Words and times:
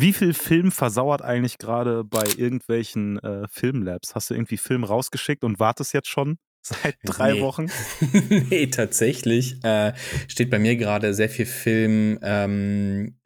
Wie 0.00 0.12
viel 0.12 0.32
Film 0.32 0.70
versauert 0.70 1.22
eigentlich 1.22 1.58
gerade 1.58 2.04
bei 2.04 2.22
irgendwelchen 2.36 3.18
äh, 3.18 3.48
Filmlabs? 3.50 4.14
Hast 4.14 4.30
du 4.30 4.34
irgendwie 4.34 4.56
Film 4.56 4.84
rausgeschickt 4.84 5.42
und 5.42 5.58
wartest 5.58 5.92
jetzt 5.92 6.06
schon 6.08 6.38
seit 6.62 6.96
drei 7.04 7.32
Nee. 7.32 7.40
Wochen? 7.40 7.66
nee, 8.50 8.68
tatsächlich 8.68 9.56
äh, 9.64 9.92
steht 10.28 10.50
bei 10.50 10.60
mir 10.60 10.76
gerade 10.76 11.14
sehr 11.14 11.28
viel 11.28 11.46
Film 11.46 12.16
ähm, 12.22 13.18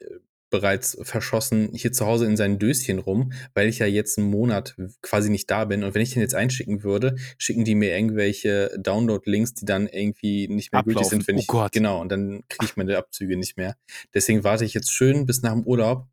bereits 0.49 0.97
verschossen 1.03 1.69
hier 1.73 1.91
zu 1.91 2.07
Hause 2.07 2.25
in 2.25 2.37
seinen 2.37 2.57
Döschen 2.57 2.97
rum, 2.97 3.33
weil 3.53 3.67
ich 3.67 3.77
ja 3.79 3.85
jetzt 3.85 4.17
einen 4.17 4.29
Monat 4.31 4.75
quasi 5.03 5.29
nicht 5.29 5.49
da 5.51 5.65
bin. 5.65 5.83
Und 5.83 5.93
wenn 5.93 6.01
ich 6.01 6.13
den 6.13 6.21
jetzt 6.21 6.35
einschicken 6.35 6.81
würde, 6.83 7.15
schicken 7.37 7.65
die 7.65 7.75
mir 7.75 7.95
irgendwelche 7.95 8.71
Download-Links, 8.79 9.53
die 9.53 9.65
dann 9.65 9.87
irgendwie 9.87 10.47
nicht 10.47 10.71
mehr 10.71 10.81
gültig 10.81 10.97
Ablaufen. 11.01 11.19
sind, 11.19 11.27
wenn 11.27 11.35
Oh 11.35 11.39
ich. 11.39 11.47
Gott. 11.47 11.71
Genau, 11.71 12.01
und 12.01 12.09
dann 12.11 12.41
kriege 12.49 12.65
ich 12.65 12.77
meine 12.77 12.97
Abzüge 12.97 13.37
nicht 13.37 13.57
mehr. 13.57 13.75
Deswegen 14.13 14.43
warte 14.43 14.65
ich 14.65 14.73
jetzt 14.73 14.91
schön 14.91 15.25
bis 15.27 15.43
nach 15.43 15.53
dem 15.53 15.63
Urlaub. 15.63 16.07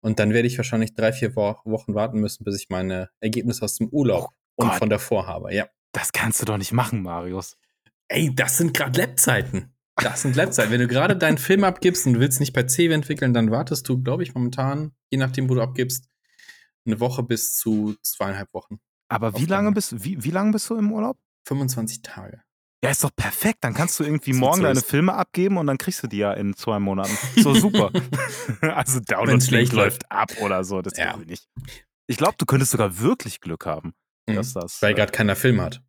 Und 0.00 0.18
dann 0.18 0.32
werde 0.32 0.48
ich 0.48 0.56
wahrscheinlich 0.56 0.94
drei, 0.94 1.12
vier 1.12 1.36
Wo 1.36 1.56
Wochen 1.64 1.94
warten 1.94 2.20
müssen, 2.20 2.44
bis 2.44 2.56
ich 2.56 2.68
meine 2.70 3.10
Ergebnisse 3.20 3.64
aus 3.64 3.76
dem 3.76 3.88
Urlaub 3.88 4.30
Oh 4.56 4.64
und 4.64 4.74
von 4.74 4.90
davor 4.90 5.26
habe. 5.26 5.54
Ja. 5.54 5.66
Das 5.92 6.12
kannst 6.12 6.40
du 6.40 6.46
doch 6.46 6.58
nicht 6.58 6.72
machen, 6.72 7.02
Marius. 7.02 7.56
Ey, 8.08 8.34
das 8.34 8.58
sind 8.58 8.74
gerade 8.74 8.98
Lab-Zeiten. 8.98 9.74
Das 9.96 10.22
sind 10.22 10.36
Lab-Zeiten. 10.36 10.70
Wenn 10.70 10.80
du 10.80 10.86
gerade 10.86 11.16
deinen 11.16 11.38
Film 11.38 11.64
abgibst 11.64 12.06
und 12.06 12.14
du 12.14 12.20
willst 12.20 12.40
nicht 12.40 12.52
bei 12.52 12.62
CW 12.62 12.92
entwickeln, 12.92 13.34
dann 13.34 13.50
wartest 13.50 13.88
du, 13.88 14.02
glaube 14.02 14.22
ich, 14.22 14.34
momentan, 14.34 14.92
je 15.10 15.18
nachdem, 15.18 15.48
wo 15.48 15.54
du 15.54 15.62
abgibst, 15.62 16.08
eine 16.86 17.00
Woche 17.00 17.22
bis 17.22 17.56
zu 17.56 17.96
zweieinhalb 18.02 18.52
Wochen. 18.54 18.80
Aber 19.08 19.36
wie 19.38 19.46
lange 19.46 19.72
bist, 19.72 20.04
wie, 20.04 20.22
wie 20.22 20.30
lange 20.30 20.52
bist 20.52 20.70
du 20.70 20.76
im 20.76 20.92
Urlaub? 20.92 21.18
25 21.46 22.02
Tage. 22.02 22.42
Ja, 22.82 22.90
ist 22.90 23.04
doch 23.04 23.14
perfekt. 23.14 23.58
Dann 23.62 23.74
kannst 23.74 24.00
du 24.00 24.04
irgendwie 24.04 24.32
morgen 24.32 24.62
deine. 24.62 24.80
Filme 24.80 25.12
abgeben 25.14 25.58
und 25.58 25.66
dann 25.66 25.76
kriegst 25.78 26.02
du 26.02 26.06
die 26.06 26.18
ja 26.18 26.32
in 26.32 26.54
zwei 26.54 26.78
Monaten. 26.78 27.10
So 27.36 27.54
super. 27.54 27.90
also 28.62 29.00
Download 29.00 29.40
schlecht 29.44 29.72
läuft 29.72 30.10
ab 30.10 30.30
oder 30.40 30.64
so. 30.64 30.80
Das 30.82 30.96
Ja. 30.96 31.16
ich 31.20 31.26
nicht. 31.26 31.48
Ich 32.06 32.16
glaube, 32.16 32.34
du 32.38 32.46
könntest 32.46 32.72
sogar 32.72 32.98
wirklich 32.98 33.40
Glück 33.40 33.66
haben, 33.66 33.92
Mhm. 34.28 34.36
dass 34.36 34.54
das. 34.54 34.80
Weil 34.82 34.92
äh, 34.92 34.94
gerade 34.94 35.12
keiner 35.12 35.36
Film 35.36 35.60
hat. 35.60 35.82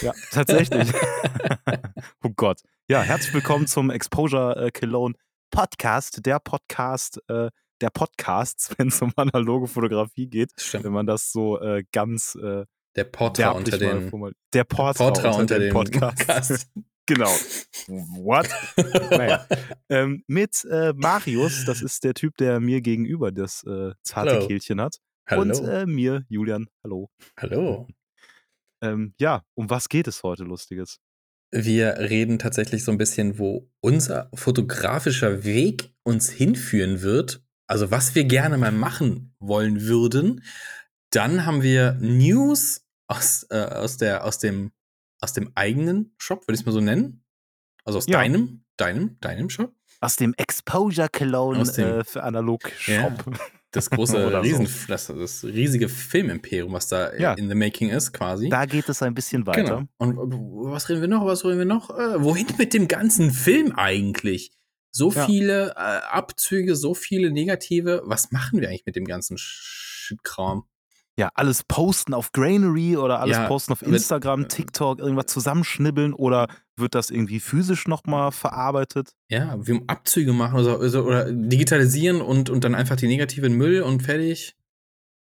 Ja, 0.00 0.12
tatsächlich. 0.30 0.90
oh 2.22 2.30
Gott. 2.34 2.60
Ja, 2.88 3.02
herzlich 3.02 3.34
willkommen 3.34 3.66
zum 3.66 3.90
Exposure 3.90 4.56
äh, 4.66 4.70
Cologne 4.70 5.14
Podcast, 5.50 6.24
der 6.24 6.38
Podcast, 6.40 7.20
äh, 7.28 7.50
der 7.80 7.90
Podcasts, 7.90 8.74
wenn 8.78 8.88
es 8.88 9.00
um 9.02 9.12
analoge 9.16 9.66
Fotografie 9.66 10.26
geht, 10.28 10.52
Stimmt. 10.58 10.84
wenn 10.84 10.92
man 10.92 11.06
das 11.06 11.30
so 11.30 11.60
äh, 11.60 11.84
ganz 11.92 12.34
äh, 12.36 12.64
Der 12.98 13.04
Portra 13.04 13.50
unter 13.50 13.78
den. 13.78 14.10
Der 14.52 14.64
Portra, 14.64 15.04
Portra 15.04 15.28
unter, 15.28 15.38
unter 15.38 15.58
den. 15.60 15.72
Podcasts. 15.72 16.68
genau. 17.06 17.30
What? 17.86 18.48
Naja. 19.10 19.46
Ähm, 19.90 20.22
mit 20.26 20.66
äh, 20.70 20.92
Marius, 20.94 21.64
das 21.64 21.80
ist 21.80 22.04
der 22.04 22.12
Typ, 22.12 22.36
der 22.36 22.60
mir 22.60 22.82
gegenüber 22.82 23.32
das 23.32 23.64
äh, 23.64 23.92
zarte 24.02 24.32
Hallo. 24.32 24.46
Kehlchen 24.46 24.82
hat. 24.82 24.98
Hallo. 25.26 25.40
Und 25.40 25.66
äh, 25.66 25.86
mir, 25.86 26.26
Julian, 26.28 26.66
hallo. 26.84 27.08
Hallo. 27.38 27.86
Ähm, 28.80 29.12
ja, 29.18 29.42
um 29.54 29.70
was 29.70 29.88
geht 29.88 30.06
es 30.06 30.22
heute, 30.22 30.44
Lustiges? 30.44 31.00
Wir 31.50 31.98
reden 31.98 32.38
tatsächlich 32.38 32.84
so 32.84 32.92
ein 32.92 32.98
bisschen, 32.98 33.36
wo 33.40 33.68
unser 33.80 34.30
fotografischer 34.34 35.42
Weg 35.42 35.92
uns 36.04 36.30
hinführen 36.30 37.02
wird. 37.02 37.42
Also 37.66 37.90
was 37.90 38.14
wir 38.14 38.22
gerne 38.22 38.56
mal 38.56 38.70
machen 38.70 39.34
wollen 39.40 39.82
würden. 39.82 40.44
Dann 41.10 41.44
haben 41.44 41.62
wir 41.62 41.94
News 42.00 42.87
aus, 43.08 43.44
äh, 43.50 43.56
aus, 43.56 43.96
der, 43.96 44.24
aus, 44.24 44.38
dem, 44.38 44.70
aus 45.20 45.32
dem 45.32 45.50
eigenen 45.54 46.14
Shop, 46.18 46.42
würde 46.46 46.54
ich 46.54 46.60
es 46.60 46.66
mal 46.66 46.72
so 46.72 46.80
nennen. 46.80 47.24
Also 47.84 47.98
aus 47.98 48.06
Ja. 48.06 48.18
deinem, 48.18 48.64
deinem, 48.76 49.18
deinem 49.20 49.50
Shop. 49.50 49.74
Aus 50.00 50.14
dem 50.16 50.32
Exposure 50.34 51.08
Cologne 51.08 51.60
Aus 51.60 51.72
dem- 51.72 52.00
äh, 52.00 52.04
für 52.04 52.22
Analog 52.22 52.70
Ja. 52.86 53.02
Shop. 53.10 53.40
Das 53.72 53.90
große, 53.90 54.14
Oder 54.26 54.44
so. 54.44 54.56
Riesen, 54.58 54.68
das, 54.88 55.06
das 55.08 55.44
riesige 55.44 55.88
Filmimperium, 55.88 56.72
was 56.72 56.88
da 56.88 57.12
Ja. 57.14 57.32
in 57.34 57.48
the 57.48 57.54
making 57.54 57.90
ist, 57.90 58.12
quasi. 58.12 58.48
Da 58.48 58.64
geht 58.66 58.88
es 58.88 59.02
ein 59.02 59.14
bisschen 59.14 59.46
weiter. 59.46 59.62
Genau. 59.62 59.82
Und 59.98 60.16
was 60.72 60.88
reden 60.88 61.00
wir 61.00 61.08
noch? 61.08 61.24
Was 61.26 61.44
reden 61.44 61.58
wir 61.58 61.64
noch? 61.66 61.90
Äh, 61.90 62.22
wohin 62.22 62.46
mit 62.58 62.72
dem 62.74 62.86
ganzen 62.88 63.30
Film 63.30 63.72
eigentlich? 63.72 64.52
So 64.90 65.10
Ja. 65.12 65.26
viele 65.26 65.70
äh, 65.70 65.72
Abzüge, 66.10 66.76
so 66.76 66.94
viele 66.94 67.30
negative. 67.30 68.02
Was 68.04 68.30
machen 68.32 68.60
wir 68.60 68.68
eigentlich 68.68 68.86
mit 68.86 68.96
dem 68.96 69.04
ganzen 69.04 69.36
Shit-Kram? 69.38 70.64
Ja, 71.18 71.30
alles 71.34 71.64
posten 71.64 72.14
auf 72.14 72.30
Grainery 72.32 72.96
oder 72.96 73.18
alles 73.20 73.36
Ja, 73.36 73.48
posten 73.48 73.72
auf 73.72 73.82
Instagram, 73.82 74.46
TikTok, 74.48 75.00
irgendwas 75.00 75.26
zusammenschnibbeln 75.26 76.12
oder 76.14 76.46
wird 76.76 76.94
das 76.94 77.10
irgendwie 77.10 77.40
physisch 77.40 77.88
nochmal 77.88 78.30
verarbeitet? 78.30 79.10
Ja, 79.28 79.56
wir 79.58 79.80
Abzüge 79.88 80.32
machen 80.32 80.60
oder, 80.60 80.88
so, 80.88 81.02
oder 81.02 81.30
digitalisieren 81.32 82.20
und, 82.20 82.50
und 82.50 82.62
dann 82.62 82.76
einfach 82.76 82.94
die 82.94 83.08
negativen 83.08 83.54
Müll 83.54 83.82
und 83.82 84.02
fertig. 84.04 84.54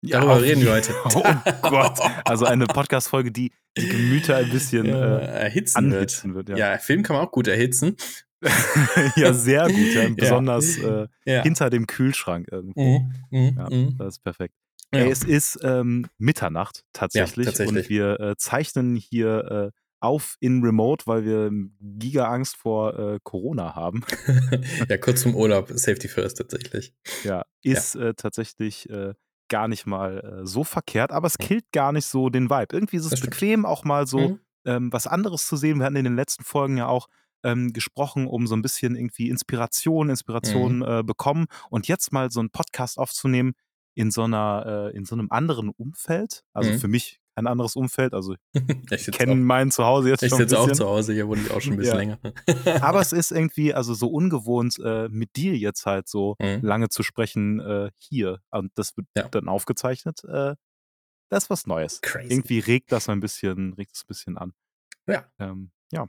Darüber 0.02 0.34
auf 0.34 0.42
reden 0.42 0.64
wir 0.64 0.72
heute. 0.74 0.94
Oh 1.16 1.70
Gott. 1.70 2.00
Also 2.26 2.46
eine 2.46 2.66
Podcast-Folge, 2.66 3.32
die 3.32 3.52
die 3.78 3.88
Gemüter 3.88 4.36
ein 4.38 4.50
bisschen 4.50 4.86
Ja, 4.88 5.18
äh, 5.20 5.26
erhitzen 5.44 5.78
anhitzen 5.78 6.34
wird. 6.34 6.48
wird. 6.50 6.58
Ja, 6.60 6.72
Ja. 6.74 6.78
Film 6.80 7.04
kann 7.04 7.16
man 7.16 7.26
auch 7.28 7.32
gut 7.32 7.48
erhitzen. 7.48 7.96
ja. 9.16 9.32
sehr 9.34 9.68
gut. 9.68 9.76
Ja. 9.96 10.10
Besonders 10.10 10.78
äh, 10.78 11.08
Ja. 11.26 11.44
hinter 11.44 11.70
dem 11.70 11.88
Kühlschrank 11.88 12.48
irgendwo. 12.52 13.00
Mhm. 13.00 13.14
Mhm. 13.30 13.56
Ja, 13.58 13.70
Mhm. 13.70 13.96
das 13.98 14.16
ist 14.16 14.24
perfekt. 14.24 14.56
Ja. 14.94 15.08
Es 15.08 15.24
ist 15.24 15.60
ähm, 15.64 16.06
Mitternacht 16.18 16.84
tatsächlich, 16.94 17.46
tatsächlich. 17.48 17.84
und 17.86 17.90
wir 17.90 18.20
äh, 18.20 18.36
zeichnen 18.38 18.96
hier 18.96 19.72
äh, 19.72 19.80
auf 20.00 20.36
in 20.40 20.62
Remote, 20.64 21.08
weil 21.08 21.24
wir 21.26 21.50
Giga-Angst 21.80 22.58
vor 22.58 22.98
äh, 23.00 23.20
Corona 23.24 23.76
haben. 23.76 24.02
ja, 24.90 24.98
kurz 24.98 25.22
zum 25.22 25.36
Urlaub, 25.36 25.70
Safety 25.74 26.08
First 26.08 26.38
tatsächlich. 26.38 26.94
Ja, 27.24 27.44
ist 27.62 27.96
Äh, 27.96 28.14
tatsächlich 28.16 28.90
äh, 28.90 29.14
gar 29.50 29.68
nicht 29.68 29.86
mal 29.86 30.42
äh, 30.44 30.46
so 30.46 30.64
verkehrt, 30.64 31.12
aber 31.12 31.28
es 31.28 31.38
killt 31.38 31.66
gar 31.72 31.92
nicht 31.92 32.06
so 32.06 32.30
den 32.30 32.50
Vibe. 32.50 32.68
Irgendwie 32.76 32.98
ist 32.98 33.06
es 33.06 33.10
Das 33.12 33.20
stimmt. 33.20 33.32
bequem, 33.32 33.66
auch 33.66 33.84
mal 33.86 34.06
so 34.08 34.20
Mhm. 34.20 34.40
ähm, 34.66 34.94
was 34.94 35.08
anderes 35.08 35.48
zu 35.48 35.56
sehen. 35.58 35.80
Wir 35.80 35.86
hatten 35.86 35.96
in 35.96 36.06
den 36.06 36.16
letzten 36.16 36.44
Folgen 36.44 36.78
ja 36.78 36.88
auch 36.88 37.08
ähm, 37.46 37.74
gesprochen, 37.74 38.26
um 38.28 38.48
so 38.48 38.56
ein 38.56 38.62
bisschen 38.62 38.96
irgendwie 38.96 39.30
Inspiration, 39.30 40.10
Inspiration 40.10 40.80
Mhm. 40.80 41.06
bekommen 41.06 41.46
und 41.70 41.88
jetzt 41.88 42.12
mal 42.14 42.32
so 42.32 42.40
einen 42.40 42.50
Podcast 42.52 42.98
aufzunehmen 42.98 43.54
in 43.96 44.12
so 44.12 44.24
einer, 44.24 44.90
äh, 44.94 44.98
in 44.98 45.06
so 45.06 45.16
einem 45.16 45.28
anderen 45.32 45.70
Umfeld. 45.70 46.44
Also 46.54 46.72
Mhm. 46.72 46.80
für 46.80 46.88
mich 46.88 47.20
ein 47.36 47.48
anderes 47.48 47.76
Umfeld. 47.76 48.14
Also 48.14 48.36
ich 48.92 49.08
ich 49.08 49.12
kenne 49.12 49.36
mein 49.36 49.72
Zuhause 49.72 50.10
jetzt 50.10 50.22
Ich 50.24 50.30
schon 50.30 50.42
ein 50.42 50.48
sitze 50.48 50.60
auch 50.60 50.72
zu 50.72 50.86
Hause, 50.86 51.14
hier 51.14 51.28
wohne 51.28 51.42
ich 51.42 51.52
auch 51.52 51.62
schon 51.62 51.74
ein 51.74 51.78
bisschen 51.80 51.94
Ja. 52.10 52.18
länger. 52.18 52.20
Aber 52.82 53.02
es 53.02 53.12
ist 53.14 53.32
irgendwie 53.32 53.74
also 53.74 53.94
so 53.94 54.08
ungewohnt, 54.10 54.78
äh, 54.84 55.08
mit 55.10 55.36
dir 55.36 55.58
jetzt 55.58 55.86
halt 55.86 56.08
so 56.08 56.36
Mhm. 56.40 56.60
lange 56.62 56.90
zu 56.90 57.02
sprechen 57.04 57.60
äh, 57.60 57.90
hier. 57.98 58.40
Und 58.52 58.72
das 58.76 58.96
wird 58.98 59.08
Ja. 59.18 59.28
dann 59.30 59.48
aufgezeichnet. 59.48 60.24
Äh, 60.26 60.56
das 61.30 61.46
ist 61.46 61.50
was 61.50 61.66
Neues. 61.66 62.02
Crazy. 62.02 62.32
Irgendwie 62.32 62.60
regt 62.60 62.92
das 62.92 63.10
ein 63.10 63.20
bisschen, 63.20 63.74
regt 63.74 63.96
es 63.96 64.04
ein 64.04 64.08
bisschen 64.08 64.38
an. 64.38 64.54
Ja. 65.08 65.26
Ähm, 65.40 65.72
ja. 65.92 66.08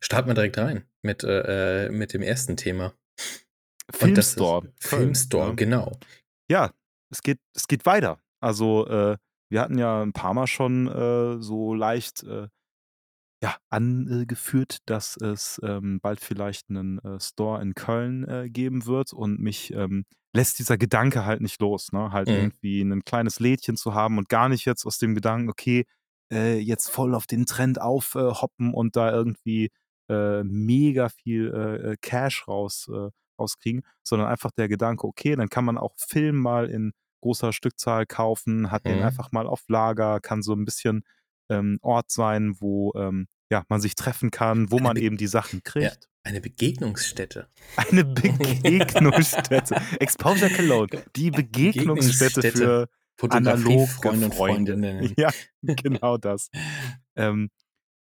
Starten 0.00 0.28
wir 0.28 0.34
direkt 0.34 0.58
rein 0.58 0.84
mit, 1.02 1.24
äh, 1.24 1.86
äh, 1.86 1.90
mit 1.90 2.12
dem 2.12 2.20
ersten 2.20 2.58
Thema. 2.58 2.92
Filmstore. 3.90 4.70
Filmstore, 4.80 5.48
ne? 5.50 5.56
genau. 5.56 5.98
Ja, 6.50 6.72
es 7.10 7.22
geht, 7.22 7.40
es 7.54 7.68
geht 7.68 7.86
weiter. 7.86 8.20
Also, 8.40 8.86
äh, 8.88 9.16
wir 9.50 9.60
hatten 9.60 9.78
ja 9.78 10.02
ein 10.02 10.12
paar 10.12 10.34
Mal 10.34 10.46
schon 10.46 10.86
äh, 10.88 11.40
so 11.42 11.74
leicht 11.74 12.22
äh, 12.24 12.48
ja, 13.42 13.56
angeführt, 13.70 14.78
dass 14.86 15.16
es 15.16 15.60
ähm, 15.62 16.00
bald 16.00 16.20
vielleicht 16.20 16.70
einen 16.70 16.98
äh, 17.00 17.20
Store 17.20 17.62
in 17.62 17.74
Köln 17.74 18.26
äh, 18.28 18.50
geben 18.50 18.86
wird 18.86 19.12
und 19.12 19.38
mich 19.40 19.72
ähm, 19.72 20.04
lässt 20.34 20.58
dieser 20.58 20.76
Gedanke 20.76 21.24
halt 21.24 21.40
nicht 21.40 21.60
los, 21.60 21.92
ne? 21.92 22.10
Halt 22.12 22.28
Mhm. 22.28 22.50
irgendwie 22.50 22.82
ein 22.82 23.04
kleines 23.04 23.38
Lädchen 23.40 23.76
zu 23.76 23.94
haben 23.94 24.18
und 24.18 24.28
gar 24.28 24.48
nicht 24.48 24.64
jetzt 24.66 24.84
aus 24.86 24.98
dem 24.98 25.14
Gedanken, 25.14 25.48
okay, 25.50 25.84
äh, 26.32 26.58
jetzt 26.58 26.90
voll 26.90 27.14
auf 27.14 27.26
den 27.26 27.46
Trend 27.46 27.80
aufhoppen 27.80 28.40
hoppen 28.42 28.74
und 28.74 28.96
da 28.96 29.12
irgendwie 29.12 29.70
mega 30.10 31.10
viel 31.10 31.96
Cash 32.00 32.48
raus, 32.48 32.88
rauskriegen, 33.38 33.82
sondern 34.02 34.28
einfach 34.28 34.50
der 34.52 34.68
Gedanke, 34.68 35.06
okay, 35.06 35.36
dann 35.36 35.48
kann 35.48 35.64
man 35.64 35.78
auch 35.78 35.94
Film 35.96 36.36
mal 36.36 36.68
in 36.70 36.92
großer 37.22 37.52
Stückzahl 37.52 38.06
kaufen, 38.06 38.70
hat 38.70 38.84
den 38.86 38.98
Mhm. 38.98 39.04
einfach 39.04 39.32
mal 39.32 39.46
auf 39.46 39.62
Lager, 39.68 40.20
kann 40.20 40.42
so 40.42 40.52
ein 40.54 40.64
bisschen 40.64 41.02
ähm, 41.50 41.78
Ort 41.82 42.10
sein, 42.10 42.54
wo 42.60 42.92
ähm, 42.94 43.26
ja, 43.50 43.64
man 43.68 43.80
sich 43.80 43.94
treffen 43.94 44.30
kann, 44.30 44.70
wo 44.70 44.76
Eine 44.76 44.82
man 44.84 44.94
Be- 44.94 45.00
eben 45.00 45.16
die 45.16 45.26
Sachen 45.26 45.62
kriegt. 45.62 46.08
Eine 46.22 46.40
Begegnungsstätte. 46.42 47.48
Eine 47.76 48.04
Begegnungsstätte. 48.04 49.76
Exposure 50.00 50.50
Cologne, 50.50 51.02
die 51.16 51.30
Begegnungsstätte 51.30 52.40
Begegnungsstätte. 52.42 52.88
für 53.18 53.30
analoge 53.30 53.86
Fotografiefreunde 53.86 54.26
und 54.26 54.34
Freunde. 54.34 54.72
Freundinnen. 54.74 55.14
Ja, 55.18 55.30
genau 55.62 56.18
das. 56.18 56.50
ähm, 57.16 57.50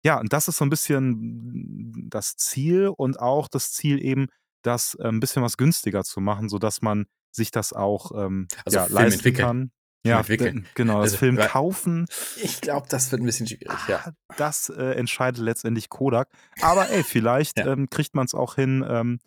ja, 0.05 0.19
und 0.20 0.32
das 0.32 0.49
ist 0.49 0.56
so 0.59 0.64
ein 0.64 0.70
bisschen 0.70 2.09
das 2.11 2.37
Ziel 2.37 2.88
und 2.88 3.20
auch 3.20 3.49
das 3.49 3.73
Ziel 3.73 4.03
eben, 4.05 4.26
das 4.66 4.94
äh, 4.96 5.06
ein 5.08 5.20
bisschen 5.20 5.43
was 5.43 5.56
günstiger 5.56 6.02
zu 6.05 6.20
machen, 6.20 6.49
sodass 6.49 6.82
man 6.82 7.06
sich 7.32 7.50
das 7.50 7.72
auch 7.72 8.12
ähm, 8.14 8.49
Also 8.64 8.78
ja, 8.78 8.84
Film 8.87 8.94
leisten 8.96 9.19
entwickeln. 9.19 9.46
kann. 9.46 9.58
Film 9.58 9.70
Ja, 10.06 10.19
entwickeln. 10.19 10.66
genau, 10.75 10.94
das 10.94 11.02
Also, 11.12 11.16
Film 11.19 11.37
weil- 11.38 11.49
kaufen, 11.49 12.06
Ich 12.43 12.61
glaube, 12.61 12.87
das 12.90 13.11
wird 13.11 13.22
ein 13.22 13.26
bisschen 13.26 13.46
schwierig, 13.46 13.78
ja. 13.88 14.02
ah, 14.05 14.12
das 14.37 14.69
äh, 14.69 14.93
entscheidet 14.96 15.40
letztendlich 15.43 15.88
Kodak. 15.88 16.28
Aber 16.61 16.90
ey, 16.90 17.02
vielleicht 17.02 17.58
Ja. 17.58 17.72
ähm, 17.72 17.88
kriegt 17.88 18.14
man 18.14 18.26
es 18.26 18.34
auch 18.34 18.55
hin, 18.56 18.84
ähm, 18.87 19.19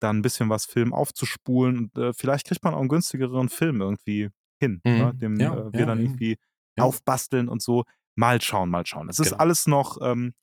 dann 0.00 0.18
ein 0.18 0.22
bisschen 0.22 0.48
was 0.48 0.64
Film 0.66 0.92
aufzuspulen 0.92 1.78
und 1.78 1.96
äh, 1.98 2.12
vielleicht 2.12 2.46
kriegt 2.46 2.62
man 2.64 2.74
auch 2.74 2.80
einen 2.80 2.88
günstigeren 2.88 3.48
Film 3.48 3.80
irgendwie 3.80 4.30
hin, 4.60 4.80
ne, 4.84 5.12
Mhm. 5.12 5.18
den 5.18 5.40
Ja, 5.40 5.54
äh, 5.54 5.72
wir 5.72 5.80
ja, 5.80 5.86
dann 5.86 6.00
irgendwie 6.00 6.38
aufbasteln 6.78 7.48
und 7.48 7.62
so. 7.62 7.84
Mal 8.14 8.40
schauen, 8.42 8.68
mal 8.70 8.86
schauen. 8.86 9.08
Es 9.08 9.18
ist 9.18 9.30
Genau. 9.30 9.38
alles 9.40 9.66
noch 9.66 9.98
ähm, 10.02 10.34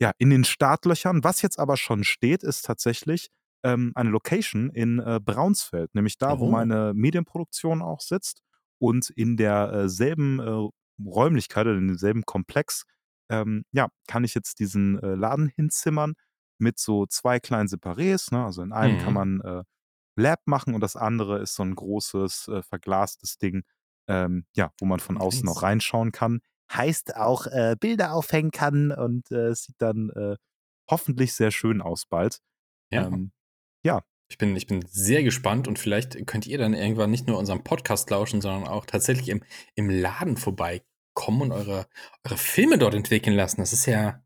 ja, 0.00 0.12
in 0.18 0.30
den 0.30 0.44
Startlöchern. 0.44 1.22
Was 1.24 1.42
jetzt 1.42 1.58
aber 1.58 1.76
schon 1.76 2.04
steht, 2.04 2.42
ist 2.42 2.64
tatsächlich 2.64 3.28
ähm, 3.64 3.92
eine 3.94 4.10
Location 4.10 4.70
in 4.70 4.98
äh, 4.98 5.20
Braunsfeld, 5.24 5.94
nämlich 5.94 6.18
da, 6.18 6.38
wo 6.40 6.46
Oh. 6.46 6.48
meine 6.48 6.92
Medienproduktion 6.94 7.82
auch 7.82 8.00
sitzt. 8.00 8.40
Und 8.78 9.10
in 9.10 9.36
derselben 9.36 10.40
äh, 10.40 10.68
Räumlichkeit 11.04 11.66
oder 11.66 11.78
in 11.78 11.88
demselben 11.88 12.24
Komplex, 12.24 12.84
ähm, 13.30 13.64
ja, 13.72 13.88
kann 14.08 14.24
ich 14.24 14.34
jetzt 14.34 14.58
diesen 14.58 14.98
äh, 15.02 15.14
Laden 15.14 15.48
hinzimmern 15.48 16.14
mit 16.58 16.78
so 16.78 17.06
zwei 17.06 17.38
kleinen 17.40 17.68
Separés. 17.68 18.32
Ne? 18.34 18.44
Also 18.44 18.62
in 18.62 18.72
einem 18.72 18.96
kann 18.96 19.12
Mhm. 19.12 19.14
man 19.14 19.40
äh, 19.40 19.62
Lab 20.16 20.40
machen 20.46 20.74
und 20.74 20.80
das 20.82 20.96
andere 20.96 21.40
ist 21.40 21.54
so 21.54 21.62
ein 21.62 21.74
großes, 21.74 22.48
äh, 22.48 22.62
verglastes 22.62 23.38
Ding, 23.38 23.62
ähm, 24.08 24.46
ja, 24.54 24.72
wo 24.78 24.86
man 24.86 25.00
von 25.00 25.16
außen 25.18 25.46
Nice. 25.46 25.46
noch 25.46 25.62
reinschauen 25.62 26.12
kann. 26.12 26.40
Heißt 26.72 27.16
auch 27.16 27.46
äh, 27.46 27.76
Bilder 27.78 28.12
aufhängen 28.14 28.50
kann 28.50 28.92
und 28.92 29.30
äh, 29.30 29.48
es 29.48 29.64
sieht 29.64 29.76
dann 29.78 30.10
äh, 30.10 30.36
hoffentlich 30.90 31.34
sehr 31.34 31.50
schön 31.50 31.80
aus 31.82 32.06
bald. 32.06 32.38
Ja. 32.90 33.04
Ähm, 33.06 33.32
ja, 33.84 34.02
Ich 34.28 34.38
bin, 34.38 34.56
ich 34.56 34.66
bin 34.66 34.84
sehr 34.88 35.22
gespannt 35.22 35.68
und 35.68 35.78
vielleicht 35.78 36.26
könnt 36.26 36.46
ihr 36.46 36.58
dann 36.58 36.74
irgendwann 36.74 37.10
nicht 37.10 37.26
nur 37.26 37.38
unserem 37.38 37.64
Podcast 37.64 38.08
lauschen, 38.10 38.40
sondern 38.40 38.66
auch 38.66 38.86
tatsächlich 38.86 39.28
im, 39.28 39.42
im 39.74 39.90
Laden 39.90 40.36
vorbeikommen 40.36 41.42
und 41.42 41.52
eure, 41.52 41.86
eure 42.24 42.38
Filme 42.38 42.78
dort 42.78 42.94
entwickeln 42.94 43.36
lassen. 43.36 43.60
Das 43.60 43.72
ist 43.72 43.84
ja, 43.86 44.22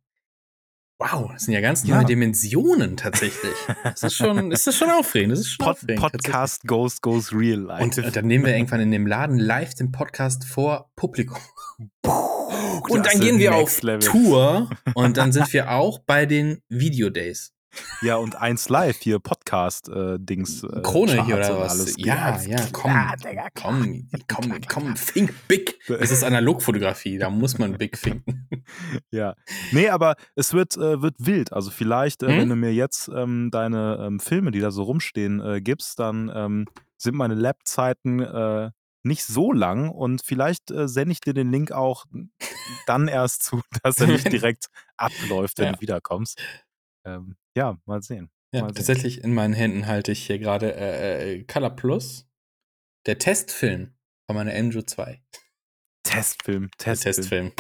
wow, 0.99 1.31
das 1.33 1.45
sind 1.45 1.55
ja 1.55 1.61
ganz 1.61 1.85
neue 1.85 2.03
Ja. 2.03 2.05
Dimensionen 2.05 2.97
tatsächlich. 2.97 3.55
Das 3.83 4.03
ist 4.03 4.15
schon, 4.15 4.51
das 4.51 4.67
ist 4.67 4.77
schon 4.77 4.91
aufregend. 4.91 5.33
Das 5.33 5.41
ist 5.41 5.51
schon 5.51 5.67
Pod 5.67 5.77
aufregend. 5.77 6.01
Podcast 6.01 6.63
goes, 6.67 7.01
goes 7.01 7.33
real 7.33 7.61
life. 7.61 7.83
Und 7.83 8.17
dann 8.17 8.27
nehmen 8.27 8.45
wir 8.45 8.55
irgendwann 8.55 8.81
in 8.81 8.91
dem 8.91 9.07
Laden 9.07 9.39
live 9.39 9.75
den 9.75 9.91
Podcast 9.93 10.45
vor 10.45 10.91
Publikum. 10.95 11.39
Und 12.03 13.07
dann 13.07 13.21
gehen 13.21 13.39
wir 13.39 13.55
auf 13.55 13.83
level. 13.83 14.09
Tour 14.09 14.71
und 14.95 15.17
dann 15.17 15.33
sind 15.33 15.53
wir 15.53 15.73
auch 15.73 15.99
bei 15.99 16.27
den 16.27 16.63
Videodays. 16.69 17.56
Ja, 18.03 18.17
und 18.17 18.37
eins 18.37 18.69
live 18.69 18.99
hier, 19.01 19.19
Podcast-Dings. 19.19 20.65
Äh, 20.65 20.81
Krone 20.83 21.25
hier 21.25 21.37
oder 21.37 21.59
was? 21.61 21.73
Alles. 21.73 21.95
ja, 21.99 22.41
ja, 22.43 22.67
komm, 22.73 22.91
klar. 22.93 23.15
komm, 23.55 24.09
komm, 24.29 24.61
komm, 24.69 24.95
think 24.95 25.33
big. 25.49 25.79
Das 25.89 26.11
ist 26.11 26.25
Analogfotografie, 26.25 27.19
da 27.19 27.31
muss 27.31 27.59
man 27.59 27.79
big 27.79 27.97
finden. 27.99 28.49
Ja. 29.11 29.35
Nee, 29.73 29.89
aber 29.89 30.17
es 30.35 30.53
wird, 30.53 30.77
äh, 30.77 31.01
wird 31.03 31.15
wild. 31.19 31.53
Also 31.53 31.71
vielleicht, 31.71 32.23
äh, 32.23 32.27
Mhm. 32.29 32.39
wenn 32.39 32.49
du 32.51 32.57
mir 32.57 32.73
jetzt 32.75 33.09
ähm, 33.15 33.51
deine 33.51 33.99
ähm, 34.01 34.21
Filme, 34.21 34.51
die 34.51 34.61
da 34.61 34.71
so 34.71 34.83
rumstehen, 34.83 35.41
äh, 35.41 35.61
gibst, 35.61 35.99
dann 35.99 36.31
ähm, 36.35 36.67
sind 36.97 37.15
meine 37.15 37.35
Lab-Zeiten 37.35 38.21
äh, 38.21 38.71
nicht 39.05 39.25
so 39.25 39.53
lang 39.53 39.89
und 39.91 40.23
vielleicht 40.25 40.71
äh, 40.73 40.89
sende 40.89 41.13
ich 41.13 41.21
dir 41.21 41.33
den 41.35 41.53
Link 41.53 41.71
auch 41.71 42.05
dann 42.87 43.07
erst 43.07 43.45
zu, 43.45 43.61
dass 43.83 44.01
er 44.01 44.09
nicht 44.09 44.31
direkt 44.33 44.67
abläuft, 44.97 45.59
wenn 45.59 45.67
Ja. 45.67 45.73
du 45.73 45.81
wiederkommst. 45.81 46.41
Ähm, 47.07 47.37
ja, 47.57 47.79
mal 47.87 48.03
sehen. 48.03 48.31
Ja, 48.53 48.63
Mal 48.63 48.69
sehen. 48.69 48.75
tatsächlich 48.77 49.23
in 49.25 49.33
meinen 49.35 49.55
Händen 49.55 49.87
halte 49.87 50.13
ich 50.13 50.27
hier 50.27 50.39
gerade 50.39 50.75
äh, 50.75 51.35
äh, 51.39 51.45
Color 51.45 51.71
Plus, 51.71 52.27
der 53.07 53.19
Testfilm 53.19 53.95
von 54.27 54.37
meiner 54.37 54.53
Andrew 54.55 54.83
2. 54.83 55.23
Testfilm, 56.05 56.71
Testfilm. 56.79 57.15
Testfilm. 57.15 57.53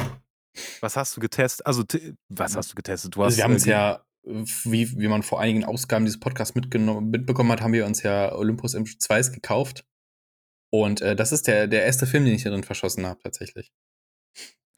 Was 0.80 0.96
hast 0.96 1.16
du 1.16 1.20
getestet? 1.20 1.66
Also, 1.66 1.84
was 2.28 2.56
hast 2.56 2.70
du 2.72 2.74
getestet? 2.74 3.14
Du 3.14 3.20
hast, 3.22 3.26
Also 3.26 3.36
wir 3.38 3.44
haben 3.44 3.52
äh, 3.52 3.54
uns 3.54 3.64
ge- 3.64 3.72
ja, 3.72 4.04
äh, 4.24 4.44
wie, 4.64 4.98
wie 4.98 5.08
man 5.08 5.22
vor 5.22 5.40
einigen 5.40 5.64
Ausgaben 5.64 6.04
dieses 6.04 6.20
Podcasts 6.20 6.54
mitbekommen 6.54 7.52
hat, 7.52 7.60
haben 7.60 7.72
wir 7.72 7.86
uns 7.86 8.02
ja 8.02 8.34
Olympus 8.34 8.74
M2s 8.74 9.32
gekauft. 9.32 9.84
Und 10.72 11.00
äh, 11.00 11.14
das 11.14 11.32
ist 11.32 11.46
der, 11.46 11.66
der 11.68 11.84
erste 11.84 12.06
Film, 12.06 12.24
den 12.24 12.34
ich 12.34 12.42
hier 12.42 12.50
drin 12.50 12.64
verschossen 12.64 13.06
habe, 13.06 13.20
tatsächlich. 13.22 13.70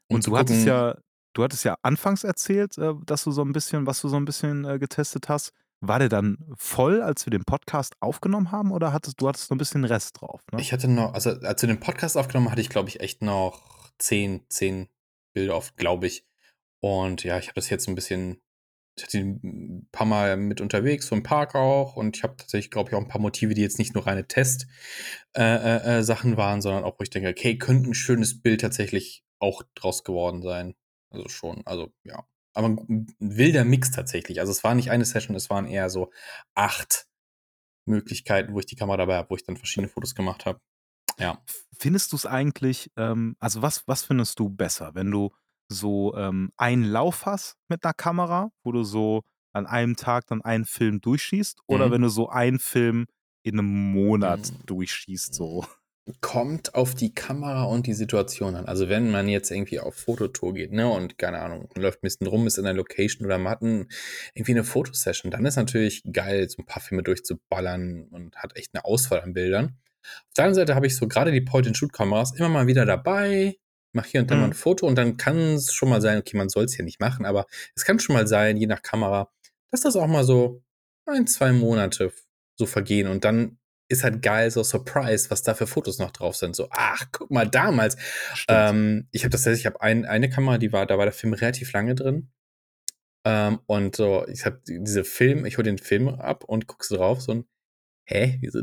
Um 0.09 0.15
Und 0.15 0.27
du 0.27 0.37
hattest 0.37 0.65
ja, 0.65 0.97
du 1.33 1.43
hattest 1.43 1.63
ja 1.63 1.77
anfangs 1.81 2.23
erzählt, 2.23 2.77
äh, 2.77 2.93
dass 3.05 3.23
du 3.23 3.31
so 3.31 3.43
ein 3.43 3.51
bisschen, 3.51 3.85
was 3.85 4.01
du 4.01 4.09
so 4.09 4.17
ein 4.17 4.25
bisschen 4.25 4.65
äh, 4.65 4.79
getestet 4.79 5.29
hast. 5.29 5.51
War 5.81 5.99
der 5.99 6.09
dann 6.09 6.37
voll, 6.57 7.01
als 7.01 7.25
wir 7.25 7.31
den 7.31 7.45
Podcast 7.45 7.95
aufgenommen 8.01 8.51
haben, 8.51 8.71
oder 8.71 8.91
hattest 8.91 9.21
du 9.21 9.29
hattest 9.29 9.49
noch 9.49 9.55
ein 9.55 9.59
bisschen 9.59 9.85
Rest 9.85 10.19
drauf? 10.19 10.41
Ne? 10.51 10.59
Ich 10.59 10.73
hatte 10.73 10.89
noch, 10.89 11.13
also 11.13 11.29
als 11.29 11.61
wir 11.61 11.67
den 11.67 11.79
Podcast 11.79 12.17
aufgenommen 12.17 12.51
hatte 12.51 12.61
ich, 12.61 12.69
glaube 12.69 12.89
ich, 12.89 12.99
echt 12.99 13.21
noch 13.21 13.61
zehn, 13.97 14.45
zehn 14.49 14.89
Bilder 15.33 15.55
auf, 15.55 15.75
glaube 15.77 16.07
ich. 16.07 16.25
Und 16.81 17.23
ja, 17.23 17.37
ich 17.37 17.47
habe 17.47 17.55
das 17.55 17.69
jetzt 17.69 17.87
ein 17.87 17.95
bisschen, 17.95 18.41
ich 18.97 19.03
hatte 19.03 19.19
ein 19.19 19.87
paar 19.93 20.07
Mal 20.07 20.35
mit 20.35 20.59
unterwegs, 20.59 21.07
so 21.07 21.15
im 21.15 21.23
Park 21.23 21.55
auch. 21.55 21.95
Und 21.95 22.17
ich 22.17 22.23
habe 22.23 22.35
tatsächlich, 22.35 22.71
glaube 22.71 22.89
ich, 22.89 22.95
auch 22.95 23.01
ein 23.01 23.07
paar 23.07 23.21
Motive, 23.21 23.53
die 23.53 23.61
jetzt 23.61 23.79
nicht 23.79 23.93
nur 23.93 24.05
reine 24.05 24.27
Test-Sachen 24.27 24.71
äh, 25.35 25.99
äh, 25.99 26.03
Sachen 26.03 26.35
waren, 26.35 26.61
sondern 26.61 26.83
auch, 26.83 26.99
wo 26.99 27.03
ich 27.03 27.09
denke, 27.09 27.29
okay, 27.29 27.57
könnte 27.57 27.89
ein 27.89 27.93
schönes 27.93 28.41
Bild 28.41 28.61
tatsächlich 28.61 29.23
auch 29.39 29.63
draus 29.75 30.03
geworden 30.03 30.41
sein. 30.41 30.75
Also 31.11 31.27
schon, 31.29 31.61
also 31.65 31.91
ja. 32.03 32.25
Aber 32.53 32.67
ein, 32.69 33.07
wilder 33.19 33.63
Mix 33.65 33.91
tatsächlich. 33.91 34.39
Also 34.39 34.51
es 34.51 34.63
war 34.63 34.75
nicht 34.75 34.91
eine 34.91 35.05
Session, 35.05 35.35
es 35.35 35.49
waren 35.49 35.65
eher 35.67 35.89
so 35.89 36.11
acht 36.55 37.07
Möglichkeiten, 37.85 38.53
wo 38.53 38.59
ich 38.59 38.65
die 38.67 38.75
Kamera 38.75 38.97
dabei 38.97 39.17
habe, 39.17 39.29
wo 39.31 39.35
ich 39.35 39.43
dann 39.43 39.57
verschiedene 39.57 39.89
Fotos 39.89 40.15
gemacht 40.15 40.45
habe. 40.45 40.59
Ja. 41.19 41.43
Findest 41.79 42.11
du 42.11 42.17
es 42.17 42.25
eigentlich, 42.25 42.91
ähm, 42.97 43.35
also 43.39 43.61
was, 43.61 43.87
was 43.87 44.03
findest 44.03 44.39
du 44.39 44.49
besser, 44.49 44.95
wenn 44.95 45.11
du 45.11 45.31
so 45.69 46.15
ähm, 46.15 46.51
einen 46.57 46.83
Lauf 46.83 47.25
hast 47.25 47.55
mit 47.69 47.83
einer 47.85 47.93
Kamera, 47.93 48.51
wo 48.63 48.71
du 48.71 48.83
so 48.83 49.23
an 49.53 49.65
einem 49.65 49.95
Tag 49.95 50.27
dann 50.27 50.41
einen 50.41 50.65
Film 50.65 51.01
durchschießt, 51.01 51.61
oder 51.67 51.89
Mhm. 51.89 51.91
wenn 51.91 52.01
du 52.01 52.09
so 52.09 52.29
einen 52.29 52.59
Film 52.59 53.07
in 53.43 53.59
einem 53.59 53.91
Monat 53.93 54.49
Mhm. 54.49 54.63
durchschießt, 54.65 55.33
so? 55.33 55.65
Kommt 56.21 56.73
auf 56.75 56.95
die 56.95 57.13
Kamera 57.13 57.65
und 57.65 57.85
die 57.85 57.93
Situation 57.93 58.55
an. 58.55 58.65
Also 58.65 58.89
wenn 58.89 59.11
man 59.11 59.27
jetzt 59.27 59.51
irgendwie 59.51 59.79
auf 59.79 59.95
Fototour 59.95 60.53
geht, 60.55 60.71
ne, 60.71 60.87
und 60.89 61.17
keine 61.17 61.39
Ahnung, 61.39 61.69
läuft 61.75 61.99
ein 61.99 62.07
bisschen 62.07 62.27
rum, 62.27 62.47
ist 62.47 62.57
in 62.57 62.63
der 62.63 62.73
Location 62.73 63.25
oder 63.25 63.37
man 63.37 63.51
hat 63.51 63.61
ein, 63.61 63.89
irgendwie 64.33 64.53
eine 64.53 64.63
Fotosession, 64.63 65.31
dann 65.31 65.45
ist 65.45 65.55
natürlich 65.55 66.03
geil, 66.11 66.49
so 66.49 66.61
ein 66.63 66.65
paar 66.65 66.81
Filme 66.81 67.03
durchzuballern 67.03 68.07
und 68.09 68.35
hat 68.37 68.57
echt 68.57 68.73
eine 68.73 68.85
Auswahl 68.85 69.21
an 69.21 69.33
Bildern. 69.33 69.77
Auf 70.03 70.33
der 70.35 70.45
anderen 70.45 70.55
Seite 70.55 70.75
habe 70.75 70.87
ich 70.87 70.95
so 70.95 71.07
gerade 71.07 71.31
die 71.31 71.41
Point-and-Shoot-Kameras 71.41 72.35
immer 72.37 72.49
mal 72.49 72.65
wieder 72.65 72.85
dabei, 72.85 73.57
mache 73.93 74.09
hier 74.09 74.21
und 74.21 74.31
da 74.31 74.35
mal 74.35 74.45
Mhm. 74.45 74.51
ein 74.51 74.53
Foto 74.53 74.87
und 74.87 74.95
dann 74.95 75.17
kann 75.17 75.37
es 75.37 75.73
schon 75.73 75.89
mal 75.89 76.01
sein, 76.01 76.17
okay, 76.17 76.37
man 76.37 76.49
soll 76.49 76.65
es 76.65 76.75
ja 76.77 76.83
nicht 76.83 76.99
machen, 76.99 77.25
aber 77.25 77.45
es 77.75 77.85
kann 77.85 77.99
schon 77.99 78.15
mal 78.15 78.25
sein, 78.25 78.57
je 78.57 78.65
nach 78.67 78.81
Kamera, 78.81 79.31
dass 79.71 79.81
das 79.81 79.95
auch 79.95 80.07
mal 80.07 80.23
so 80.23 80.63
ein, 81.05 81.27
zwei 81.27 81.51
Monate 81.51 82.11
so 82.57 82.65
vergehen 82.65 83.07
und 83.07 83.25
dann 83.25 83.58
ist 83.89 84.03
halt 84.03 84.21
geil, 84.21 84.49
so 84.51 84.63
Surprise, 84.63 85.29
was 85.29 85.43
da 85.43 85.55
für 85.55 85.67
Fotos 85.67 85.97
noch 85.97 86.11
drauf 86.11 86.35
sind. 86.35 86.55
So, 86.55 86.67
ach, 86.71 87.05
guck 87.11 87.31
mal, 87.31 87.47
damals. 87.47 87.97
Ähm, 88.47 89.07
ich 89.11 89.23
habe 89.23 89.31
das 89.31 89.45
ich 89.47 89.65
habe 89.65 89.81
ein, 89.81 90.05
eine 90.05 90.29
Kamera, 90.29 90.57
die 90.57 90.71
war, 90.71 90.85
da 90.85 90.97
war 90.97 91.05
der 91.05 91.13
Film 91.13 91.33
relativ 91.33 91.73
lange 91.73 91.95
drin. 91.95 92.31
Ähm, 93.25 93.59
und 93.65 93.95
so, 93.95 94.25
ich 94.27 94.45
habe 94.45 94.61
diese 94.65 95.03
Film, 95.03 95.45
ich 95.45 95.57
hole 95.57 95.65
den 95.65 95.79
Film 95.79 96.07
ab 96.07 96.43
und 96.45 96.67
guck 96.67 96.85
so 96.85 96.95
drauf, 96.95 97.21
so 97.21 97.33
ein, 97.33 97.45
hä, 98.05 98.37
wieso 98.41 98.61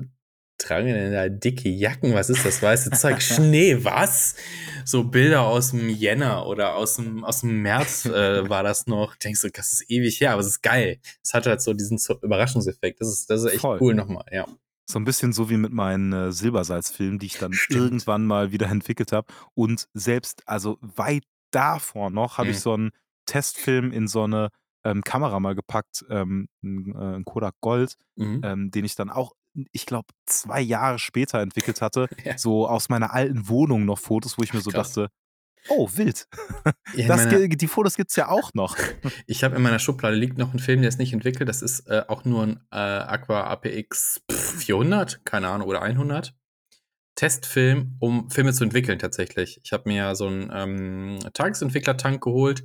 tragen 0.59 0.87
denn 0.87 1.13
da 1.13 1.29
dicke 1.29 1.69
Jacken? 1.69 2.15
Was 2.15 2.31
ist 2.31 2.45
das? 2.45 2.63
Weiße 2.63 2.91
Zeug? 2.93 3.21
Schnee, 3.23 3.85
was? 3.85 4.37
So 4.85 5.05
Bilder 5.05 5.43
aus 5.43 5.73
dem 5.73 5.89
Jänner 5.89 6.47
oder 6.47 6.77
aus 6.77 6.97
dem, 6.97 7.25
aus 7.25 7.41
dem 7.41 7.63
März 7.63 8.07
äh, 8.07 8.49
war 8.49 8.63
das 8.63 8.87
noch. 8.87 9.17
Denkst 9.17 9.43
du, 9.43 9.51
das 9.51 9.73
ist 9.73 9.91
ewig 9.91 10.21
her, 10.21 10.33
aber 10.33 10.41
es 10.41 10.47
ist 10.47 10.63
geil. 10.63 10.99
Es 11.23 11.35
hat 11.35 11.47
halt 11.47 11.61
so 11.61 11.75
diesen 11.75 11.99
Überraschungseffekt. 12.23 13.01
Das 13.01 13.09
ist, 13.09 13.29
das 13.29 13.43
ist 13.43 13.53
echt 13.53 13.61
Voll. 13.61 13.79
cool 13.81 13.95
nochmal, 13.95 14.25
ja. 14.31 14.47
So 14.89 14.99
ein 15.01 15.05
bisschen 15.05 15.33
so 15.33 15.51
wie 15.51 15.57
mit 15.57 15.73
meinen 15.73 16.13
äh, 16.13 16.33
Silbersalzfilmen, 16.33 17.19
die 17.19 17.27
ich 17.27 17.39
dann 17.39 17.53
Stimmt. 17.53 17.81
irgendwann 17.81 18.25
mal 18.27 18.53
wieder 18.53 18.69
entwickelt 18.69 19.13
habe. 19.13 19.27
Und 19.55 19.89
selbst, 19.95 20.43
also 20.47 20.79
weit 20.81 21.25
davor 21.51 22.11
noch, 22.11 22.39
habe 22.39 22.51
ich 22.51 22.57
Mhm. 22.59 22.61
so 22.61 22.73
einen 22.75 22.91
Testfilm 23.27 23.91
in 23.93 24.07
so 24.09 24.23
eine 24.25 24.51
ähm, 24.85 25.03
Kamera 25.03 25.41
mal 25.41 25.57
gepackt, 25.57 26.05
ähm, 26.09 26.49
ein, 26.63 26.95
äh, 26.95 27.23
Kodak 27.25 27.55
Gold, 27.61 27.95
Mhm. 28.17 28.41
ähm, 28.45 28.71
den 28.71 28.85
ich 28.85 28.95
dann 28.95 29.11
auch, 29.11 29.33
ich 29.73 29.87
glaube, 29.87 30.07
zwei 30.27 30.61
Jahre 30.61 31.01
später 31.01 31.41
entwickelt 31.41 31.81
hatte. 31.83 32.07
Ja. 32.25 32.39
So 32.39 32.69
aus 32.69 32.89
meiner 32.89 33.13
alten 33.13 33.49
Wohnung 33.49 33.85
noch 33.85 33.99
Fotos, 33.99 34.39
wo 34.39 34.43
ich 34.45 34.53
mir 34.55 34.61
so 34.61 34.71
krass. 34.71 34.93
dachte, 34.93 35.09
oh, 35.69 35.89
wild. 35.95 36.27
Ja, 36.95 37.07
Das, 37.09 37.29
ge- 37.29 37.49
die 37.49 37.67
Fotos 37.69 37.97
gibt 37.97 38.11
es 38.11 38.17
ja 38.17 38.29
auch 38.29 38.53
noch. 38.55 38.77
Ich 39.27 39.45
habe 39.45 39.57
in 39.57 39.63
meiner 39.63 39.79
Schublade 39.79 40.17
liegt 40.17 40.39
noch 40.39 40.53
ein 40.53 40.59
Film, 40.59 40.81
der 40.83 40.89
ist 40.89 40.99
nicht 40.99 41.13
entwickelt. 41.13 41.49
Das 41.49 41.63
ist 41.63 41.89
äh, 41.89 42.03
auch 42.09 42.25
nur 42.25 42.43
ein 42.45 42.61
äh, 42.73 42.77
Aqua 42.77 43.45
APX 43.45 44.23
pff, 44.31 44.57
400, 44.65 45.25
keine 45.25 45.49
Ahnung, 45.49 45.69
oder 45.69 45.83
100. 45.83 46.35
Testfilm, 47.15 47.97
um 47.99 48.31
Filme 48.31 48.53
zu 48.53 48.63
entwickeln 48.65 48.99
tatsächlich. 48.99 49.59
Ich 49.65 49.73
habe 49.73 49.89
mir 49.89 50.15
so 50.15 50.27
einen 50.27 50.51
ähm, 50.53 51.19
Tagesentwickler-Tank 51.33 52.23
geholt 52.23 52.63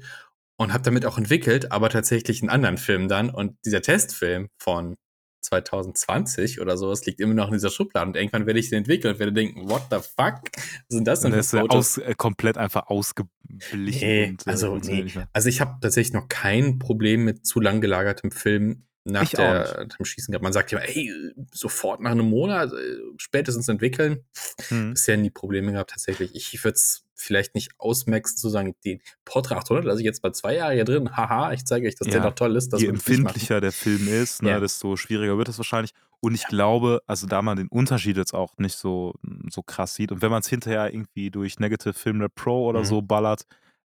und 0.58 0.74
habe 0.74 0.84
damit 0.84 1.06
auch 1.06 1.18
entwickelt, 1.18 1.72
aber 1.72 1.90
tatsächlich 1.90 2.42
einen 2.42 2.50
anderen 2.50 2.78
Film 2.78 3.08
dann. 3.08 3.30
Und 3.30 3.56
dieser 3.66 3.82
Testfilm 3.82 4.50
von 4.58 4.98
2020 5.42 6.62
oder 6.62 6.78
sowas 6.78 7.06
liegt 7.06 7.20
immer 7.20 7.34
noch 7.34 7.48
in 7.48 7.54
dieser 7.54 7.70
Schublade. 7.70 8.08
Und 8.08 8.16
irgendwann 8.16 8.46
werde 8.46 8.60
ich 8.60 8.70
den 8.70 8.80
entwickeln 8.80 9.14
und 9.14 9.20
werde 9.20 9.34
denken, 9.34 9.70
what 9.70 9.84
the 9.90 9.98
fuck? 9.98 10.42
Was 10.56 10.64
sind 10.90 11.08
das 11.08 11.22
denn 11.22 11.34
Und 11.34 11.44
für 11.44 11.60
Fotos? 11.60 11.98
aus, 12.00 12.06
äh, 12.06 12.14
komplett 12.16 12.58
einfach 12.58 12.88
ausgeblichen. 12.88 13.84
Nee, 13.84 14.30
und, 14.30 14.48
äh, 14.48 14.50
also 14.50 14.68
funktioniert 14.68 15.16
nee. 15.16 15.24
Also 15.34 15.50
ich 15.50 15.62
habe 15.62 15.78
tatsächlich 15.82 16.14
noch 16.14 16.28
kein 16.30 16.80
Problem 16.80 17.26
mit 17.26 17.46
zu 17.46 17.60
lang 17.60 17.82
gelagertem 17.82 18.32
Film 18.32 18.86
nach 19.04 19.24
Ich 19.24 19.32
der, 19.32 19.86
dem 19.86 20.06
Schießen 20.06 20.32
gehabt. 20.32 20.44
Man 20.44 20.54
sagt 20.54 20.72
ja, 20.72 20.80
ey, 20.80 21.12
sofort 21.52 22.02
nach 22.02 22.12
einem 22.12 22.30
Monat, 22.30 22.72
äh, 22.72 22.98
spätestens 23.18 23.68
entwickeln. 23.68 24.26
Mhm. 24.70 24.94
Bisher 24.94 25.18
nie 25.18 25.32
Probleme 25.32 25.72
gehabt, 25.72 25.92
tatsächlich. 25.92 26.36
Ich 26.36 26.64
würde 26.64 26.76
es 26.76 27.08
vielleicht 27.22 27.56
nicht 27.56 27.72
ausmaxen, 27.78 28.38
zu 28.38 28.50
sagen, 28.50 28.76
den 28.86 29.02
Portra 29.26 29.56
800 29.58 29.86
lasse 29.86 30.00
ich 30.02 30.06
jetzt 30.06 30.24
mal 30.24 30.34
zwei 30.34 30.56
Jahre 30.56 30.74
hier 30.74 30.86
drin. 30.86 31.16
Haha, 31.16 31.54
ich 31.54 31.66
zeige 31.66 31.88
euch, 31.88 31.96
dass 31.96 32.08
der 32.08 32.18
Ja, 32.20 32.26
noch 32.26 32.36
toll 32.36 32.56
ist. 32.56 32.74
Das 32.74 32.82
Je 32.82 32.88
empfindlicher 32.88 33.62
der 33.62 33.72
Film 33.72 34.08
ist, 34.08 34.42
ne, 34.42 34.50
Ja. 34.50 34.60
desto 34.60 34.96
schwieriger 34.98 35.38
wird 35.38 35.50
es 35.50 35.58
wahrscheinlich. 35.58 35.92
Und 36.20 36.36
ich 36.36 36.46
glaube, 36.48 37.02
also 37.08 37.26
da 37.28 37.42
man 37.42 37.58
den 37.58 37.68
Unterschied 37.68 38.16
jetzt 38.18 38.34
auch 38.34 38.58
nicht 38.58 38.76
so, 38.76 39.16
so 39.50 39.64
krass 39.64 39.96
sieht 39.96 40.12
und 40.12 40.22
wenn 40.22 40.30
man 40.32 40.42
es 40.42 40.48
hinterher 40.48 40.94
irgendwie 40.94 41.32
durch 41.32 41.60
Negative 41.60 41.94
Film 41.94 42.22
Lab 42.22 42.36
Pro 42.36 42.68
oder 42.68 42.82
Mhm. 42.82 42.86
so 42.86 43.02
ballert, 43.02 43.44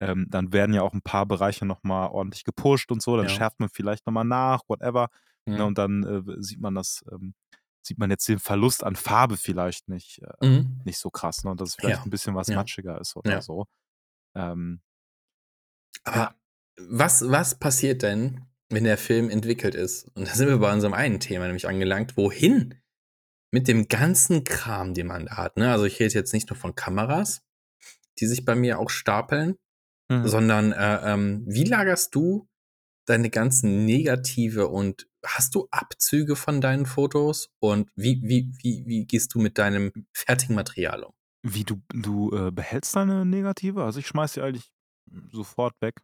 ähm, 0.01 0.27
dann 0.29 0.51
werden 0.53 0.73
ja 0.75 0.81
auch 0.81 0.93
ein 0.93 1.01
paar 1.01 1.25
Bereiche 1.25 1.65
nochmal 1.65 2.09
ordentlich 2.09 2.43
gepusht 2.43 2.91
und 2.91 3.01
so. 3.01 3.15
Dann 3.17 3.27
Ja. 3.27 3.31
schärft 3.31 3.59
man 3.59 3.69
vielleicht 3.69 4.05
nochmal 4.05 4.25
nach, 4.25 4.61
whatever. 4.67 5.07
Ne, 5.45 5.55
Mhm. 5.55 5.61
und 5.67 5.77
dann 5.77 6.03
äh, 6.03 6.21
sieht 6.43 6.59
man 6.59 6.75
das, 6.75 7.03
ähm, 7.11 7.33
sieht 7.87 7.97
man 7.97 8.09
jetzt 8.11 8.27
den 8.27 8.39
Verlust 8.39 8.83
an 8.83 8.95
Farbe 8.95 9.37
vielleicht 9.37 9.87
nicht, 9.89 10.21
äh, 10.41 10.45
Mhm. 10.47 10.81
nicht 10.85 10.99
so 10.99 11.09
krass, 11.09 11.43
ne? 11.43 11.51
Und 11.51 11.61
dass 11.61 11.69
es 11.69 11.75
vielleicht 11.75 11.99
Ja. 11.99 12.03
ein 12.03 12.09
bisschen 12.09 12.35
was 12.35 12.47
Ja. 12.47 12.55
matschiger 12.55 12.99
ist 13.01 13.15
oder 13.15 13.31
Ja. 13.31 13.41
so. 13.41 13.65
Ähm, 14.35 14.81
Aber 16.03 16.35
was, 16.77 17.27
was 17.29 17.57
passiert 17.59 18.03
denn, 18.03 18.45
wenn 18.69 18.83
der 18.83 18.97
Film 18.97 19.29
entwickelt 19.29 19.75
ist? 19.75 20.05
Und 20.15 20.27
da 20.27 20.33
sind 20.35 20.47
wir 20.47 20.57
bei 20.59 20.71
unserem 20.71 20.93
einen 20.93 21.19
Thema 21.19 21.45
nämlich 21.45 21.67
angelangt. 21.67 22.15
Wohin 22.17 22.75
mit 23.51 23.67
dem 23.67 23.87
ganzen 23.87 24.43
Kram, 24.43 24.93
den 24.93 25.07
man 25.07 25.25
da 25.25 25.37
hat? 25.37 25.57
Ne? 25.57 25.71
Also 25.71 25.85
ich 25.85 25.99
rede 25.99 26.13
jetzt 26.13 26.33
nicht 26.33 26.49
nur 26.49 26.57
von 26.57 26.75
Kameras, 26.75 27.41
die 28.19 28.27
sich 28.27 28.45
bei 28.45 28.55
mir 28.55 28.79
auch 28.79 28.89
stapeln, 28.89 29.55
mhm. 30.09 30.27
sondern 30.27 30.71
äh, 30.71 31.13
ähm, 31.13 31.43
wie 31.47 31.63
lagerst 31.63 32.13
du 32.13 32.47
deine 33.05 33.29
ganzen 33.29 33.85
Negative 33.85 34.67
und 34.67 35.07
hast 35.27 35.55
du 35.55 35.67
Abzüge 35.71 36.35
von 36.35 36.61
deinen 36.61 36.85
Fotos? 36.85 37.49
Und 37.59 37.89
wie, 37.95 38.21
wie, 38.23 38.51
wie, 38.61 38.83
wie 38.87 39.05
gehst 39.05 39.33
du 39.35 39.39
mit 39.39 39.57
deinem 39.57 39.91
fertigen 40.13 40.55
Material 40.55 41.03
um? 41.03 41.13
Wie 41.43 41.63
du, 41.63 41.81
du 41.93 42.31
äh, 42.35 42.51
behältst 42.51 42.95
deine 42.95 43.25
Negative? 43.25 43.83
Also 43.83 43.99
ich 43.99 44.07
schmeiß 44.07 44.33
die 44.33 44.41
eigentlich 44.41 44.71
sofort 45.31 45.73
weg. 45.81 45.95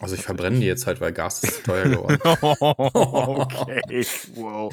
Also 0.00 0.14
ich 0.14 0.22
verbrenne 0.22 0.60
die 0.60 0.66
jetzt 0.66 0.86
halt, 0.86 1.00
weil 1.00 1.12
Gas 1.12 1.44
ist 1.44 1.64
teuer 1.64 1.88
geworden. 1.88 2.18
okay, 2.24 4.04
wow. 4.34 4.72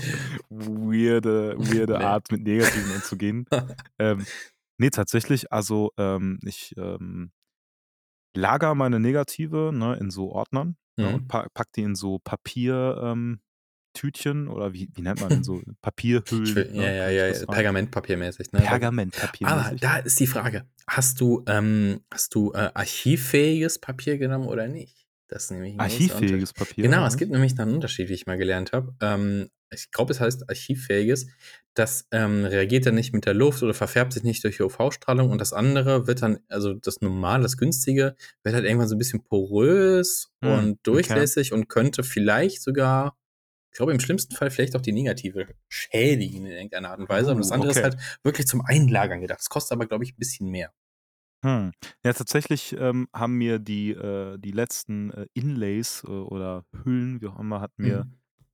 Weirde, 0.49 1.55
weirde 1.57 1.97
Nee. 1.97 2.03
Art, 2.05 2.31
mit 2.31 2.43
Negativen 2.43 2.91
umzugehen. 2.91 3.45
ähm, 3.99 4.25
nee, 4.77 4.89
tatsächlich, 4.89 5.51
also 5.51 5.91
ähm, 5.97 6.39
ich 6.43 6.73
ähm, 6.77 7.31
lager 8.35 8.73
meine 8.75 8.99
Negative 8.99 9.71
ne, 9.73 9.95
in 9.97 10.11
so 10.11 10.31
Ordnern 10.31 10.77
ne, 10.97 11.09
und 11.09 11.23
Mhm. 11.23 11.27
pa 11.27 11.47
pack 11.53 11.71
die 11.73 11.81
in 11.83 11.95
so 11.95 12.19
Papier. 12.19 12.99
Ähm, 13.03 13.41
Tütchen 13.97 14.47
oder 14.47 14.73
wie, 14.73 14.89
wie 14.93 15.01
nennt 15.01 15.19
man 15.19 15.29
denn 15.29 15.43
so 15.43 15.61
Papierhüllen? 15.81 16.55
Will, 16.55 16.71
ne, 16.71 16.97
ja, 16.97 17.09
ja, 17.09 17.27
ich 17.27 17.33
ja, 17.33 17.39
sagen? 17.39 17.51
Pergamentpapiermäßig, 17.51 18.51
ne? 18.51 18.59
Pergamentpapier. 18.61 19.47
Aber 19.47 19.75
da 19.75 19.97
ist 19.97 20.19
die 20.19 20.27
Frage, 20.27 20.65
hast 20.87 21.19
du, 21.19 21.43
ähm, 21.47 22.01
hast 22.11 22.35
du 22.35 22.53
äh, 22.53 22.69
archivfähiges 22.73 23.79
Papier 23.79 24.17
genommen 24.17 24.47
oder 24.47 24.67
nicht? 24.67 25.05
Das 25.27 25.45
ist 25.45 25.51
nämlich 25.51 25.73
ein 25.73 25.79
Archivfähiges. 25.79 26.53
Papier. 26.53 26.83
Genau, 26.83 27.01
ja. 27.01 27.07
es 27.07 27.17
gibt 27.17 27.31
nämlich 27.31 27.59
einen 27.59 27.73
Unterschied, 27.73 28.07
wie 28.07 28.13
ich 28.13 28.27
mal 28.27 28.37
gelernt 28.37 28.71
habe. 28.71 28.95
Ähm, 29.01 29.49
ich 29.69 29.91
glaube, 29.91 30.13
es 30.13 30.21
heißt 30.21 30.49
archivfähiges. 30.49 31.27
Das 31.73 32.07
ähm, 32.11 32.45
reagiert 32.45 32.85
dann 32.85 32.95
nicht 32.95 33.13
mit 33.13 33.25
der 33.25 33.33
Luft 33.33 33.61
oder 33.61 33.73
verfärbt 33.73 34.13
sich 34.13 34.23
nicht 34.23 34.43
durch 34.43 34.61
UV-Strahlung 34.61 35.29
und 35.29 35.41
das 35.41 35.51
andere 35.51 36.07
wird 36.07 36.21
dann, 36.21 36.39
also 36.47 36.73
das 36.73 37.01
normale, 37.01 37.43
das 37.43 37.57
günstige, 37.57 38.15
wird 38.43 38.55
halt 38.55 38.65
irgendwann 38.65 38.87
so 38.87 38.95
ein 38.95 38.99
bisschen 38.99 39.23
porös 39.23 40.31
Hm, 40.43 40.51
und 40.51 40.69
okay. 40.71 40.79
durchlässig 40.83 41.53
und 41.53 41.67
könnte 41.67 42.03
vielleicht 42.03 42.61
sogar, 42.61 43.17
ich 43.77 43.79
glaube 43.79 43.91
im 43.91 43.99
schlimmsten 43.99 44.33
Fall 44.35 44.49
vielleicht 44.49 44.75
auch 44.75 44.81
die 44.81 44.91
Negative 44.91 45.45
schädigen 45.69 46.47
in 46.47 46.51
irgendeiner 46.51 46.89
Art 46.89 46.99
und 46.99 47.09
Weise. 47.09 47.29
und 47.29 47.37
das 47.37 47.51
Uh, 47.51 47.53
andere 47.53 47.69
okay. 47.69 47.79
ist 47.79 47.83
halt 47.83 48.19
wirklich 48.23 48.47
zum 48.47 48.61
Einlagern 48.65 49.21
gedacht. 49.21 49.37
Das 49.39 49.49
kostet 49.49 49.73
aber, 49.73 49.85
glaube 49.85 50.03
ich, 50.03 50.13
ein 50.13 50.17
bisschen 50.17 50.49
mehr. 50.49 50.73
Hm. 51.45 51.73
Ja, 52.03 52.13
tatsächlich 52.13 52.75
ähm, 52.79 53.07
haben 53.13 53.33
mir 53.35 53.59
die, 53.59 53.91
äh, 53.91 54.39
die 54.39 54.49
letzten 54.51 55.11
äh, 55.11 55.27
Inlays 55.35 56.03
äh, 56.03 56.09
oder 56.09 56.65
Hüllen, 56.83 57.21
wie 57.21 57.27
auch 57.27 57.37
immer, 57.39 57.61
hat 57.61 57.71
mir 57.77 58.05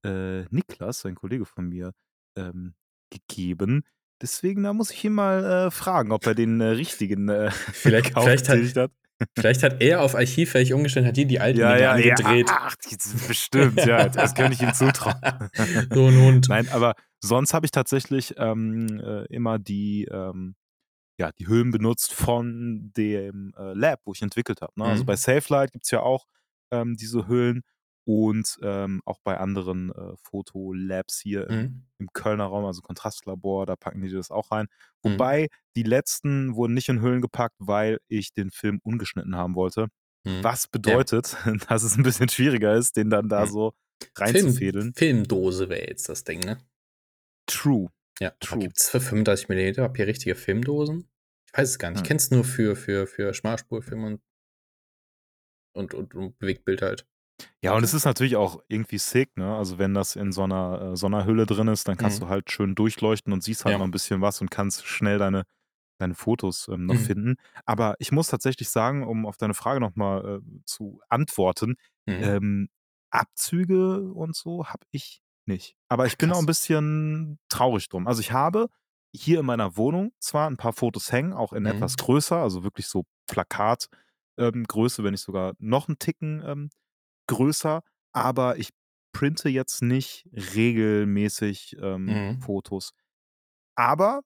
Mhm. 0.04 0.10
äh, 0.12 0.46
Niklas, 0.50 1.06
ein 1.06 1.16
Kollege 1.16 1.46
von 1.46 1.70
mir, 1.70 1.94
ähm, 2.38 2.74
gegeben. 3.10 3.86
Deswegen, 4.22 4.64
da 4.64 4.74
muss 4.74 4.92
ich 4.92 5.06
ihn 5.06 5.14
mal 5.14 5.46
äh, 5.68 5.72
fragen, 5.72 6.12
ob 6.12 6.28
er 6.28 6.36
den 6.36 6.60
äh, 6.60 6.66
richtigen 6.66 7.30
Vielleicht- 7.72 8.14
vielleicht 8.20 8.50
hat- 8.50 8.76
hat. 8.76 8.92
Vielleicht 9.38 9.64
hat 9.64 9.82
er 9.82 10.02
auf 10.02 10.16
archivfähig 10.16 10.74
umgestellt, 10.74 11.06
hat 11.06 11.18
die 11.18 11.26
die 11.26 11.40
alten 11.40 11.60
Ja, 11.60 11.78
ja, 11.78 11.98
ja, 11.98 12.16
angedreht. 12.16 12.48
ach, 12.50 12.76
bestimmt, 13.28 13.86
ja, 13.86 14.10
das 14.10 14.34
kann 14.36 14.52
ich 14.52 14.62
ihm 14.62 14.74
zutrauen. 14.74 15.16
so 15.92 16.08
ein 16.08 16.18
Hund. 16.18 16.50
Nein, 16.50 16.68
aber 16.70 16.96
sonst 17.22 17.54
habe 17.54 17.66
ich 17.66 17.72
tatsächlich 17.72 18.34
ähm, 18.38 19.00
äh, 19.00 19.26
immer 19.34 19.60
die, 19.60 20.06
ähm, 20.12 20.56
ja, 21.20 21.32
die 21.32 21.48
Hüllen 21.48 21.72
benutzt 21.72 22.14
von 22.14 22.92
dem 22.98 23.54
äh, 23.58 23.74
Lab, 23.74 24.00
wo 24.06 24.14
ich 24.14 24.22
entwickelt 24.22 24.62
habe. 24.62 24.74
Ne? 24.76 24.86
Also 24.86 25.04
Mhm. 25.04 25.08
bei 25.08 25.16
SafeLight 25.16 25.72
gibt 25.72 25.86
es 25.86 25.92
ja 25.92 26.02
auch 26.02 26.26
ähm, 26.72 26.96
diese 26.98 27.28
Hüllen 27.28 27.62
und 28.06 28.58
ähm, 28.62 29.02
auch 29.06 29.20
bei 29.24 29.38
anderen 29.38 29.92
äh, 29.92 30.16
Fotolabs 30.22 31.20
hier 31.22 31.50
im, 31.50 31.56
Mhm. 31.58 31.84
im 32.00 32.08
Kölner 32.14 32.46
Raum, 32.46 32.66
also 32.66 32.82
Kontrastlabor, 32.82 33.66
da 33.66 33.76
packen 33.76 34.02
die 34.02 34.10
das 34.12 34.30
auch 34.32 34.52
rein. 34.52 34.68
Mhm. 35.04 35.12
Wobei 35.14 35.48
die 35.76 35.84
letzten 35.84 36.56
wurden 36.56 36.74
nicht 36.74 36.90
in 36.90 37.02
Hüllen 37.02 37.22
gepackt, 37.22 37.56
weil 37.60 38.00
ich 38.08 38.34
den 38.34 38.52
Film 38.52 38.80
ungeschnitten 38.84 39.36
haben 39.36 39.56
wollte. 39.56 39.88
Mhm. 40.26 40.44
Was 40.44 40.68
bedeutet, 40.68 41.36
dass 41.70 41.84
es 41.84 41.98
ein 41.98 42.04
bisschen 42.04 42.30
schwieriger 42.30 42.76
ist, 42.76 42.98
den 42.98 43.10
dann 43.10 43.30
da 43.30 43.46
Mhm. 43.46 43.50
so 43.50 43.74
Film, 44.02 44.12
reinzufädeln. 44.18 44.94
Filmdose 44.96 45.70
wäre 45.70 45.88
jetzt 45.88 46.10
das 46.10 46.24
Ding, 46.26 46.40
ne? 46.42 46.58
True. 47.48 47.90
Ja. 48.20 48.32
True. 48.40 48.60
Gibt 48.60 48.80
es 48.80 48.90
für 48.90 49.00
35 49.00 49.48
mm 49.50 49.76
Papier 49.82 50.08
richtige 50.08 50.36
Filmdosen? 50.36 51.10
Ich 51.48 51.58
weiß 51.58 51.70
es 51.70 51.80
gar 51.80 51.90
nicht. 51.90 52.00
Ich 52.00 52.02
Hm. 52.04 52.08
kenne 52.08 52.18
es 52.18 52.32
nur 52.32 52.44
für, 52.44 52.76
für, 52.76 53.08
für 53.08 53.34
Schmalspurfilm 53.34 54.04
und, 54.04 54.22
und, 55.76 55.94
und, 55.94 56.14
und 56.16 56.38
Bewegtbild 56.40 56.82
halt. 56.82 57.08
Ja, 57.62 57.74
und 57.76 57.84
es 57.84 57.94
ist 57.94 58.06
natürlich 58.06 58.36
auch 58.36 58.62
irgendwie 58.68 58.98
sick, 58.98 59.36
ne? 59.38 59.56
Also 59.56 59.78
wenn 59.78 59.94
das 59.94 60.16
in 60.16 60.32
so 60.32 60.44
einer, 60.44 60.92
äh, 60.94 60.96
so 60.96 61.08
einer 61.08 61.26
Hülle 61.26 61.46
drin 61.46 61.68
ist, 61.68 61.88
dann 61.88 61.98
kannst 61.98 62.20
Mhm. 62.20 62.22
du 62.22 62.28
halt 62.28 62.52
schön 62.52 62.76
durchleuchten 62.76 63.34
und 63.34 63.44
siehst 63.44 63.66
halt 63.66 63.76
Ja. 63.76 63.78
noch 63.78 63.86
ein 63.86 63.92
bisschen 63.92 64.22
was 64.22 64.42
und 64.42 64.52
kannst 64.52 64.86
schnell 64.86 65.18
deine, 65.18 65.44
deine 66.00 66.14
Fotos 66.16 66.68
ähm, 66.70 66.86
noch 66.86 66.98
Mhm. 66.98 67.00
finden. 67.00 67.36
Aber 67.66 67.96
ich 68.00 68.12
muss 68.12 68.28
tatsächlich 68.28 68.70
sagen, 68.70 69.04
um 69.08 69.26
auf 69.26 69.38
deine 69.38 69.54
Frage 69.54 69.80
nochmal 69.80 70.42
äh, 70.44 70.62
zu 70.66 71.02
antworten, 71.10 71.76
Mhm. 72.08 72.34
ähm, 72.38 72.70
Abzüge 73.12 74.12
und 74.14 74.36
so 74.36 74.68
habe 74.68 74.86
ich 74.92 75.22
nicht. 75.46 75.76
Aber 75.90 76.06
ich 76.06 76.18
bin 76.20 76.32
auch 76.32 76.38
krass. 76.38 76.40
ein 76.40 76.46
bisschen 76.46 77.40
traurig 77.50 77.90
drum. 77.90 78.08
Also 78.08 78.22
ich 78.22 78.32
habe 78.32 78.68
hier 79.16 79.40
in 79.40 79.46
meiner 79.46 79.78
Wohnung 79.78 80.12
zwar 80.20 80.50
ein 80.50 80.58
paar 80.58 80.74
Fotos 80.74 81.12
hängen, 81.12 81.34
auch 81.34 81.54
in 81.54 81.66
Mhm. 81.66 81.88
etwas 81.88 81.98
größer, 81.98 82.38
also 82.38 82.64
wirklich 82.64 82.88
so 82.88 83.06
Plakatgröße, 83.28 83.90
ähm, 84.38 84.64
Größe, 84.66 85.04
wenn 85.04 85.12
nicht 85.12 85.22
sogar 85.24 85.54
noch 85.60 85.88
einen 85.88 86.00
Ticken 86.00 86.42
ähm, 86.46 86.70
größer, 87.34 87.82
aber 88.14 88.58
ich 88.58 88.70
printe 89.14 89.50
jetzt 89.50 89.82
nicht 89.82 90.28
regelmäßig 90.34 91.78
ähm, 91.82 92.08
Mhm. 92.08 92.42
Fotos. 92.42 92.94
Aber 93.76 94.22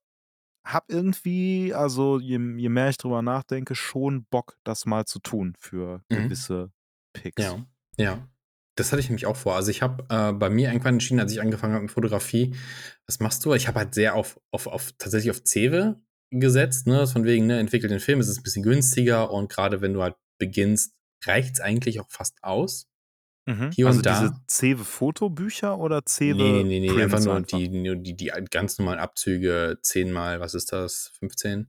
habe 0.66 0.86
irgendwie, 0.90 1.74
also 1.74 2.20
je, 2.20 2.40
je 2.58 2.70
mehr 2.70 2.90
ich 2.90 2.98
drüber 2.98 3.22
nachdenke, 3.22 3.76
schon 3.76 4.26
Bock, 4.26 4.58
das 4.64 4.86
mal 4.86 5.06
zu 5.06 5.20
tun 5.20 5.56
für 5.60 6.04
Mhm. 6.10 6.24
gewisse 6.24 6.72
Pics. 7.14 7.44
Ja, 7.44 7.66
ja. 7.98 8.28
Das 8.76 8.92
hatte 8.92 9.00
ich 9.00 9.10
nämlich 9.10 9.26
auch 9.26 9.36
vor. 9.36 9.56
Also 9.56 9.72
ich 9.72 9.82
habe 9.82 10.06
äh, 10.10 10.34
bei 10.34 10.50
mir 10.52 10.70
irgendwann 10.70 10.96
entschieden, 10.96 11.20
als 11.20 11.32
ich 11.32 11.42
angefangen 11.42 11.74
habe 11.74 11.84
mit 11.84 11.92
Fotografie, 11.92 12.56
was 13.08 13.20
machst 13.20 13.44
du? 13.46 13.54
Ich 13.56 13.68
habe 13.68 13.80
halt 13.80 13.96
sehr 13.96 14.14
auf, 14.16 14.40
auf, 14.52 14.68
auf 14.68 14.92
tatsächlich 15.00 15.32
auf 15.32 15.44
Cewe 15.46 16.00
gesetzt, 16.32 16.86
ne? 16.88 17.08
Von 17.08 17.24
wegen, 17.24 17.48
ne, 17.48 17.60
entwickelt 17.60 17.92
den 17.92 18.00
Film, 18.00 18.20
es 18.20 18.28
ist 18.28 18.40
ein 18.40 18.44
bisschen 18.44 18.64
günstiger 18.64 19.32
und 19.32 19.50
gerade 19.50 19.82
wenn 19.82 19.94
du 19.94 20.04
halt 20.04 20.16
beginnst, 20.40 20.94
reicht 21.26 21.56
es 21.56 21.60
eigentlich 21.62 22.00
auch 22.00 22.10
fast 22.12 22.44
aus. 22.44 22.88
Mhm. 23.48 23.72
Hier 23.72 23.88
also 23.88 23.98
und 24.00 24.06
da. 24.06 24.20
diese 24.20 24.34
Cewe-Fotobücher 24.50 25.78
oder 25.80 26.02
Cewe 26.08 26.36
Nee, 26.36 26.64
nee, 26.64 26.80
nee, 26.82 27.02
einfach 27.02 27.24
nur 27.24 27.36
einfach? 27.36 27.58
die, 27.58 27.70
nur 27.70 27.96
die, 27.96 28.16
die 28.16 28.32
ganz 28.52 28.78
normalen 28.78 29.00
Abzüge, 29.00 29.78
zehnmal, 29.82 30.40
was 30.40 30.54
ist 30.54 30.72
das? 30.74 31.12
15? 31.20 31.68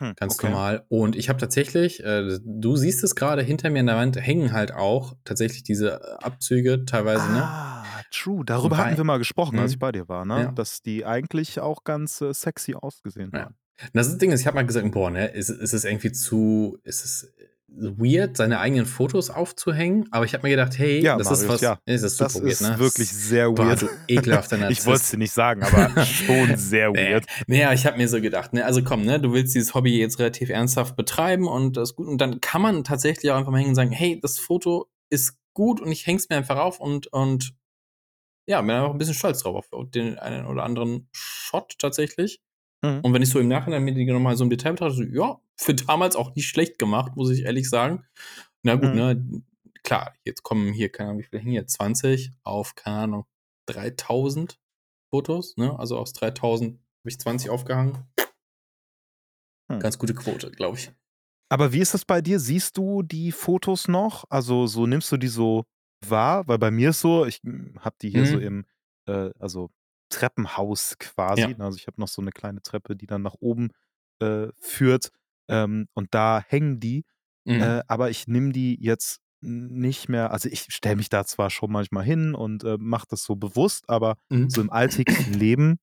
Hm, 0.00 0.14
Ganz 0.16 0.34
okay. 0.34 0.48
normal. 0.48 0.84
Und 0.88 1.14
ich 1.16 1.28
habe 1.28 1.38
tatsächlich, 1.38 2.02
äh, 2.04 2.38
du 2.44 2.76
siehst 2.76 3.04
es 3.04 3.14
gerade 3.14 3.42
hinter 3.42 3.70
mir 3.70 3.80
an 3.80 3.86
der 3.86 3.96
Wand, 3.96 4.16
hängen 4.16 4.52
halt 4.52 4.72
auch 4.72 5.14
tatsächlich 5.24 5.62
diese 5.62 6.00
äh, 6.00 6.24
Abzüge 6.24 6.84
teilweise, 6.84 7.30
ne? 7.30 7.42
Ah, 7.44 7.84
true. 8.10 8.44
Darüber 8.44 8.76
hatten 8.76 8.90
Weil- 8.90 8.96
wir 8.96 9.04
mal 9.04 9.18
gesprochen, 9.18 9.58
als 9.58 9.70
Mhm. 9.70 9.74
ich 9.74 9.78
bei 9.78 9.92
dir 9.92 10.08
war, 10.08 10.24
ne? 10.24 10.40
Ja. 10.42 10.52
Dass 10.52 10.82
die 10.82 11.04
eigentlich 11.04 11.60
auch 11.60 11.84
ganz 11.84 12.20
äh, 12.20 12.32
sexy 12.34 12.74
ausgesehen 12.74 13.30
Ja. 13.32 13.40
haben. 13.46 13.54
Und 13.82 13.90
Das 13.94 14.06
ist 14.06 14.12
das 14.14 14.18
Ding 14.18 14.30
ist, 14.32 14.40
ich 14.40 14.46
habe 14.46 14.56
mal 14.56 14.66
gesagt, 14.66 14.88
boah, 14.92 15.10
ne, 15.10 15.26
ist, 15.28 15.48
ist 15.48 15.72
es 15.72 15.84
irgendwie 15.84 16.12
zu, 16.12 16.78
ist 16.84 17.04
es 17.04 17.32
weird, 17.76 18.36
seine 18.36 18.60
eigenen 18.60 18.86
Fotos 18.86 19.30
aufzuhängen? 19.30 20.06
Aber 20.10 20.24
ich 20.24 20.32
habe 20.34 20.44
mir 20.46 20.50
gedacht, 20.50 20.78
hey, 20.78 21.00
Ja, 21.00 21.16
das 21.16 21.30
ist 21.30 21.40
Marius, 21.42 21.54
was, 21.54 21.60
ja. 21.60 21.78
ist 21.86 22.04
das 22.04 22.16
super 22.16 22.24
Das 22.28 22.42
weird, 22.42 22.52
ist 22.52 22.60
ne? 22.62 22.78
wirklich 22.78 23.08
sehr 23.12 23.50
Boah, 23.50 23.66
weird. 23.68 23.82
du 23.82 23.88
ekelhafter 24.08 24.56
Narzisst. 24.58 24.80
ich 24.80 24.86
wollte 24.86 25.02
es 25.02 25.10
dir 25.10 25.16
nicht 25.18 25.32
sagen, 25.32 25.62
aber 25.62 26.04
schon 26.06 26.56
sehr 26.56 26.90
Nee. 26.90 27.12
weird. 27.12 27.26
Naja, 27.46 27.72
ich 27.72 27.86
habe 27.86 27.96
mir 27.96 28.08
so 28.08 28.20
gedacht, 28.20 28.52
ne, 28.52 28.64
also 28.64 28.82
komm, 28.82 29.04
ne, 29.04 29.18
du 29.20 29.32
willst 29.32 29.54
dieses 29.54 29.74
Hobby 29.74 29.98
jetzt 29.98 30.18
relativ 30.18 30.50
ernsthaft 30.50 30.96
betreiben 30.96 31.48
und 31.48 31.76
das 31.76 31.90
ist 31.90 31.96
gut. 31.96 32.06
Und 32.08 32.18
dann 32.18 32.40
kann 32.40 32.62
man 32.62 32.84
tatsächlich 32.84 33.30
auch 33.32 33.36
einfach 33.36 33.50
mal 33.50 33.58
hängen 33.58 33.70
und 33.70 33.74
sagen, 33.76 33.90
hey, 33.92 34.18
das 34.20 34.38
Foto 34.38 34.86
ist 35.10 35.36
gut 35.54 35.80
und 35.80 35.90
ich 35.92 36.06
häng's 36.06 36.28
mir 36.28 36.36
einfach 36.36 36.56
auf 36.58 36.80
und, 36.80 37.06
und 37.08 37.54
ja, 38.46 38.60
bin 38.60 38.72
auch 38.72 38.90
ein 38.92 38.98
bisschen 38.98 39.14
stolz 39.14 39.40
drauf 39.42 39.66
auf 39.72 39.90
den 39.90 40.18
einen 40.18 40.46
oder 40.46 40.64
anderen 40.64 41.08
Shot 41.12 41.74
tatsächlich. 41.78 42.40
Mhm. 42.84 43.00
Und 43.02 43.12
wenn 43.14 43.22
ich 43.22 43.30
so 43.30 43.40
im 43.40 43.48
Nachhinein 43.48 43.82
mir 43.84 43.94
die 43.94 44.04
nochmal 44.06 44.36
so 44.36 44.44
im 44.44 44.50
Detail 44.50 44.72
betrachte, 44.72 44.94
so, 44.96 45.02
ja, 45.04 45.40
für 45.56 45.74
damals 45.74 46.16
auch 46.16 46.34
nicht 46.34 46.48
schlecht 46.48 46.78
gemacht, 46.78 47.16
muss 47.16 47.30
ich 47.30 47.42
ehrlich 47.44 47.68
sagen. 47.68 48.04
Na 48.62 48.76
gut, 48.76 48.92
Mhm. 48.92 48.96
ne, 48.96 49.42
klar, 49.82 50.14
jetzt 50.24 50.42
kommen 50.42 50.72
hier, 50.72 50.90
keine 50.90 51.10
Ahnung, 51.10 51.22
wie 51.22 51.26
viele 51.26 51.40
hängen 51.42 51.52
hier? 51.52 51.66
20 51.66 52.32
auf, 52.44 52.74
keine 52.74 52.96
Ahnung, 52.96 53.26
3000 53.66 54.58
Fotos, 55.10 55.56
ne? 55.56 55.78
Also 55.78 55.98
aus 55.98 56.12
3000 56.12 56.72
habe 56.74 57.08
ich 57.10 57.18
20 57.18 57.50
aufgehangen. 57.50 57.98
Hm. 59.70 59.80
Ganz 59.80 59.98
gute 59.98 60.14
Quote, 60.14 60.50
glaube 60.50 60.78
ich. 60.78 60.90
Aber 61.50 61.72
wie 61.72 61.80
ist 61.80 61.94
das 61.94 62.04
bei 62.04 62.20
dir? 62.20 62.40
Siehst 62.40 62.76
du 62.76 63.02
die 63.02 63.32
Fotos 63.32 63.86
noch? 63.88 64.24
Also, 64.30 64.66
so 64.66 64.86
nimmst 64.86 65.12
du 65.12 65.16
die 65.16 65.28
so 65.28 65.64
wahr? 66.04 66.46
Weil 66.48 66.58
bei 66.58 66.70
mir 66.70 66.90
ist 66.90 67.00
so, 67.00 67.26
ich, 67.26 67.40
hm, 67.44 67.78
habe 67.80 67.96
die 68.02 68.10
hier 68.10 68.26
so 68.26 68.38
Mhm. 68.38 68.42
im, 68.42 68.66
äh, 69.06 69.30
also 69.38 69.70
Treppenhaus 70.14 70.96
quasi, 70.98 71.54
Ja. 71.54 71.56
ne? 71.56 71.64
Also, 71.66 71.78
ich 71.78 71.86
habe 71.88 72.00
noch 72.00 72.08
so 72.08 72.22
'ne 72.22 72.32
kleine 72.32 72.62
Treppe, 72.62 72.96
die 72.96 73.06
dann 73.06 73.22
nach 73.22 73.36
oben, 73.40 73.70
äh, 74.20 74.48
führt, 74.60 75.10
ähm, 75.48 75.88
und 75.94 76.14
da 76.14 76.42
hängen 76.46 76.80
die, 76.80 77.04
Mhm. 77.46 77.74
äh, 77.74 77.82
aber 77.88 78.10
ich 78.10 78.28
nehme 78.28 78.52
die 78.52 78.76
jetzt 78.82 79.20
nicht 79.42 80.08
mehr 80.10 80.32
also, 80.32 80.48
ich 80.50 80.66
stelle 80.74 80.96
mich 80.96 81.10
da 81.10 81.24
zwar 81.26 81.50
schon 81.50 81.72
manchmal 81.72 82.04
hin 82.04 82.34
und, 82.36 82.64
äh, 82.64 82.78
mache 82.80 83.06
das 83.10 83.24
so 83.24 83.36
bewusst, 83.36 83.88
aber 83.90 84.16
Mhm. 84.30 84.48
so 84.48 84.60
im 84.62 84.70
alltäglichen 84.72 85.32
Leben 85.34 85.78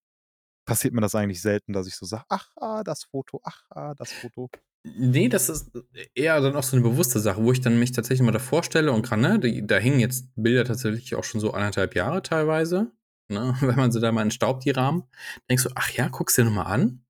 passiert 0.68 0.94
mir 0.96 1.02
das 1.02 1.16
eigentlich 1.16 1.42
selten, 1.44 1.74
dass 1.74 1.88
ich 1.88 1.96
so 1.98 2.06
sage: 2.08 2.26
„Ach, 2.30 2.50
ah, 2.58 2.84
das 2.86 3.06
Foto, 3.06 3.42
ach, 3.46 3.66
ah, 3.72 3.96
das 3.96 4.14
Foto.“ 4.14 4.50
Ne, 4.86 5.30
das 5.30 5.48
ist 5.50 5.70
eher 6.16 6.42
dann 6.42 6.56
auch 6.56 6.64
so 6.64 6.76
'ne 6.76 6.82
bewusste 6.82 7.20
Sache, 7.20 7.44
wo 7.44 7.52
ich 7.52 7.62
dann 7.62 7.78
mich 7.78 7.92
tatsächlich 7.92 8.26
mal 8.26 8.32
davor 8.32 8.64
stelle 8.64 8.92
und 8.92 9.04
grad, 9.06 9.20
ne, 9.20 9.40
die 9.40 9.66
da 9.66 9.78
hängen 9.78 10.00
jetzt 10.00 10.28
Bilder 10.36 10.64
tatsächlich 10.66 11.14
auch 11.16 11.24
schon 11.24 11.40
so 11.40 11.52
1,5 11.54 11.94
Jahre 11.94 12.24
teilweise, 12.24 12.92
ne? 13.32 13.56
Wenn 13.62 13.76
man 13.78 13.92
sie 13.92 14.00
da 14.02 14.12
mal 14.12 14.24
entstaubt, 14.24 14.66
die 14.66 14.72
Rahmen, 14.72 15.04
denkst 15.50 15.64
du: 15.64 15.70
„Ach 15.76 15.90
ja, 15.92 16.08
guck's 16.10 16.36
dir 16.36 16.46
noch 16.46 16.52
mal 16.54 16.64
an.“ 16.66 17.04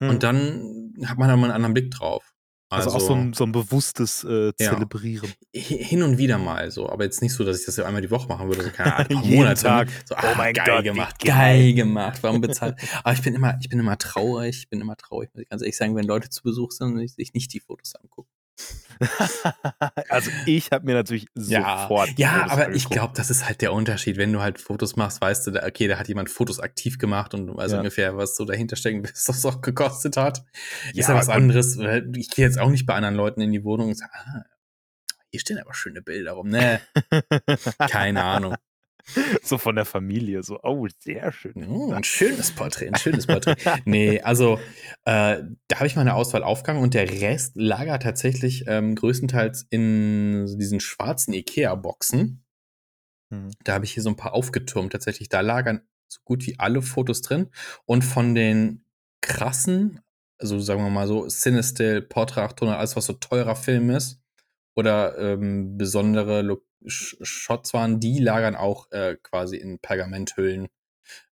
Mhm. 0.00 0.10
Und 0.10 0.22
dann 0.24 0.94
hat 1.06 1.18
man 1.18 1.28
da 1.28 1.36
mal 1.36 1.48
'n 1.50 1.52
anderen 1.52 1.74
Blick 1.74 1.90
drauf. 1.92 2.34
Also, 2.70 2.90
Also 2.90 2.96
auch 2.96 3.00
so 3.00 3.14
'n 3.14 3.32
so 3.34 3.44
'n 3.44 3.52
bewusstes, 3.52 4.24
äh, 4.24 4.52
Ja. 4.58 4.70
Zelebrieren. 4.70 5.34
Hi 5.56 5.84
hin 5.84 6.02
und 6.02 6.18
wieder 6.18 6.38
mal 6.38 6.70
so, 6.72 6.88
aber 6.90 7.04
jetzt 7.04 7.22
nicht 7.22 7.32
so, 7.34 7.44
dass 7.44 7.60
ich 7.60 7.66
das 7.66 7.76
so 7.76 7.84
einmal 7.84 8.02
die 8.02 8.10
Woche 8.10 8.28
machen 8.28 8.48
würde, 8.48 8.62
so 8.62 8.70
keine 8.70 8.94
Ahnung, 8.94 9.22
Jeden 9.24 9.36
Monate? 9.36 9.62
Tag. 9.62 9.88
So: 10.06 10.16
Oh 10.16 10.18
„Ah, 10.18 10.34
mein 10.36 10.54
geil 10.54 10.82
Gott, 10.82 10.84
gemacht, 10.84 11.20
geil.“ 11.24 11.34
geil 11.34 11.74
gemacht, 11.74 12.18
warum 12.22 12.40
bezahlt“ 12.40 12.76
aber 13.04 13.12
ich 13.14 13.22
bin 13.22 13.34
immer 13.34 13.56
ich 13.60 13.68
bin 13.68 13.78
immer 13.80 13.98
traurig 13.98 14.58
ich 14.58 14.68
bin 14.70 14.80
immer 14.80 14.96
traurig, 14.96 15.30
muss 15.34 15.42
ich 15.42 15.48
ganz 15.48 15.62
ehrlich 15.62 15.76
sagen, 15.76 15.96
wenn 15.96 16.06
Leute 16.06 16.30
zu 16.30 16.42
Besuch 16.42 16.72
sind 16.72 16.94
und 16.98 17.08
sich 17.08 17.32
nicht 17.34 17.52
die 17.52 17.60
Fotos 17.60 17.94
angucken. 17.96 18.28
Also, 20.08 20.30
ich 20.44 20.70
habe 20.70 20.86
mir 20.86 20.94
natürlich 20.94 21.26
Ja, 21.34 21.88
sofort 21.88 22.18
ja, 22.18 22.30
Fotos 22.32 22.52
aber 22.52 22.62
ich 22.74 22.84
angeguckt. 22.84 22.92
glaube, 22.94 23.12
das 23.16 23.30
ist 23.30 23.46
halt 23.46 23.60
der 23.60 23.72
Unterschied. 23.72 24.16
Wenn 24.16 24.32
du 24.32 24.40
halt 24.40 24.60
Fotos 24.60 24.96
machst, 24.96 25.20
weißt 25.20 25.46
du, 25.46 25.50
da 25.52 25.66
okay, 25.66 25.88
da 25.88 25.98
hat 25.98 26.08
jemand 26.08 26.30
Fotos 26.30 26.60
aktiv 26.60 26.98
gemacht 26.98 27.34
und 27.34 27.46
du 27.48 27.56
weißt 27.56 27.72
Ja. 27.72 27.78
ungefähr, 27.78 28.16
was 28.16 28.36
so 28.36 28.44
dahinter 28.44 28.76
stecken 28.76 29.02
was 29.04 29.24
das 29.24 29.44
auch 29.44 29.60
gekostet 29.60 30.16
hat. 30.16 30.44
Ist 30.94 31.08
ja 31.08 31.14
Ja, 31.14 31.14
was 31.14 31.28
anderes, 31.28 31.76
ich 32.16 32.30
gehe 32.30 32.44
jetzt 32.44 32.58
auch 32.58 32.70
nicht 32.70 32.86
bei 32.86 32.94
anderen 32.94 33.16
Leuten 33.16 33.40
in 33.40 33.52
die 33.52 33.64
Wohnung 33.64 33.88
und 33.88 33.94
sage: 33.98 34.12
„Ah, 34.14 34.44
hier 35.30 35.40
stehen 35.40 35.58
aber 35.58 35.74
schöne 35.74 36.02
Bilder 36.02 36.32
rum“, 36.32 36.48
ne? 36.48 36.80
Keine 37.88 38.24
Ahnung. 38.24 38.56
So 39.42 39.58
von 39.58 39.76
der 39.76 39.84
Familie, 39.84 40.42
so: 40.42 40.58
„Oh, 40.62 40.86
sehr 41.00 41.32
schön.“ 41.32 41.54
Oh, 41.68 41.92
'n 41.92 42.04
schönes 42.04 42.52
Porträt, 42.52 42.88
'n 42.88 42.96
schönes 42.96 43.26
Porträt. 43.26 43.56
Ne, 43.84 44.20
also, 44.24 44.58
äh, 45.04 45.42
da 45.68 45.76
habe 45.76 45.86
ich 45.86 45.96
meine 45.96 46.14
Auswahl 46.14 46.42
aufgehangen 46.42 46.82
und 46.82 46.94
der 46.94 47.10
Rest 47.20 47.52
lagert 47.56 48.02
tatsächlich, 48.02 48.64
ähm, 48.66 48.94
größtenteils 48.94 49.66
in 49.70 50.46
diesen 50.58 50.80
schwarzen 50.80 51.34
IKEA-Boxen. 51.34 52.44
Mhm. 53.30 53.50
Da 53.64 53.74
habe 53.74 53.84
ich 53.86 53.92
hier 53.94 54.02
so 54.04 54.10
'n 54.10 54.16
paar 54.16 54.34
aufgetürmt 54.34 54.92
tatsächlich. 54.92 55.28
Da 55.30 55.40
lagern 55.42 55.82
so 56.08 56.20
gut 56.24 56.46
wie 56.46 56.58
alle 56.60 56.82
Fotos 56.82 57.22
drin 57.22 57.50
und 57.86 58.04
von 58.04 58.34
den 58.36 58.84
krassen, 59.22 60.00
also, 60.38 60.60
sagen 60.60 60.82
wir 60.84 60.90
mal 60.90 61.08
so, 61.08 61.28
CineStill, 61.28 62.02
Portra 62.02 62.44
800, 62.46 62.78
alles, 62.78 62.96
was 62.96 63.06
so 63.06 63.14
teurer 63.14 63.56
Film 63.56 63.90
ist 63.90 64.20
oder, 64.74 65.18
ähm, 65.18 65.76
besondere 65.78 66.42
Lo 66.42 66.60
Sh 66.86 67.16
Shots 67.22 67.72
waren, 67.72 67.98
die 67.98 68.18
lagern 68.18 68.56
auch, 68.56 68.90
äh, 68.92 69.16
quasi 69.22 69.56
in 69.56 69.78
Pergamenthüllen 69.78 70.68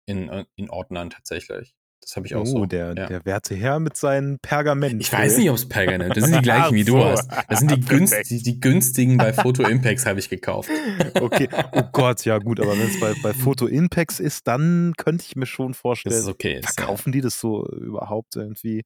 in 0.07 0.29
äh, 0.29 0.44
in 0.57 0.68
Ordnern 0.70 1.11
tatsächlich. 1.11 1.74
Das 2.01 2.16
habe 2.16 2.27
ich 2.27 2.35
auch 2.35 2.42
Oh, 2.42 2.44
so, 2.44 2.66
der 2.66 2.94
ja. 2.94 3.07
der 3.07 3.24
werte 3.27 3.55
Herr 3.55 3.81
mit 3.81 3.96
seinen 3.96 4.38
Pergamenthüllen. 4.40 5.01
Ich 5.01 5.12
weiß 5.12 5.37
nicht, 5.38 5.51
ob's 5.51 5.68
Pergament 5.68 6.16
das 6.16 6.24
sind 6.24 6.37
die 6.37 6.42
gleichen, 6.42 6.74
wie 6.74 6.85
du 6.85 7.03
hast. 7.03 7.31
Das 7.48 7.59
sind 7.59 7.70
die 7.70 7.81
günst 7.87 8.31
die 8.31 8.42
die 8.42 8.61
günstigen 8.61 9.18
bei 9.18 9.33
Photo 9.33 9.62
Impacts 9.66 10.07
habe 10.07 10.18
ich 10.18 10.29
gekauft. 10.31 10.70
Okay. 11.14 11.48
Oh 11.72 11.83
Gott, 11.92 12.24
ja 12.24 12.38
gut, 12.38 12.61
aber 12.61 12.79
wenn's 12.79 12.98
bei 13.01 13.14
bei 13.22 13.33
Photo 13.35 13.66
Impacts 13.66 14.20
ist, 14.20 14.46
dann 14.46 14.94
könnte 14.96 15.24
ich 15.27 15.37
mir 15.37 15.46
schon 15.46 15.72
Das 15.72 15.79
vorstellen 15.81 16.14
ist 16.14 16.29
okay, 16.29 16.59
ist 16.59 16.64
ja 16.64 16.70
verkaufen 16.72 17.12
die 17.12 17.20
das 17.20 17.38
so 17.40 17.66
überhaupt 17.66 18.37
irgendwie 18.37 18.85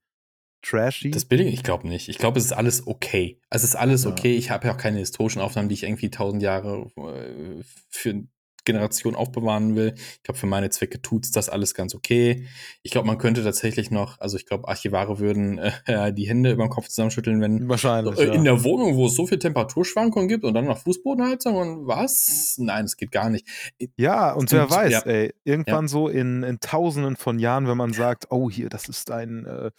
trashy? 0.62 1.10
Das 1.10 1.24
Billige? 1.24 1.50
Ich 1.50 1.62
glaube 1.62 1.88
nicht. 1.88 2.08
Ich 2.08 2.18
glaube, 2.18 2.38
es 2.38 2.44
ist 2.46 2.52
alles 2.52 2.86
okay. 2.86 3.38
Es 3.50 3.64
ist 3.64 3.74
alles 3.76 4.04
Ja. 4.04 4.10
okay. 4.10 4.34
Ich 4.36 4.50
habe 4.50 4.66
ja 4.68 4.74
auch 4.74 4.78
keine 4.78 4.98
historischen 4.98 5.40
Aufnahmen, 5.40 5.68
die 5.68 5.74
ich 5.74 5.82
irgendwie 5.82 6.08
1.000 6.08 6.40
Jahre, 6.40 6.90
äh, 6.96 7.62
für 7.90 8.22
Generationen 8.64 9.16
aufbewahren 9.16 9.76
will. 9.76 9.94
Ich 9.96 10.22
glaube, 10.22 10.38
für 10.38 10.46
meine 10.46 10.70
Zwecke 10.70 11.02
tut's 11.02 11.30
das 11.30 11.48
alles 11.48 11.74
ganz 11.74 11.94
okay. 11.94 12.46
Ich 12.82 12.92
glaube, 12.92 13.06
man 13.06 13.18
könnte 13.18 13.42
tatsächlich 13.42 13.90
noch 13.90 14.20
also, 14.20 14.36
ich 14.36 14.46
glaube, 14.46 14.68
Archivare 14.68 15.18
würden, 15.18 15.58
äh, 15.86 16.12
die 16.12 16.28
Hände 16.28 16.52
überm 16.52 16.68
Kopf 16.70 16.88
zusammenschütteln, 16.88 17.40
wenn 17.40 17.68
Wahrscheinlich, 17.68 18.18
äh, 18.18 18.26
ja. 18.28 18.32
in 18.34 18.44
der 18.44 18.62
Wohnung, 18.64 18.96
wo 18.96 19.06
es 19.06 19.14
so 19.16 19.26
viel 19.26 19.38
Temperaturschwankungen 19.38 20.28
gibt 20.28 20.44
und 20.44 20.54
dann 20.54 20.66
noch 20.66 20.78
Fußbodenheizung 20.78 21.56
und 21.56 21.86
was? 21.86 22.56
Nein, 22.58 22.84
das 22.84 22.96
geht 22.96 23.10
gar 23.10 23.30
nicht. 23.30 23.46
Äh, 23.78 23.88
Ja, 23.96 24.32
und 24.32 24.52
wer 24.52 24.64
und 24.64 24.70
weiß, 24.70 24.92
ja. 24.92 25.00
ey, 25.00 25.26
Ja. 25.26 25.32
irgendwann 25.44 25.88
so 25.88 26.08
in 26.08 26.42
in 26.42 26.60
Tausenden 26.60 27.16
von 27.16 27.38
Jahren, 27.38 27.66
wenn 27.66 27.76
man 27.76 27.92
sagt: 27.92 28.26
„Oh, 28.30 28.50
hier, 28.50 28.68
das 28.68 28.88
ist 28.88 29.10
ein 29.10 29.44
äh, 29.46 29.70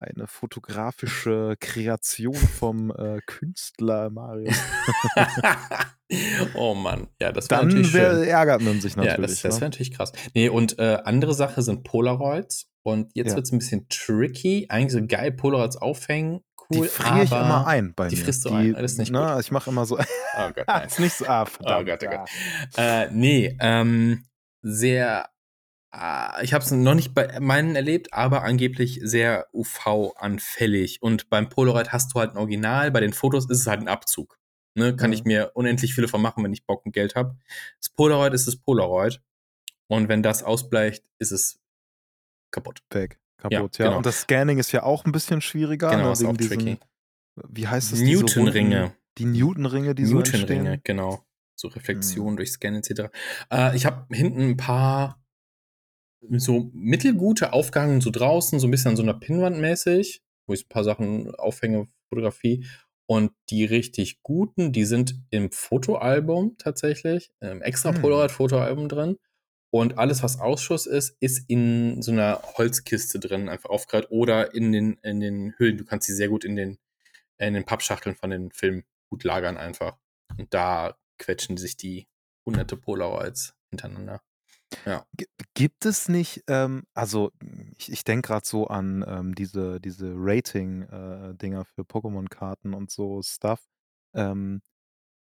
eine 0.00 0.26
fotografische 0.26 1.56
Kreation 1.60 2.34
vom, 2.34 2.90
äh, 2.90 3.20
Künstler 3.26 4.10
Marius.“ 4.10 4.56
Oh 6.54 6.74
Mann, 6.74 7.08
ja, 7.20 7.32
das 7.32 7.50
wäre 7.50 7.60
natürlich 7.62 7.88
Dann 7.88 7.90
schön. 7.90 8.20
wär 8.20 8.28
ärgert 8.28 8.62
man 8.62 8.80
sich 8.80 8.96
Ja, 8.96 9.16
das 9.18 9.18
natürlich, 9.20 9.42
das 9.42 9.54
ne? 9.54 9.60
wäre 9.60 9.70
natürlich 9.70 9.92
krass. 9.92 10.12
Ne, 10.34 10.48
und, 10.50 10.78
äh, 10.78 10.98
andere 11.04 11.34
Sache 11.34 11.62
sind 11.62 11.84
Polaroids 11.84 12.68
und 12.82 13.10
jetzt 13.14 13.30
Ja. 13.30 13.36
wird's 13.36 13.52
'n 13.52 13.58
bisschen 13.58 13.86
tricky. 13.88 14.66
Eigentlich 14.70 14.92
so 14.92 15.06
geil 15.06 15.32
Polaroids 15.32 15.76
aufhängen, 15.76 16.40
Die 16.74 16.78
cool, 16.78 16.88
friere 16.88 17.24
ich 17.24 17.30
immer 17.32 17.66
ein 17.66 17.94
bei 17.94 18.10
die 18.10 18.16
mir. 18.16 18.24
frisst 18.24 18.44
du 18.44 18.50
ein. 18.50 18.72
Die 18.72 18.74
Das 18.74 18.92
ist 18.92 18.98
nicht 18.98 19.12
ne, 19.12 19.36
gut. 19.36 19.40
ich 19.40 19.50
mache 19.50 19.70
immer 19.70 19.84
so 19.86 19.98
Oh 20.32 20.50
Gott, 20.52 20.66
nein. 20.74 20.86
ist 20.88 20.98
nicht 20.98 21.16
so 21.16 21.26
ah, 21.26 21.44
Oh 21.44 21.46
verdammt, 21.46 21.84
Gott, 21.84 22.02
oh 22.04 22.06
ah. 22.06 22.10
Gott. 22.10 22.30
Äh, 22.76 23.10
ne, 23.12 23.56
ähm, 23.60 24.26
sehr 24.62 25.30
ah, 25.92 26.40
ich 26.42 26.54
habe 26.54 26.64
es 26.64 26.70
noch 26.72 26.94
nicht 26.94 27.14
bei 27.14 27.40
meinen 27.40 27.76
erlebt, 27.76 28.12
aber 28.14 28.44
angeblich 28.44 29.00
sehr 29.04 29.46
UV-anfällig. 29.54 31.02
Und 31.02 31.30
beim 31.30 31.48
Polaroid 31.50 31.92
hast 31.92 32.14
du 32.14 32.20
halt 32.20 32.32
'n 32.34 32.38
Original, 32.38 32.90
bei 32.92 33.00
den 33.00 33.12
Fotos 33.14 33.50
ist 33.50 33.60
es 33.62 33.66
halt 33.68 33.80
'n 33.82 33.88
Abzug, 33.88 34.37
ne? 34.78 34.96
Kann 34.96 35.12
ich 35.12 35.20
Mhm. 35.20 35.28
mir 35.28 35.52
unendlich 35.54 35.94
viele 35.94 36.08
von 36.08 36.22
machen, 36.22 36.44
wenn 36.44 36.52
ich 36.54 36.66
Bock 36.66 36.86
und 36.86 36.92
Geld 36.92 37.14
habe. 37.16 37.36
Das 37.80 37.90
Polaroid 37.90 38.34
ist 38.34 38.46
das 38.48 38.56
Polaroid 38.56 39.20
und 39.88 40.08
wenn 40.08 40.22
das 40.22 40.42
ausbleicht, 40.44 41.04
ist 41.18 41.32
es 41.32 41.60
kaputt. 42.52 42.82
Weg, 42.90 43.18
Ja, 43.50 43.60
kaputt, 43.60 43.78
ja. 43.78 43.86
genau. 43.86 43.98
Und 43.98 44.06
das 44.06 44.22
Scanning 44.22 44.58
ist 44.58 44.72
ja 44.72 44.82
auch 44.82 45.04
'n 45.06 45.12
bisschen 45.12 45.40
schwieriger, 45.42 45.90
Genau, 45.90 46.06
ne, 46.06 46.12
ist 46.12 46.24
auch 46.24 46.36
diesen 46.36 46.78
tricky. 46.78 46.80
wie 47.50 47.68
heißt 47.68 47.92
das, 47.92 48.00
Newtonringe. 48.00 48.96
die 49.18 49.24
Newtonringe, 49.26 49.94
die 49.94 50.04
so 50.06 50.16
Newtonringe, 50.16 50.80
genau. 50.84 51.24
So 51.56 51.68
Mhm. 51.68 51.74
Reflexion 51.74 52.36
durch 52.36 52.52
Scannen 52.52 52.78
et 52.80 52.84
cetera. 52.86 53.10
Äh, 53.50 53.76
ich 53.76 53.84
habe 53.86 54.06
hinten 54.14 54.40
'n 54.42 54.56
paar 54.56 55.20
so 56.36 56.70
mittelgute 56.74 57.52
aufgehangen, 57.52 58.00
so 58.00 58.10
draußen, 58.10 58.58
so 58.60 58.66
'n 58.66 58.70
bisschen 58.70 58.90
an 58.90 58.96
so 58.96 59.02
'ner 59.02 59.14
Pinnwand 59.14 59.58
mäßig, 59.58 60.22
wo 60.46 60.52
ich 60.54 60.60
so 60.60 60.64
'n 60.66 60.68
paar 60.68 60.84
Sachen 60.84 61.34
aufhänge, 61.36 61.86
Fotografie. 62.08 62.66
Und 63.10 63.32
die 63.48 63.64
richtig 63.64 64.22
guten, 64.22 64.70
die 64.72 64.84
sind 64.84 65.14
im 65.30 65.50
Fotoalbum 65.50 66.56
tatsächlich, 66.58 67.30
ähm, 67.40 67.62
extra 67.62 67.94
Hm. 67.94 68.02
Polaroid-Fotoalbum 68.02 68.88
drin. 68.90 69.16
Und 69.70 69.98
alles, 69.98 70.22
was 70.22 70.40
Ausschuss 70.40 70.86
ist, 70.86 71.16
ist 71.20 71.44
in 71.48 72.02
so 72.02 72.12
'ner 72.12 72.42
Holzkiste 72.58 73.18
drin, 73.20 73.48
einfach 73.50 73.70
aufgereiht 73.70 74.10
oder 74.10 74.54
in 74.54 74.72
den 74.72 74.98
in 75.02 75.20
den 75.20 75.54
Hüllen. 75.58 75.78
Du 75.78 75.84
kannst 75.86 76.06
sie 76.06 76.14
sehr 76.14 76.28
gut 76.28 76.44
in 76.44 76.56
den 76.56 76.78
in 77.38 77.54
den 77.54 77.64
Pappschachteln 77.64 78.16
von 78.16 78.30
den 78.30 78.52
Filmen 78.52 78.84
gut 79.10 79.24
lagern 79.24 79.56
einfach. 79.58 79.98
Und 80.38 80.54
da 80.54 80.96
quetschen 81.18 81.56
sich 81.58 81.76
die 81.78 82.08
Hunderte 82.46 82.76
Polaroids 82.76 83.54
hintereinander. 83.70 84.22
Ja. 84.86 85.04
Gi 85.16 85.26
gibt 85.54 85.84
es 85.86 86.08
nicht, 86.08 86.44
ähm 86.48 86.84
also, 86.94 87.30
ich 87.78 87.90
ich 87.92 88.04
denke 88.04 88.28
grad 88.28 88.46
so 88.46 88.66
an, 88.68 89.04
ähm, 89.06 89.34
diese 89.34 89.80
diese 89.80 90.12
Rating 90.16 90.82
äh, 90.82 91.34
für 91.64 91.82
Pokémon-Karten 91.82 92.74
und 92.74 92.90
so 92.90 93.22
Stuff. 93.22 93.60
Ähm, 94.14 94.60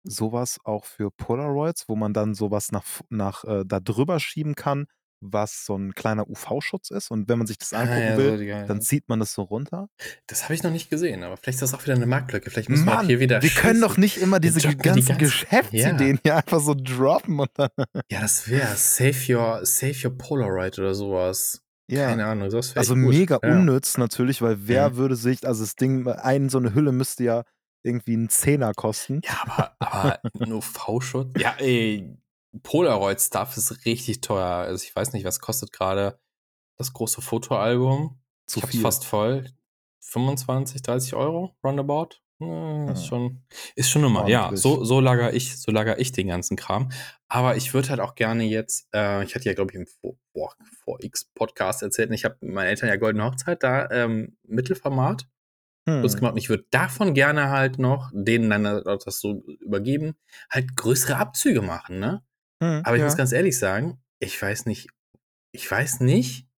so 0.04 0.32
was 0.32 0.58
auch 0.64 0.84
für 0.86 1.10
Polaroids, 1.12 1.88
wo 1.88 1.96
man 1.96 2.14
dann 2.14 2.34
so 2.34 2.50
was 2.50 2.72
nach 2.72 2.84
nach 3.10 3.44
äh, 3.44 3.64
da 3.66 3.80
drüber 3.80 4.20
schieben 4.20 4.54
kann, 4.56 4.86
was 5.32 5.64
so 5.64 5.76
ein 5.76 5.94
kleiner 5.94 6.28
UV-Schutz 6.28 6.90
ist 6.90 7.10
und 7.10 7.28
wenn 7.28 7.38
man 7.38 7.46
sich 7.46 7.58
das 7.58 7.72
Ah, 7.72 7.80
angucken 7.80 8.00
ja, 8.00 8.16
will, 8.16 8.30
so 8.32 8.36
die 8.38 8.46
geil, 8.46 8.64
dann 8.68 8.76
ja. 8.78 8.82
zieht 8.82 9.08
man 9.08 9.20
das 9.20 9.32
so 9.32 9.42
runter. 9.42 9.88
Das 10.26 10.44
habe 10.44 10.54
ich 10.54 10.62
noch 10.62 10.70
nicht 10.70 10.90
gesehen, 10.90 11.22
aber 11.22 11.36
vielleicht 11.36 11.56
ist 11.62 11.72
das 11.72 11.74
auch 11.74 11.82
wieder 11.84 11.94
eine 11.94 12.06
Marktlücke. 12.06 12.50
Vielleicht 12.50 12.68
müssen 12.68 12.84
wir 12.84 12.92
auch 12.92 12.96
Mann, 12.98 13.06
hier 13.06 13.20
wieder 13.20 13.42
wir 13.42 13.50
können 13.50 13.80
doch 13.80 13.90
schießen. 13.96 14.00
nicht 14.02 14.16
immer 14.18 14.40
diese 14.40 14.60
droppen 14.60 14.78
die 14.78 14.82
ganzen 14.82 15.06
ganzen- 15.08 15.18
Geschäftsideen 15.18 16.20
hier 16.22 16.36
einfach 16.36 16.60
so 16.60 16.74
droppen 16.74 17.40
und 17.40 17.50
dann 17.54 17.68
Ja, 18.10 18.20
das 18.20 18.48
wäre 18.48 18.74
Save 18.76 19.16
Your, 19.34 19.64
Save 19.66 19.94
Your 20.04 20.16
Polaroid 20.18 20.78
oder 20.78 20.94
sowas. 20.94 21.62
ja. 21.90 22.06
Keine 22.08 22.26
Ahnung, 22.26 22.50
das 22.50 22.76
Also 22.76 22.94
gut. 22.94 23.08
mega 23.14 23.38
ja. 23.42 23.52
unnütz 23.52 23.98
natürlich, 23.98 24.42
weil 24.42 24.56
wer 24.68 24.90
Mhm. 24.90 24.96
würde 24.96 25.16
sich, 25.16 25.46
also 25.46 25.62
das 25.64 25.76
Ding, 25.76 26.06
ein 26.08 26.48
so 26.48 26.58
eine 26.58 26.74
Hülle 26.74 26.92
müsste 26.92 27.24
ja 27.24 27.44
irgendwie 27.82 28.14
einen 28.14 28.30
Zehner 28.30 28.72
kosten. 28.72 29.20
Ja, 29.24 29.42
aber, 29.46 29.76
aber 29.78 30.18
ein 30.40 30.52
UV-Schutz? 30.52 31.28
Ja, 31.38 31.54
ey, 31.58 32.16
Polaroid-Stuff 32.62 33.56
ist 33.56 33.84
richtig 33.84 34.20
teuer. 34.20 34.46
Also 34.46 34.84
ich 34.84 34.94
weiß 34.94 35.12
nicht, 35.12 35.24
was 35.24 35.40
kostet 35.40 35.72
gerade 35.72 36.18
das 36.76 36.92
große 36.92 37.22
Fotoalbum? 37.22 38.20
Zu 38.46 38.58
ich 38.58 38.62
hab's 38.62 38.72
viel. 38.72 38.82
fast 38.82 39.04
voll. 39.06 39.50
25, 40.00 40.82
30 40.82 41.14
Euro, 41.14 41.56
roundabout. 41.64 42.20
Ja, 42.40 42.92
ist 42.92 43.02
Ja. 43.02 43.06
schon, 43.08 43.42
ist 43.76 43.90
schon 43.90 44.02
normal. 44.02 44.28
Ja, 44.28 44.50
so, 44.54 44.84
so 44.84 45.00
lager 45.00 45.32
ich, 45.32 45.56
so 45.58 45.70
lager 45.70 45.98
ich 45.98 46.12
den 46.12 46.26
ganzen 46.28 46.56
Kram. 46.56 46.90
Aber 47.28 47.56
ich 47.56 47.72
würde 47.74 47.88
halt 47.90 48.00
auch 48.00 48.14
gerne 48.16 48.44
jetzt, 48.44 48.88
äh, 48.92 49.24
ich 49.24 49.34
hatte 49.34 49.44
ja, 49.46 49.54
glaube 49.54 49.70
ich, 49.72 49.78
im 49.78 49.86
Vor, 49.86 50.16
boah, 50.32 50.52
vor 50.84 51.02
X 51.02 51.24
Podcast 51.34 51.82
erzählt, 51.82 52.08
und 52.10 52.14
ich 52.14 52.24
habe 52.24 52.36
meinen 52.40 52.66
Eltern 52.68 52.88
ja 52.88 52.96
Goldene 52.96 53.24
Hochzeit 53.24 53.62
da, 53.62 53.88
ähm, 53.90 54.36
Mittelformat 54.42 55.26
Hm. 55.88 56.02
gemacht. 56.02 56.32
Und 56.32 56.38
ich 56.38 56.48
würde 56.48 56.64
davon 56.70 57.14
gerne 57.14 57.50
halt 57.50 57.78
noch, 57.78 58.10
denen 58.12 58.50
dann 58.50 58.64
das 58.84 59.20
so 59.20 59.42
übergeben, 59.60 60.16
halt 60.50 60.76
größere 60.76 61.16
Abzüge 61.16 61.62
machen, 61.62 61.98
ne? 61.98 62.22
Hm, 62.64 62.80
Aber 62.84 62.96
ich 62.96 63.00
ja. 63.00 63.06
muss 63.06 63.16
ganz 63.16 63.32
ehrlich 63.32 63.58
sagen, 63.58 63.98
ich 64.20 64.40
weiß 64.40 64.66
nicht, 64.66 64.88
ich 65.52 65.70
weiß 65.70 66.00
nicht, 66.00 66.48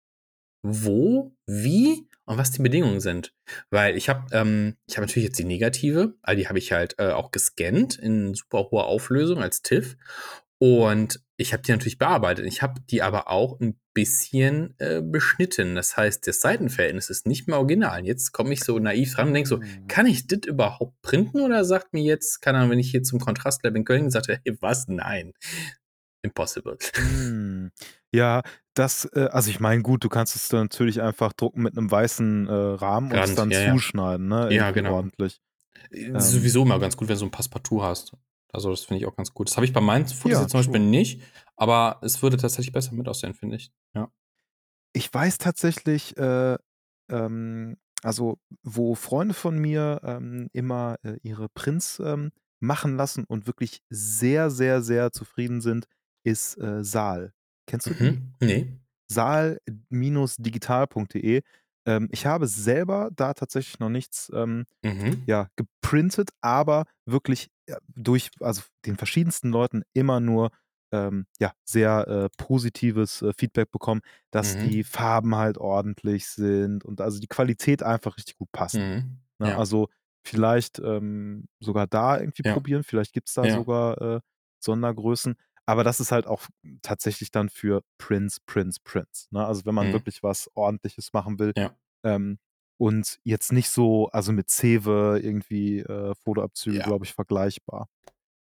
wo, 0.62 1.34
wie 1.46 2.08
und 2.24 2.38
was 2.38 2.50
die 2.50 2.62
Bedingungen 2.62 3.00
sind. 3.00 3.32
Weil 3.70 3.96
ich 3.96 4.08
habe 4.08 4.26
ähm, 4.32 4.76
ich 4.88 4.96
habe 4.96 5.06
natürlich 5.06 5.26
jetzt 5.28 5.38
die 5.38 5.44
negative, 5.44 6.14
all 6.22 6.36
die 6.36 6.48
habe 6.48 6.58
ich 6.58 6.72
halt 6.72 6.96
äh, 6.98 7.10
auch 7.10 7.30
gescannt 7.30 7.96
in 7.98 8.34
super 8.34 8.68
hoher 8.70 8.86
Auflösung 8.86 9.42
als 9.42 9.62
TIFF. 9.62 9.96
Und 10.58 11.20
ich 11.36 11.52
habe 11.52 11.62
die 11.62 11.70
natürlich 11.70 11.98
bearbeitet. 11.98 12.46
Ich 12.46 12.62
habe 12.62 12.80
die 12.90 13.02
aber 13.02 13.28
auch 13.28 13.60
ein 13.60 13.78
bisschen 13.92 14.74
äh, 14.78 15.02
beschnitten. 15.02 15.74
Das 15.74 15.96
heißt, 15.96 16.26
das 16.26 16.40
Seitenverhältnis 16.40 17.10
ist 17.10 17.26
nicht 17.26 17.46
mehr 17.46 17.58
original. 17.58 18.04
Jetzt 18.06 18.32
komme 18.32 18.54
ich 18.54 18.64
so 18.64 18.78
naiv 18.78 19.14
dran 19.14 19.28
und 19.28 19.34
denke 19.34 19.48
so, 19.48 19.60
Hm. 19.60 19.86
kann 19.86 20.06
ich 20.06 20.26
das 20.26 20.40
überhaupt 20.46 21.00
printen 21.02 21.40
oder 21.42 21.64
sagt 21.66 21.92
mir 21.92 22.02
jetzt, 22.02 22.40
keine 22.40 22.58
Ahnung, 22.58 22.70
wenn 22.70 22.78
ich 22.78 22.90
hier 22.90 23.02
zum 23.02 23.20
Kontrastlab 23.20 23.76
in 23.76 23.84
Köln 23.84 24.04
gesagt 24.06 24.28
hätte, 24.28 24.40
hey, 24.46 24.56
was? 24.60 24.88
Nein. 24.88 25.32
Impossible. 26.26 26.76
Hm. 26.94 27.70
Ja, 28.12 28.42
das, 28.74 29.04
äh, 29.14 29.28
also 29.30 29.50
ich 29.50 29.60
meine, 29.60 29.82
gut, 29.82 30.04
du 30.04 30.08
kannst 30.08 30.36
es 30.36 30.48
dann 30.48 30.62
natürlich 30.62 31.02
einfach 31.02 31.32
drucken 31.32 31.62
mit 31.62 31.76
einem 31.76 31.90
weißen 31.90 32.46
äh, 32.48 32.52
Rahmen 32.52 33.12
und 33.12 33.18
es 33.18 33.30
Rand, 33.30 33.38
dann 33.38 33.50
ja, 33.50 33.72
zuschneiden, 33.72 34.28
ne? 34.28 34.52
Ja, 34.52 34.68
Irgendwie 34.68 34.72
genau. 34.74 34.94
ordentlich. 34.94 35.40
Das 36.12 36.26
ist 36.26 36.32
sowieso 36.32 36.62
immer 36.62 36.78
ganz 36.78 36.96
gut, 36.96 37.08
wenn 37.08 37.14
du 37.14 37.20
so 37.20 37.26
ein 37.26 37.30
Passepartout 37.30 37.82
hast. 37.82 38.12
Also, 38.52 38.70
das 38.70 38.84
finde 38.84 39.02
ich 39.02 39.06
auch 39.06 39.16
ganz 39.16 39.34
gut. 39.34 39.48
Das 39.48 39.56
habe 39.56 39.66
ich 39.66 39.72
bei 39.72 39.80
meinen 39.80 40.06
Fotos 40.06 40.40
Ja, 40.40 40.48
zum 40.48 40.60
Beispiel 40.60 40.80
true. 40.80 40.88
nicht, 40.88 41.22
aber 41.56 41.98
es 42.02 42.22
würde 42.22 42.36
tatsächlich 42.36 42.72
besser 42.72 42.94
mit 42.94 43.08
aussehen, 43.08 43.34
finde 43.34 43.56
ich. 43.56 43.70
Ja. 43.94 44.10
Ich 44.94 45.12
weiß 45.12 45.38
tatsächlich, 45.38 46.16
äh, 46.16 46.56
ähm, 47.10 47.76
also 48.02 48.38
wo 48.62 48.94
Freunde 48.94 49.34
von 49.34 49.58
mir 49.58 50.00
ähm, 50.04 50.48
immer 50.52 50.96
äh, 51.02 51.18
ihre 51.22 51.48
Prints 51.50 52.00
ähm, 52.00 52.30
machen 52.60 52.96
lassen 52.96 53.24
und 53.24 53.46
wirklich 53.46 53.82
sehr, 53.90 54.50
sehr, 54.50 54.80
sehr 54.82 55.12
zufrieden 55.12 55.60
sind, 55.60 55.86
ist 56.26 56.58
äh, 56.58 56.82
Saal. 56.84 57.32
Kennst 57.68 57.88
du 57.90 57.94
die? 57.94 58.10
Mhm. 58.10 58.32
Nee. 58.40 58.66
Saal-digital.de. 59.10 61.42
Ähm, 61.86 62.08
ich 62.10 62.26
habe 62.26 62.46
selber 62.48 63.10
da 63.14 63.34
tatsächlich 63.34 63.78
noch 63.78 63.88
nichts 63.90 64.30
ähm, 64.34 64.64
Mhm. 64.84 65.22
ja, 65.28 65.48
geprintet, 65.56 66.30
aber 66.40 66.84
wirklich 67.06 67.48
ja, 67.68 67.78
durch 67.94 68.30
also 68.40 68.62
den 68.86 68.96
verschiedensten 68.96 69.50
Leuten 69.50 69.82
immer 69.94 70.20
nur 70.20 70.50
ähm, 70.92 71.26
ja, 71.40 71.52
sehr 71.64 72.06
äh, 72.08 72.28
positives 72.38 73.22
äh, 73.22 73.32
Feedback 73.36 73.70
bekommen, 73.72 74.00
dass 74.32 74.54
Mhm. 74.54 74.58
die 74.58 74.84
Farben 74.84 75.34
halt 75.36 75.58
ordentlich 75.58 76.28
sind 76.28 76.84
und 76.84 77.00
also 77.00 77.18
die 77.20 77.26
Qualität 77.28 77.82
einfach 77.82 78.16
richtig 78.18 78.36
gut 78.38 78.50
passt. 78.52 78.78
Mhm. 78.78 79.18
Ne? 79.40 79.50
Ja. 79.50 79.56
Also 79.56 79.88
vielleicht 80.24 80.78
ähm, 80.80 81.46
sogar 81.60 81.86
da 81.86 82.18
irgendwie 82.20 82.42
Ja. 82.44 82.44
probieren, 82.44 82.82
vielleicht 82.84 83.12
gibt 83.12 83.28
es 83.28 83.34
da 83.34 83.44
Ja. 83.44 83.48
sogar 83.48 84.00
äh, 84.00 84.20
Sondergrößen, 84.62 85.36
aber 85.66 85.84
das 85.84 86.00
ist 86.00 86.12
halt 86.12 86.26
auch 86.26 86.46
tatsächlich 86.82 87.30
dann 87.30 87.48
für 87.48 87.82
Prints, 87.98 88.40
Prints, 88.40 88.78
Prints. 88.80 89.28
Ne? 89.30 89.44
Also 89.46 89.64
wenn 89.66 89.74
man 89.74 89.88
Mhm. 89.88 89.92
wirklich 89.92 90.22
was 90.22 90.50
Ordentliches 90.54 91.12
machen 91.12 91.38
will, 91.38 91.52
Ja. 91.56 91.76
ähm, 92.04 92.38
und 92.78 93.18
jetzt 93.24 93.52
nicht 93.52 93.70
so, 93.70 94.08
also 94.08 94.32
mit 94.32 94.50
Cewe 94.50 95.18
irgendwie 95.22 95.80
äh, 95.80 96.14
Fotoabzüge, 96.24 96.78
Ja. 96.78 96.84
glaube 96.84 97.04
ich, 97.06 97.14
vergleichbar. 97.14 97.88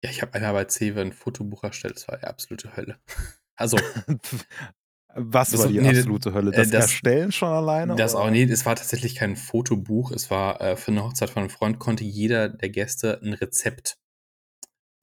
Ja, 0.03 0.11
ich 0.11 0.21
habe 0.23 0.35
einmal 0.35 0.53
bei 0.53 0.69
Cewe 0.69 1.01
ein 1.01 1.13
Fotobuch 1.13 1.65
erstellt, 1.65 1.97
das 1.97 2.09
war 2.09 2.19
die 2.19 2.25
absolute 2.27 2.77
Hölle. 2.77 2.99
Also, 3.57 3.77
Was 5.17 5.51
Das- 5.51 5.61
war 5.61 5.69
die 5.69 5.79
nee, 5.79 5.91
absolute 5.91 6.35
Hölle? 6.35 6.51
äh, 6.51 6.57
Das, 6.57 6.71
das- 6.71 6.83
Erstellen 6.91 7.31
schon 7.31 7.49
alleine? 7.49 7.95
das 7.95 8.15
oder? 8.17 8.25
auch, 8.25 8.31
nee, 8.31 8.43
es 8.43 8.67
war 8.67 8.75
tatsächlich 8.75 9.15
kein 9.15 9.37
Fotobuch, 9.37 10.11
es 10.11 10.29
war 10.31 10.61
äh, 10.61 10.77
für 10.77 10.91
eine 10.91 11.05
Hochzeit 11.05 11.31
von 11.31 11.43
einem 11.43 11.51
Freund, 11.51 11.79
konnte 11.79 12.03
jeder 12.03 12.49
der 12.49 12.69
Gäste 12.71 13.21
ein 13.23 13.33
Rezept 13.33 13.97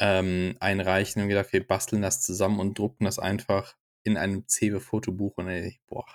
ähm, 0.01 0.57
einreichen 0.59 1.21
und 1.21 1.29
gedacht, 1.29 1.53
wir 1.53 1.65
basteln 1.65 2.01
das 2.01 2.21
zusammen 2.21 2.59
und 2.59 2.77
drucken 2.77 3.05
das 3.05 3.19
einfach 3.19 3.75
in 4.03 4.17
einem 4.17 4.45
Cewe-Fotobuch 4.47 5.37
und 5.37 5.47
ey, 5.47 5.79
boah. 5.87 6.05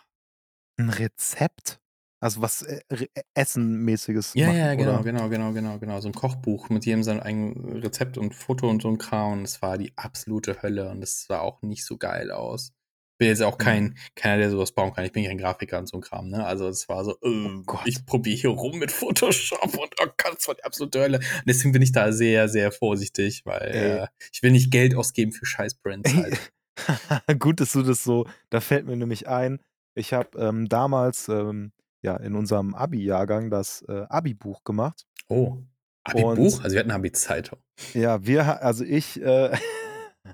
Ein 0.78 0.90
Rezept? 0.90 1.80
Also 2.20 2.42
was 2.42 2.62
äh, 2.62 2.80
Re- 2.90 3.08
Essenmäßiges 3.34 4.34
Ja, 4.34 4.48
machen, 4.48 4.58
ja, 4.58 4.74
genau, 4.74 4.92
oder? 4.92 5.04
genau, 5.04 5.28
genau, 5.28 5.52
genau, 5.52 5.78
genau. 5.78 6.00
So 6.00 6.08
ein 6.08 6.14
Kochbuch 6.14 6.68
mit 6.68 6.84
jedem 6.84 7.02
sein 7.02 7.20
eigenes 7.20 7.84
Rezept 7.84 8.18
und 8.18 8.34
Foto 8.34 8.68
und 8.68 8.82
so 8.82 8.88
ein 8.88 8.98
Kram. 8.98 9.32
Und 9.34 9.44
es 9.44 9.62
war 9.62 9.78
die 9.78 9.96
absolute 9.96 10.62
Hölle 10.62 10.90
und 10.90 11.02
es 11.02 11.24
sah 11.24 11.40
auch 11.40 11.62
nicht 11.62 11.84
so 11.84 11.96
geil 11.96 12.30
aus. 12.30 12.72
Bin 13.18 13.28
jetzt 13.28 13.42
auch 13.42 13.58
kein, 13.58 13.96
keiner, 14.14 14.38
der 14.38 14.50
sowas 14.50 14.72
bauen 14.72 14.92
kann. 14.92 15.04
Ich 15.04 15.12
bin 15.12 15.24
kein 15.24 15.38
Grafiker 15.38 15.78
und 15.78 15.88
so 15.88 15.96
ein 15.96 16.02
Kram, 16.02 16.28
ne? 16.28 16.44
Also 16.44 16.68
es 16.68 16.88
war 16.88 17.04
so, 17.04 17.12
äh, 17.22 17.62
Gott. 17.64 17.80
ich 17.84 18.04
probiere 18.04 18.36
hier 18.36 18.50
rum 18.50 18.78
mit 18.78 18.90
Photoshop 18.92 19.62
und 19.64 19.94
oh 20.00 20.06
Gott, 20.16 20.36
das 20.36 20.48
war 20.48 20.54
die 20.54 20.64
absolute 20.64 21.00
Hölle. 21.00 21.18
Und 21.18 21.46
deswegen 21.46 21.72
bin 21.72 21.82
ich 21.82 21.92
da 21.92 22.12
sehr, 22.12 22.48
sehr 22.48 22.72
vorsichtig, 22.72 23.42
weil 23.44 23.62
äh, 23.62 24.06
ich 24.32 24.42
will 24.42 24.50
nicht 24.50 24.70
Geld 24.70 24.94
ausgeben 24.94 25.32
für 25.32 25.46
Scheiß-Brands 25.46 26.14
halt. 26.14 26.52
Gut, 27.38 27.60
dass 27.60 27.72
du 27.72 27.82
das 27.82 28.04
so, 28.04 28.26
da 28.50 28.60
fällt 28.60 28.86
mir 28.86 28.96
nämlich 28.96 29.28
ein, 29.28 29.60
ich 29.94 30.12
habe 30.12 30.38
ähm, 30.38 30.68
damals 30.68 31.28
ähm, 31.28 31.72
ja 32.02 32.16
in 32.16 32.34
unserem 32.34 32.74
Abi-Jahrgang 32.74 33.50
das 33.50 33.82
äh, 33.88 34.04
Abi-Buch 34.08 34.62
gemacht. 34.64 35.06
Oh. 35.28 35.58
Abi-Buch? 36.04 36.62
Also 36.62 36.74
wir 36.74 36.80
hatten 36.80 36.90
Abi-Zeitung. 36.90 37.58
Ja, 37.94 38.24
wir, 38.24 38.62
also 38.62 38.84
ich, 38.84 39.20
äh, 39.20 39.56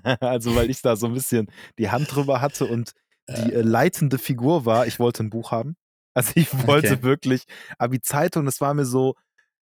also 0.19 0.55
weil 0.55 0.69
ich 0.69 0.81
da 0.81 0.95
so 0.95 1.07
ein 1.07 1.13
bisschen 1.13 1.47
die 1.77 1.89
Hand 1.89 2.13
drüber 2.13 2.41
hatte 2.41 2.65
und 2.65 2.91
die 3.29 3.53
äh, 3.53 3.61
leitende 3.61 4.17
Figur 4.17 4.65
war, 4.65 4.85
ich 4.87 4.99
wollte 4.99 5.23
ein 5.23 5.29
Buch 5.29 5.51
haben. 5.51 5.75
Also 6.13 6.31
ich 6.35 6.47
wollte 6.67 6.93
Okay. 6.93 7.03
wirklich 7.03 7.43
Abi-Zeitung, 7.77 8.45
das 8.45 8.61
war 8.61 8.73
mir 8.73 8.85
so, 8.85 9.15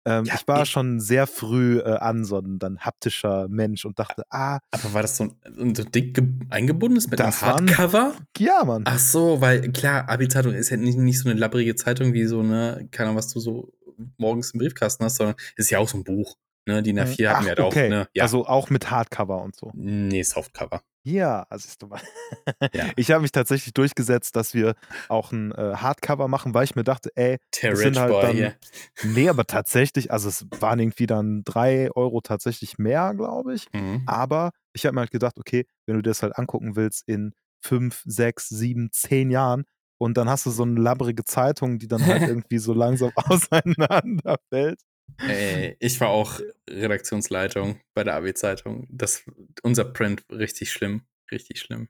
ähm, 0.04 0.24
Ja, 0.24 0.35
ich 0.35 0.48
war 0.48 0.62
ich- 0.62 0.70
schon 0.70 0.98
sehr 1.00 1.26
früh 1.26 1.78
äh, 1.78 1.96
an 1.98 2.24
so 2.24 2.38
ein 2.38 2.58
dann 2.58 2.80
haptischer 2.80 3.46
Mensch 3.48 3.85
und 3.85 3.98
dachte, 3.98 4.24
ah, 4.30 4.58
Aber 4.72 4.94
war 4.94 5.02
das 5.02 5.16
so 5.16 5.24
ein, 5.44 5.74
so 5.76 5.85
dick 5.85 6.14
ge- 6.14 6.28
eingebundenes 6.50 7.08
mit 7.08 7.20
einem 7.20 7.32
Hardcover? 7.40 8.16
ja, 8.38 8.64
Mann. 8.64 8.82
Ach 8.87 8.98
so, 8.98 9.40
weil 9.40 9.70
klar, 9.72 10.08
Abi-Zeitung 10.08 10.54
ist 10.54 10.70
ja 10.70 10.76
nicht, 10.76 10.98
nicht 10.98 11.20
so 11.20 11.28
eine 11.28 11.38
labbrige 11.38 11.76
Zeitung 11.76 12.12
wie 12.14 12.24
so 12.24 12.40
eine, 12.40 12.88
keine 12.90 13.11
Ahnung, 13.11 13.18
was 13.18 13.28
du 13.28 13.38
so 13.38 13.72
morgens 14.16 14.50
im 14.52 14.58
Briefkasten 14.58 15.04
hast, 15.04 15.16
sondern 15.16 15.37
ist 15.56 15.70
ja 15.70 15.78
auch 15.78 15.88
so 15.88 15.98
ein 15.98 16.04
Buch. 16.04 16.35
Ne? 16.66 16.83
Die 16.83 16.92
nach 16.92 17.09
4 17.09 17.31
hatten 17.31 17.44
wir 17.44 17.48
halt 17.51 17.61
auch, 17.61 17.66
okay. 17.66 17.88
ne? 17.88 18.09
Ja. 18.14 18.22
Also 18.25 18.46
auch 18.46 18.70
mit 18.70 18.90
Hardcover 18.90 19.42
und 19.42 19.57
so. 19.57 19.70
nee, 19.75 20.22
Softcover. 20.22 20.83
Ja, 21.05 21.44
also 21.51 21.64
siehst 21.66 21.83
du 21.83 21.88
mal. 21.88 22.01
Ja. 22.72 22.87
Ich 22.96 23.11
habe 23.11 23.22
mich 23.22 23.33
tatsächlich 23.33 23.75
durchgesetzt, 23.75 24.37
dass 24.37 24.55
wir 24.55 24.75
auch 25.09 25.33
ein 25.33 25.51
äh, 25.53 25.75
Hardcover 25.75 26.29
machen, 26.29 26.55
weil 26.55 26.62
ich 26.64 26.77
mir 26.77 26.85
dachte, 26.85 27.11
ey, 27.16 27.38
Das 27.61 27.81
sind 27.81 27.98
halt 27.98 28.12
Boy 28.12 28.22
dann- 28.22 28.37
hier. 28.37 28.55
nee, 29.03 29.29
aber 29.29 29.44
tatsächlich, 29.44 30.12
also 30.12 30.29
es 30.29 30.46
waren 30.61 30.79
irgendwie 30.79 31.07
dann 31.09 31.42
drei 31.44 31.90
Euro 31.92 32.20
tatsächlich 32.20 32.79
mehr, 32.79 33.14
glaube 33.14 33.55
ich. 33.55 33.66
Mhm. 33.72 34.03
Aber 34.07 34.53
ich 34.72 34.87
habe 34.87 34.94
mir 34.94 35.01
halt 35.01 35.11
gedacht, 35.11 35.38
okay, 35.38 35.66
wenn 35.87 35.96
du 35.96 36.03
dir 36.03 36.11
das 36.11 36.22
halt 36.22 36.38
angucken 36.38 36.77
willst 36.77 37.03
in 37.09 37.33
fünf, 37.61 38.03
sechs, 38.07 38.48
sieben, 38.48 38.90
zehn 38.92 39.31
Jahren 39.31 39.64
und 39.98 40.16
dann 40.16 40.31
hast 40.31 40.46
du 40.46 40.51
so 40.51 40.62
eine 40.62 40.81
labbrige 40.81 41.25
Zeitung, 41.25 41.79
die 41.81 41.88
dann 41.88 42.05
halt 42.07 42.22
irgendwie 42.29 42.59
so 42.59 42.72
langsam 42.75 43.11
auseinanderfällt. 43.16 44.81
Ey, 45.18 45.77
ich 45.81 46.01
war 46.01 46.09
auch 46.09 46.40
Redaktionsleitung 46.68 47.81
bei 47.94 48.05
der 48.05 48.14
Abi-Zeitung. 48.14 48.87
Das, 48.90 49.22
unser 49.62 49.85
Print 49.85 50.25
richtig 50.31 50.72
schlimm. 50.72 51.03
Richtig 51.31 51.61
schlimm. 51.61 51.88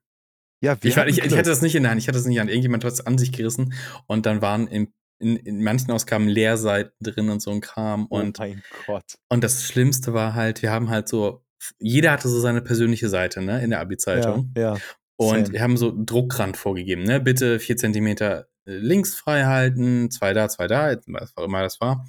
Ja, 0.63 0.77
Ich, 0.83 0.97
war, 0.97 1.09
ich, 1.09 1.19
ich 1.19 1.33
hatte 1.33 1.51
das 1.51 1.63
nicht 1.63 1.75
in 1.75 1.83
der 1.83 1.91
Hand, 1.91 2.01
ich 2.01 2.07
hatte 2.09 2.19
das 2.19 2.27
nicht 2.27 2.41
an. 2.41 2.49
Irgendjemand 2.49 2.85
hat 2.85 2.93
es 2.93 3.01
an 3.05 3.19
sich 3.19 3.33
gerissen 3.33 3.75
und 4.07 4.27
dann 4.27 4.41
waren 4.43 4.69
in, 4.69 4.93
in, 5.19 5.37
in 5.37 5.63
manchen 5.63 5.91
Ausgaben 5.91 6.29
Leerseiten 6.29 6.93
drin 7.01 7.31
und 7.31 7.41
so 7.43 7.51
ein 7.51 7.61
Kram. 7.61 8.07
Und, 8.07 8.39
oh 8.39 8.43
mein 8.43 8.63
Gott. 8.87 9.17
und 9.29 9.43
das 9.43 9.65
Schlimmste 9.65 10.15
war 10.15 10.35
halt, 10.35 10.63
wir 10.63 10.71
haben 10.71 10.89
halt 10.89 11.09
so, 11.09 11.45
jeder 11.81 12.13
hatte 12.13 12.29
so 12.29 12.39
seine 12.39 12.63
persönliche 12.63 13.09
Seite, 13.09 13.43
ne, 13.43 13.63
in 13.63 13.71
der 13.71 13.81
Ja, 13.81 13.83
Abi-Zeitung. 13.83 14.53
ja. 14.57 14.77
Und 15.17 15.47
Same. 15.47 15.53
wir 15.53 15.63
haben 15.63 15.77
so 15.77 15.93
Druckrand 15.95 16.57
vorgegeben, 16.57 17.03
ne? 17.05 17.21
Bitte 17.21 17.61
vier 17.61 17.77
Zentimeter 17.77 18.49
äh, 18.67 18.77
links 18.77 19.15
frei 19.15 19.45
halten, 19.45 20.11
zwei 20.11 20.33
da, 20.33 20.49
zwei 20.49 20.67
da, 20.67 20.97
was 21.07 21.37
auch 21.37 21.45
immer 21.45 21.63
das 21.63 21.81
war. 21.81 22.07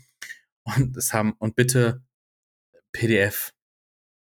Und 0.66 0.96
das 0.96 1.14
haben, 1.14 1.34
und 1.40 1.56
bitte 1.56 2.02
PDF. 2.94 3.52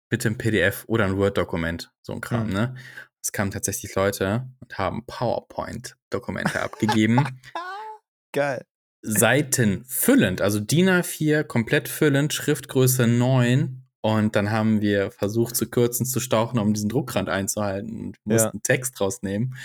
Bitte 0.09 0.29
ein 0.29 0.37
PDF 0.37 0.83
oder 0.87 1.05
ein 1.05 1.17
Word-Dokument, 1.17 1.91
so 2.01 2.13
ein 2.13 2.21
Kram, 2.21 2.47
Mhm. 2.47 2.53
ne? 2.53 2.75
Es 3.23 3.31
kamen 3.31 3.51
tatsächlich 3.51 3.93
Leute 3.95 4.49
und 4.59 4.77
haben 4.79 5.05
PowerPoint-Dokumente 5.05 6.59
abgegeben. 6.61 7.23
Geil. 8.33 8.65
Seiten 9.03 9.83
füllend, 9.85 10.41
also 10.41 10.59
DIN 10.59 10.89
A4 10.89 11.43
komplett 11.43 11.87
füllend, 11.87 12.33
Schriftgröße 12.33 13.07
9. 13.07 13.77
Und 14.03 14.35
dann 14.35 14.49
haben 14.49 14.81
wir 14.81 15.11
versucht 15.11 15.55
zu 15.55 15.69
kürzen, 15.69 16.05
zu 16.07 16.19
stauchen, 16.19 16.57
um 16.59 16.73
diesen 16.73 16.89
Druckrand 16.89 17.29
einzuhalten 17.29 18.07
und 18.07 18.17
mussten 18.25 18.57
Ja. 18.57 18.61
Text 18.63 18.99
rausnehmen. 18.99 19.55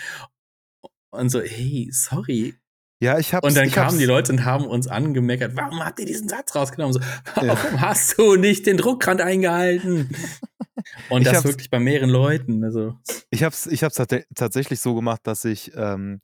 Und 1.11 1.29
so, 1.29 1.41
hey, 1.41 1.89
sorry. 1.91 2.55
Ja, 2.99 3.19
ich 3.19 3.33
hab's. 3.33 3.47
Und 3.47 3.55
dann 3.55 3.69
kamen 3.69 3.87
hab's, 3.87 3.97
die 3.97 4.05
Leute 4.05 4.31
und 4.31 4.43
haben 4.45 4.65
uns 4.65 4.87
angemeckert, 4.87 5.55
warum 5.55 5.83
habt 5.85 5.99
ihr 5.99 6.05
diesen 6.05 6.27
Satz 6.27 6.55
rausgenommen? 6.55 6.93
So, 6.93 6.99
warum 7.35 7.47
Ja. 7.47 7.81
hast 7.81 8.17
du 8.17 8.35
nicht 8.35 8.65
den 8.65 8.77
Druckrand 8.77 9.21
eingehalten? 9.21 10.09
Und 11.09 11.21
Ich 11.21 11.27
das 11.31 11.43
wirklich 11.43 11.69
bei 11.69 11.79
mehreren 11.79 12.09
Leuten. 12.09 12.63
Also, 12.63 12.95
Ich 13.29 13.43
hab's, 13.43 13.67
ich 13.67 13.83
hab's 13.83 14.01
tatsächlich 14.35 14.79
so 14.79 14.95
gemacht, 14.95 15.21
dass 15.25 15.45
ich 15.45 15.71
ähm, 15.75 16.21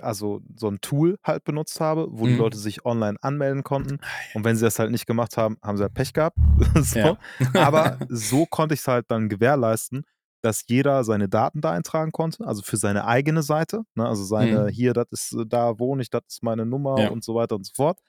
also 0.00 0.40
so 0.56 0.68
ein 0.68 0.80
Tool 0.80 1.18
halt 1.22 1.44
benutzt 1.44 1.80
habe, 1.80 2.08
wo 2.10 2.26
die 2.26 2.32
Mhm. 2.32 2.38
Leute 2.38 2.58
sich 2.58 2.84
online 2.84 3.16
anmelden 3.20 3.62
konnten. 3.62 3.98
Und 4.34 4.44
wenn 4.44 4.56
sie 4.56 4.64
das 4.64 4.78
halt 4.78 4.90
nicht 4.90 5.06
gemacht 5.06 5.36
haben, 5.36 5.58
haben 5.62 5.76
sie 5.76 5.84
halt 5.84 5.94
Pech 5.94 6.12
gehabt. 6.12 6.36
so. 6.74 7.16
Aber 7.54 7.98
so 8.08 8.46
konnte 8.46 8.74
ich 8.74 8.80
es 8.80 8.88
halt 8.88 9.06
dann 9.10 9.28
gewährleisten, 9.28 10.04
dass 10.42 10.64
jeder 10.68 11.04
seine 11.04 11.28
Daten 11.28 11.60
da 11.60 11.72
eintragen 11.72 12.12
konnte, 12.12 12.46
also 12.46 12.62
für 12.62 12.76
seine 12.76 13.04
eigene 13.06 13.42
Seite. 13.42 13.82
Ne? 13.94 14.06
Also 14.06 14.24
seine, 14.24 14.64
Mhm. 14.66 14.68
hier, 14.68 14.92
das 14.94 15.06
ist, 15.10 15.32
äh, 15.34 15.44
da 15.46 15.78
wohne 15.78 16.02
ich, 16.02 16.10
das 16.10 16.22
ist 16.28 16.42
meine 16.42 16.66
Nummer 16.66 16.98
Ja. 17.00 17.08
und 17.10 17.24
so 17.24 17.34
weiter 17.34 17.56
und 17.56 17.66
so 17.66 17.72
fort. 17.76 18.00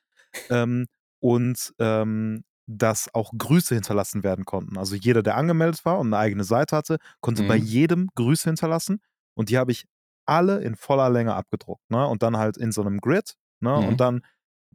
Ähm, 0.49 0.87
und 1.21 1.73
ähm, 1.79 2.43
dass 2.67 3.13
auch 3.13 3.33
Grüße 3.37 3.75
hinterlassen 3.75 4.23
werden 4.23 4.45
konnten. 4.45 4.77
Also 4.77 4.95
jeder, 4.95 5.23
der 5.23 5.35
angemeldet 5.37 5.83
war 5.85 5.99
und 5.99 6.07
eine 6.07 6.17
eigene 6.17 6.43
Seite 6.45 6.75
hatte, 6.77 6.97
konnte 7.21 7.43
bei 7.43 7.57
Mhm. 7.57 7.63
jedem 7.65 8.09
Grüße 8.15 8.49
hinterlassen. 8.49 9.01
Und 9.35 9.49
die 9.49 9.57
habe 9.57 9.71
ich 9.71 9.85
alle 10.25 10.59
in 10.61 10.75
voller 10.75 11.09
Länge 11.09 11.33
abgedruckt. 11.35 11.89
Ne? 11.91 12.07
Und 12.07 12.23
dann 12.23 12.37
halt 12.37 12.57
in 12.57 12.71
so 12.71 12.81
einem 12.81 12.99
Grid. 13.01 13.35
Ne? 13.59 13.75
Mhm. 13.77 13.87
Und 13.87 13.99
dann 14.01 14.21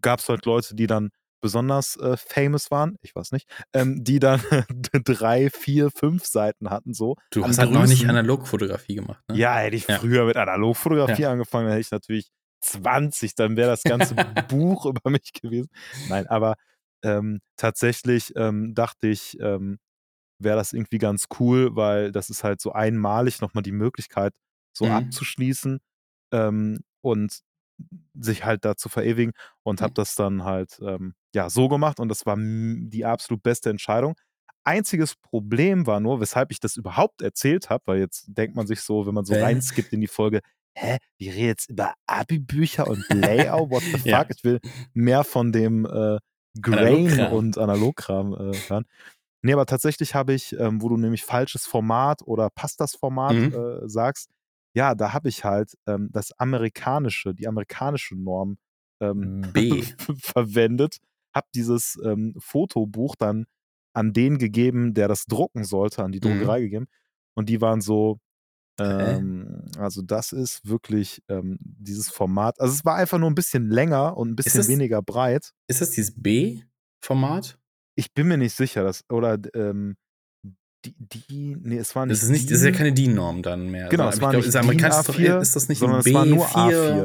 gab 0.03 0.21
es 0.21 0.29
halt 0.29 0.45
Leute, 0.47 0.75
die 0.75 0.87
dann 0.87 1.11
besonders 1.46 1.96
äh, 1.96 2.16
famous 2.16 2.70
waren, 2.70 2.96
ich 3.02 3.14
weiß 3.14 3.32
nicht, 3.32 3.48
ähm, 3.72 4.02
die 4.02 4.18
dann 4.18 4.40
drei, 5.04 5.48
vier, 5.50 5.90
fünf 5.90 6.24
Seiten 6.26 6.70
hatten 6.70 6.92
so. 6.92 7.14
Du 7.30 7.44
hast 7.44 7.59
halt 7.59 7.70
noch 7.70 7.87
nicht. 7.87 8.09
Analogfotografie 8.09 8.96
gemacht, 8.96 9.22
ne? 9.28 9.38
Ja, 9.38 9.56
hätte 9.59 9.76
ich 9.76 9.87
Ja. 9.87 9.98
früher 9.98 10.24
mit 10.26 10.37
Analogfotografie 10.37 11.26
angefangen, 11.26 11.66
dann 11.66 11.72
hätte 11.72 11.80
ich 11.87 11.90
natürlich 11.92 12.30
20, 12.62 13.35
dann 13.35 13.56
wäre 13.56 13.68
das 13.70 13.85
ganze 13.85 14.14
Buch 14.48 14.87
über 14.87 15.11
mich 15.11 15.32
gewesen. 15.32 15.68
Nein, 16.09 16.26
aber 16.26 16.56
ähm, 17.04 17.40
tatsächlich 17.56 18.32
ähm, 18.37 18.74
dachte 18.74 19.06
ich, 19.09 19.38
ähm, 19.40 19.78
wäre 20.38 20.56
das 20.56 20.72
irgendwie 20.72 20.98
ganz 20.98 21.26
cool, 21.40 21.76
weil 21.76 22.12
das 22.12 22.30
ist 22.30 22.44
halt 22.44 22.61
so 22.61 22.72
einmalig 22.72 23.40
nochmal 23.40 23.62
die 23.62 23.72
Möglichkeit, 23.72 24.35
so 24.76 24.87
Mhm. 24.87 24.92
abzuschließen 24.92 25.78
ähm, 26.32 26.80
und 27.02 27.40
sich 28.18 28.44
halt 28.44 28.64
da 28.64 28.76
zu 28.76 28.88
verewigen 28.88 29.32
und 29.62 29.80
habe 29.82 29.92
das 29.94 30.14
dann 30.14 30.44
halt 30.44 30.78
ähm, 30.82 31.14
ja 31.34 31.50
so 31.50 31.68
gemacht 31.68 32.00
und 32.00 32.08
das 32.08 32.24
war 32.26 32.36
die 32.38 33.04
absolut 33.04 33.42
beste 33.42 33.70
Entscheidung. 33.70 34.14
Einziges 34.64 35.14
Problem 35.14 35.86
war 35.86 36.00
nur, 36.00 36.20
weshalb 36.20 36.50
ich 36.50 36.58
das 36.60 36.76
überhaupt 36.76 37.22
erzählt 37.22 37.70
habe, 37.70 37.82
weil 37.86 37.98
jetzt 38.00 38.24
denkt 38.28 38.56
man 38.56 38.66
sich 38.66 38.80
so, 38.80 39.06
wenn 39.06 39.14
man 39.14 39.24
so 39.24 39.34
Hä? 39.34 39.42
reinskippt 39.42 39.92
in 39.92 40.00
die 40.00 40.08
Folge, 40.08 40.40
hä, 40.74 40.98
wir 41.18 41.32
reden 41.32 41.46
jetzt 41.46 41.70
über 41.70 41.94
Abi-Bücher 42.06 42.86
und 42.88 43.04
Layout, 43.12 43.70
what 43.70 43.82
the 43.84 43.98
fuck? 43.98 44.04
Ja. 44.06 44.26
Ich 44.34 44.42
will 44.44 44.60
mehr 44.92 45.22
von 45.24 45.52
dem 45.52 45.84
äh, 45.86 46.18
Grain 46.60 47.06
Analogkram. 47.12 47.32
und 47.32 47.58
Analogkram 47.58 48.32
äh, 48.32 48.62
hören. 48.68 48.84
Nee, 49.42 49.52
aber 49.52 49.66
tatsächlich 49.66 50.14
habe 50.14 50.32
ich, 50.34 50.58
ähm, 50.58 50.82
wo 50.82 50.88
du 50.88 50.96
nämlich 50.96 51.22
falsches 51.24 51.66
Format 51.66 52.22
oder 52.24 52.50
passt 52.50 52.80
das 52.80 52.96
Format 52.96 53.34
Mhm. 53.34 53.54
äh, 53.54 53.88
sagst, 53.88 54.30
ja, 54.76 54.94
da 54.94 55.12
habe 55.14 55.28
ich 55.28 55.44
halt 55.44 55.74
ähm, 55.86 56.10
das 56.12 56.32
amerikanische, 56.38 57.34
die 57.34 57.48
amerikanische 57.48 58.16
Norm 58.16 58.58
ähm, 59.00 59.50
B. 59.52 59.82
verwendet, 60.20 60.98
habe 61.34 61.48
dieses 61.54 61.98
ähm, 62.04 62.34
Fotobuch 62.38 63.16
dann 63.16 63.46
an 63.94 64.12
den 64.12 64.38
gegeben, 64.38 64.94
der 64.94 65.08
das 65.08 65.24
drucken 65.26 65.64
sollte, 65.64 66.04
an 66.04 66.12
die 66.12 66.20
Mhm. 66.20 66.22
Druckerei 66.22 66.60
gegeben. 66.60 66.86
Und 67.34 67.48
die 67.48 67.60
waren 67.60 67.80
so, 67.80 68.18
ähm, 68.80 69.62
also 69.78 70.02
das 70.02 70.32
ist 70.32 70.68
wirklich 70.68 71.22
ähm, 71.28 71.58
dieses 71.60 72.10
Format. 72.10 72.60
Also 72.60 72.74
es 72.74 72.84
war 72.84 72.96
einfach 72.96 73.18
nur 73.18 73.30
ein 73.30 73.34
bisschen 73.34 73.70
länger 73.70 74.16
und 74.16 74.30
ein 74.30 74.36
bisschen 74.36 74.60
es- 74.60 74.68
weniger 74.68 75.02
breit. 75.02 75.52
Ist 75.68 75.80
das 75.80 75.90
dieses 75.90 76.14
B-Format? 76.22 77.58
Ich 77.94 78.12
bin 78.12 78.28
mir 78.28 78.36
nicht 78.36 78.54
sicher, 78.54 78.84
dass, 78.84 79.04
oder 79.10 79.38
ähm, 79.54 79.96
die, 80.99 81.57
nee, 81.62 81.79
es 81.79 81.94
war 81.96 82.07
nicht. 82.07 82.16
Das 82.16 82.22
ist 82.25 82.31
nicht, 82.31 82.51
das 82.51 82.59
ist 82.59 82.64
ja 82.64 82.70
keine 82.72 82.92
DIN-Norm 82.92 83.42
dann 83.42 83.70
mehr. 83.70 83.88
Genau, 83.88 84.11
sondern 84.11 84.11
es 84.11 84.16
ich 84.16 84.22
war 84.22 84.62
glaub, 84.62 84.75
nicht 84.75 84.85
ist 84.85 85.09
doch- 85.09 85.14
A4, 85.14 85.40
ist 85.40 85.57
das 85.57 85.68
nicht 85.68 85.79
sondern 85.79 86.01
ein 86.01 86.07
es 86.07 86.14
war 86.14 86.27
nur 86.27 86.46
B4? 86.46 86.55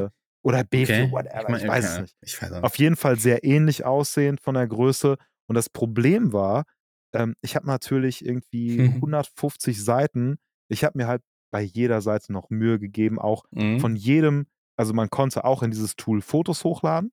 A4 0.06 0.10
oder 0.44 0.60
B4, 0.60 0.82
Okay. 0.82 1.12
whatever, 1.12 1.40
ich, 1.42 1.48
mein, 1.48 1.68
weiß 1.68 1.84
okay. 1.84 1.94
es 1.94 2.00
nicht. 2.02 2.16
Ich 2.22 2.42
weiß 2.42 2.50
nicht. 2.50 2.64
Auf 2.64 2.76
jeden 2.78 2.96
Fall 2.96 3.18
sehr 3.18 3.44
ähnlich 3.44 3.84
aussehend 3.84 4.40
von 4.40 4.54
der 4.54 4.66
Größe. 4.66 5.16
Und 5.48 5.54
das 5.54 5.68
Problem 5.68 6.32
war, 6.32 6.64
ähm, 7.14 7.34
ich 7.42 7.54
habe 7.56 7.66
natürlich 7.66 8.24
irgendwie 8.24 8.78
Mhm. 8.88 8.94
150 8.96 9.82
Seiten. 9.82 10.38
Ich 10.68 10.84
habe 10.84 10.98
mir 10.98 11.06
halt 11.06 11.22
bei 11.52 11.60
jeder 11.62 12.00
Seite 12.00 12.32
noch 12.32 12.48
Mühe 12.50 12.78
gegeben, 12.78 13.18
auch 13.18 13.44
Mhm. 13.50 13.78
von 13.80 13.94
jedem, 13.96 14.46
also 14.76 14.94
man 14.94 15.10
konnte 15.10 15.44
auch 15.44 15.62
in 15.62 15.70
dieses 15.70 15.96
Tool 15.96 16.22
Fotos 16.22 16.64
hochladen. 16.64 17.12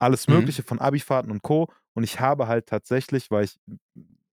Alles 0.00 0.26
Mhm. 0.28 0.34
Mögliche 0.34 0.62
von 0.64 0.80
Abifahrten 0.80 1.30
und 1.30 1.42
Co. 1.42 1.72
Und 1.94 2.02
ich 2.02 2.18
habe 2.20 2.48
halt 2.48 2.66
tatsächlich, 2.66 3.30
weil 3.30 3.44
ich 3.44 3.56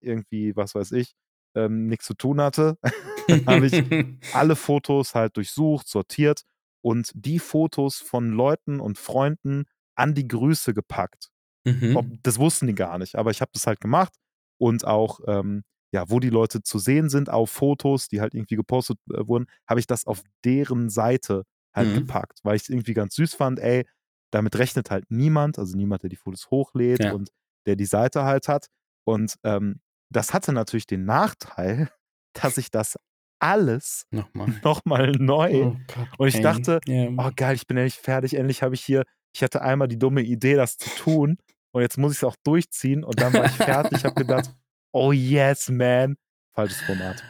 irgendwie, 0.02 0.56
was 0.56 0.74
weiß 0.74 0.92
ich, 0.94 1.14
ähm, 1.56 1.88
nichts 1.88 2.06
zu 2.06 2.14
tun 2.16 2.42
hatte, 2.42 2.78
habe 3.48 3.66
ich 3.68 3.82
alle 4.32 4.56
Fotos 4.56 5.16
halt 5.16 5.38
durchsucht, 5.38 5.88
sortiert 5.88 6.44
und 6.82 7.12
die 7.16 7.40
Fotos 7.40 7.98
von 8.00 8.32
Leuten 8.32 8.80
und 8.80 8.98
Freunden 8.98 9.66
an 9.96 10.14
die 10.16 10.28
Grüße 10.28 10.74
gepackt. 10.74 11.30
Mhm. 11.66 11.98
Ob, 11.98 12.08
das 12.24 12.40
wussten 12.40 12.68
die 12.68 12.76
gar 12.76 12.98
nicht, 12.98 13.16
aber 13.16 13.32
ich 13.32 13.42
habe 13.42 13.52
das 13.54 13.68
halt 13.68 13.80
gemacht 13.82 14.14
und 14.58 14.86
auch, 14.86 15.20
ähm, 15.28 15.64
ja, 15.94 16.10
wo 16.10 16.20
die 16.20 16.30
Leute 16.30 16.64
zu 16.64 16.80
sehen 16.80 17.10
sind 17.10 17.30
auf 17.30 17.50
Fotos, 17.52 18.08
die 18.08 18.22
halt 18.22 18.34
irgendwie 18.34 18.56
gepostet 18.56 18.98
äh, 19.12 19.28
wurden, 19.28 19.48
habe 19.68 19.80
ich 19.80 19.88
das 19.88 20.08
auf 20.08 20.24
deren 20.46 20.90
Seite 20.90 21.44
halt 21.76 21.90
Mhm. 21.90 21.96
gepackt, 21.96 22.40
weil 22.44 22.56
ich 22.56 22.64
es 22.64 22.70
irgendwie 22.70 22.94
ganz 22.94 23.16
süß 23.16 23.34
fand, 23.36 23.60
ey, 23.60 23.86
damit 24.32 24.58
rechnet 24.58 24.90
halt 24.92 25.06
niemand, 25.10 25.60
also 25.60 25.76
niemand, 25.78 26.04
der 26.04 26.10
die 26.10 26.16
Fotos 26.16 26.50
hochlädt 26.50 27.04
Ja. 27.04 27.14
und 27.14 27.30
der 27.66 27.76
die 27.76 27.86
Seite 27.86 28.24
halt 28.24 28.48
hat. 28.48 28.68
Und 29.06 29.36
ähm, 29.44 29.82
das 30.12 30.34
hatte 30.34 30.54
natürlich 30.54 30.88
den 30.88 31.06
Nachteil, 31.06 31.90
dass 32.34 32.58
ich 32.58 32.70
das 32.72 32.98
alles 33.40 34.06
Nochmal. 34.12 34.48
nochmal 34.64 35.12
neu 35.14 35.64
Oh 35.66 35.78
Gott, 35.94 36.08
und 36.20 36.28
ich 36.28 36.42
dachte, 36.42 36.80
Ja. 36.86 37.10
oh 37.18 37.32
geil, 37.36 37.56
ich 37.56 37.66
bin 37.68 37.78
endlich 37.78 37.96
fertig, 38.00 38.36
endlich 38.36 38.62
habe 38.62 38.76
ich 38.76 38.82
hier, 38.86 39.04
ich 39.34 39.42
hatte 39.44 39.62
einmal 39.62 39.88
die 39.88 39.98
dumme 39.98 40.22
Idee, 40.22 40.56
das 40.56 40.78
zu 40.78 40.90
tun 40.92 41.38
und 41.74 41.82
jetzt 41.82 41.98
muss 41.98 42.12
ich 42.12 42.20
es 42.20 42.24
auch 42.24 42.36
durchziehen 42.44 43.04
und 43.04 43.20
dann 43.20 43.34
war 43.34 43.46
ich 43.46 43.52
fertig, 43.58 44.00
ich 44.00 44.06
habe 44.06 44.16
gedacht, 44.16 44.54
oh 44.94 45.12
yes, 45.12 45.70
man, 45.70 46.18
falsches 46.54 46.82
Format. 46.82 47.24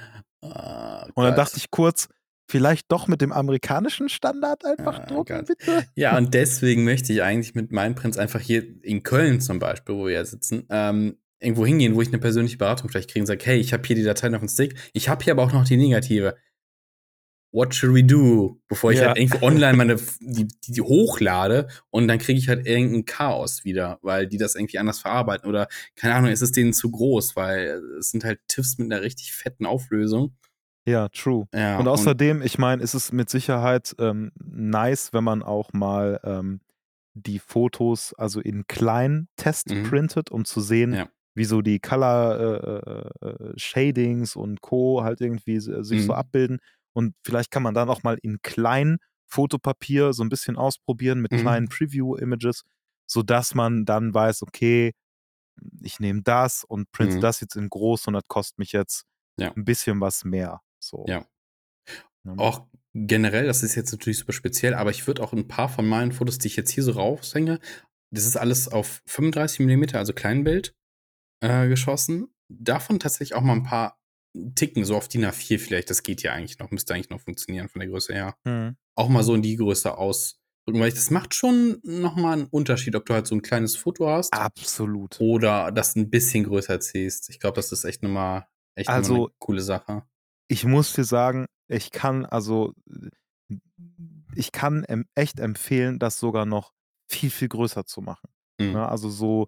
Ah, 0.44 1.06
Und 1.14 1.24
dann 1.24 1.36
dachte 1.36 1.58
ich 1.58 1.70
kurz, 1.72 2.10
vielleicht 2.50 2.92
doch 2.92 3.08
mit 3.08 3.22
dem 3.22 3.32
amerikanischen 3.32 4.10
Standard 4.10 4.66
einfach 4.66 5.00
Ah, 5.00 5.06
drucken, 5.06 5.38
Gott. 5.38 5.48
bitte? 5.48 5.86
Ja, 5.96 6.18
und 6.18 6.34
deswegen 6.34 6.84
möchte 6.84 7.14
ich 7.14 7.22
eigentlich 7.24 7.54
mit 7.56 7.72
meinem 7.72 7.96
Prinz 7.96 8.18
einfach 8.18 8.40
hier 8.42 8.64
in 8.84 9.04
Köln 9.04 9.40
zum 9.40 9.60
Beispiel, 9.60 9.96
wo 9.96 10.06
wir 10.08 10.14
ja 10.16 10.26
sitzen, 10.26 10.66
ähm, 10.70 11.18
irgendwo 11.42 11.66
hingehen, 11.66 11.96
wo 11.96 12.02
ich 12.02 12.08
eine 12.10 12.20
persönliche 12.20 12.58
Beratung 12.58 12.90
vielleicht 12.90 13.10
kriege 13.10 13.24
und 13.24 13.28
sage, 13.28 13.44
hey, 13.44 13.58
ich 13.60 13.74
habe 13.74 13.84
hier 13.86 13.96
die 13.96 14.04
Dateien 14.04 14.36
auf 14.36 14.42
dem 14.42 14.48
Stick, 14.50 14.76
ich 14.94 15.10
habe 15.10 15.24
hier 15.24 15.34
aber 15.34 15.44
auch 15.44 15.52
noch 15.54 15.66
die 15.66 15.78
negative. 15.78 16.38
What 17.54 17.76
should 17.76 17.94
we 17.94 18.02
do? 18.04 18.62
Bevor 18.70 18.92
ich 18.94 19.00
Ja. 19.00 19.08
halt 19.08 19.18
irgendwo 19.18 19.46
online 19.46 19.74
meine, 19.74 19.96
die, 20.22 20.48
die, 20.48 20.72
die 20.72 20.82
hochlade 20.82 21.68
und 21.90 22.08
dann 22.08 22.18
kriege 22.18 22.40
ich 22.40 22.48
halt 22.48 22.66
irgendein 22.66 23.04
Chaos 23.04 23.66
wieder, 23.66 24.00
weil 24.02 24.26
die 24.26 24.38
das 24.38 24.56
irgendwie 24.56 24.80
anders 24.80 25.00
verarbeiten 25.00 25.50
oder, 25.50 25.68
keine 25.98 26.16
Ahnung, 26.16 26.32
ist 26.32 26.42
es 26.42 26.54
denen 26.54 26.72
zu 26.72 26.90
groß, 26.92 27.36
weil 27.36 27.82
es 28.00 28.12
sind 28.12 28.24
halt 28.24 28.40
TIFFs 28.48 28.78
mit 28.78 28.90
einer 28.90 29.02
richtig 29.02 29.34
fetten 29.34 29.66
Auflösung. 29.66 30.34
Ja, 30.88 31.10
true. 31.10 31.48
Ja, 31.54 31.78
und 31.78 31.90
außerdem, 31.90 32.42
ich 32.42 32.58
meine, 32.58 32.82
ist 32.82 32.94
es 32.94 33.12
mit 33.12 33.30
Sicherheit 33.30 33.96
ähm, 34.00 34.32
nice, 34.42 35.12
wenn 35.12 35.24
man 35.26 35.44
auch 35.44 35.74
mal 35.74 36.22
ähm, 36.24 36.62
die 37.14 37.40
Fotos 37.40 38.14
also 38.14 38.40
in 38.40 38.66
klein 38.68 39.28
Test 39.36 39.72
Mhm. 39.72 39.84
printet, 39.84 40.32
um 40.32 40.46
zu 40.46 40.62
sehen, 40.62 40.94
Ja. 40.94 41.10
Wie 41.36 41.46
so 41.46 41.62
die 41.62 41.80
Color 41.80 42.84
äh, 43.24 43.28
äh, 43.28 43.54
Shadings 43.58 44.36
und 44.36 44.62
Co. 44.62 45.04
halt 45.04 45.22
irgendwie 45.22 45.56
s- 45.56 45.66
sich 45.66 46.02
so 46.02 46.12
Mhm. 46.14 46.18
abbilden. 46.20 46.58
Und 46.94 47.16
vielleicht 47.26 47.52
kann 47.52 47.64
man 47.64 47.74
dann 47.74 47.90
auch 47.90 48.04
mal 48.04 48.18
in 48.22 48.42
klein 48.42 48.98
Fotopapier 49.28 50.12
so 50.14 50.24
ein 50.24 50.30
bisschen 50.30 50.58
ausprobieren 50.58 51.22
mit 51.22 51.32
Mhm. 51.32 51.38
kleinen 51.38 51.70
Preview-Images, 51.70 52.64
sodass 53.08 53.56
man 53.56 53.86
dann 53.86 54.14
weiß, 54.14 54.42
okay, 54.44 54.92
ich 55.82 56.00
nehme 56.00 56.22
das 56.24 56.64
und 56.66 56.92
printe 56.92 57.18
Mhm. 57.18 57.22
das 57.22 57.40
jetzt 57.42 57.56
in 57.56 57.70
groß 57.70 58.08
und 58.08 58.14
das 58.14 58.24
kostet 58.28 58.58
mich 58.60 58.72
jetzt 58.74 59.04
Ja. 59.38 59.54
ein 59.56 59.64
bisschen 59.66 60.02
was 60.02 60.24
mehr. 60.26 60.62
So. 60.80 61.06
Ja. 61.08 61.26
Ne? 62.24 62.36
auch 62.38 62.68
generell, 62.94 63.48
das 63.48 63.64
ist 63.64 63.74
jetzt 63.76 63.92
natürlich 63.92 64.20
super 64.20 64.34
speziell, 64.34 64.74
aber 64.76 64.92
ich 64.92 65.08
würde 65.08 65.24
auch 65.24 65.34
ein 65.34 65.48
paar 65.48 65.70
von 65.70 65.88
meinen 65.88 66.12
Fotos, 66.12 66.38
die 66.38 66.48
ich 66.48 66.56
jetzt 66.56 66.70
hier 66.70 66.84
so 66.84 66.92
raushänge, 66.92 67.60
das 68.12 68.26
ist 68.26 68.38
alles 68.38 68.68
auf 68.68 69.02
35 69.08 69.60
mm, 69.66 69.96
also 69.96 70.14
Kleinbild, 70.14 70.76
äh, 71.42 71.68
geschossen. 71.68 72.34
Davon 72.50 73.00
tatsächlich 73.00 73.36
auch 73.36 73.42
mal 73.42 73.54
ein 73.54 73.64
paar 73.64 73.98
Ticken, 74.56 74.86
so 74.86 74.96
auf 74.96 75.08
DIN 75.10 75.26
A4 75.26 75.60
vielleicht. 75.60 75.90
Das 75.90 76.04
geht 76.04 76.22
ja 76.24 76.32
eigentlich 76.34 76.58
noch, 76.60 76.72
müsste 76.72 76.94
eigentlich 76.94 77.10
noch 77.10 77.20
funktionieren 77.22 77.68
von 77.70 77.80
der 77.82 77.90
Größe 77.90 78.14
her. 78.14 78.36
Mhm. 78.46 78.78
Auch 78.96 79.10
mal 79.10 79.24
so 79.24 79.36
in 79.36 79.42
die 79.42 79.58
Größe 79.58 79.98
ausdrücken, 79.98 80.80
weil 80.80 80.88
ich, 80.88 80.94
das 80.94 81.12
macht 81.12 81.34
schon 81.34 81.80
nochmal 81.84 82.34
einen 82.40 82.48
Unterschied, 82.48 82.96
ob 82.96 83.06
du 83.06 83.14
halt 83.14 83.28
so 83.28 83.36
ein 83.36 83.42
kleines 83.42 83.76
Foto 83.76 84.08
hast 84.10 84.32
Absolut. 84.34 85.20
oder 85.20 85.72
das 85.72 85.96
ein 85.96 86.10
bisschen 86.10 86.46
größer 86.46 86.80
ziehst. 86.80 87.30
Ich 87.30 87.40
glaube, 87.40 87.56
das 87.56 87.72
ist 87.72 87.84
echt 87.84 88.04
nochmal 88.04 88.48
echt 88.76 88.90
Also- 88.90 89.26
eine 89.26 89.34
coole 89.40 89.62
Sache. 89.62 90.04
Ich 90.48 90.66
muss 90.66 90.94
dir 90.94 91.06
sagen, 91.06 91.46
ich 91.70 91.92
kann 91.92 92.26
also 92.26 92.74
ich 94.36 94.52
kann 94.52 94.86
echt 95.16 95.40
empfehlen, 95.40 96.00
das 96.00 96.20
sogar 96.20 96.46
noch 96.46 96.74
viel, 97.10 97.30
viel 97.30 97.50
größer 97.50 97.86
zu 97.86 98.02
machen. 98.02 98.30
Mhm. 98.60 98.74
Ne? 98.74 98.88
Also 98.88 99.10
so 99.10 99.48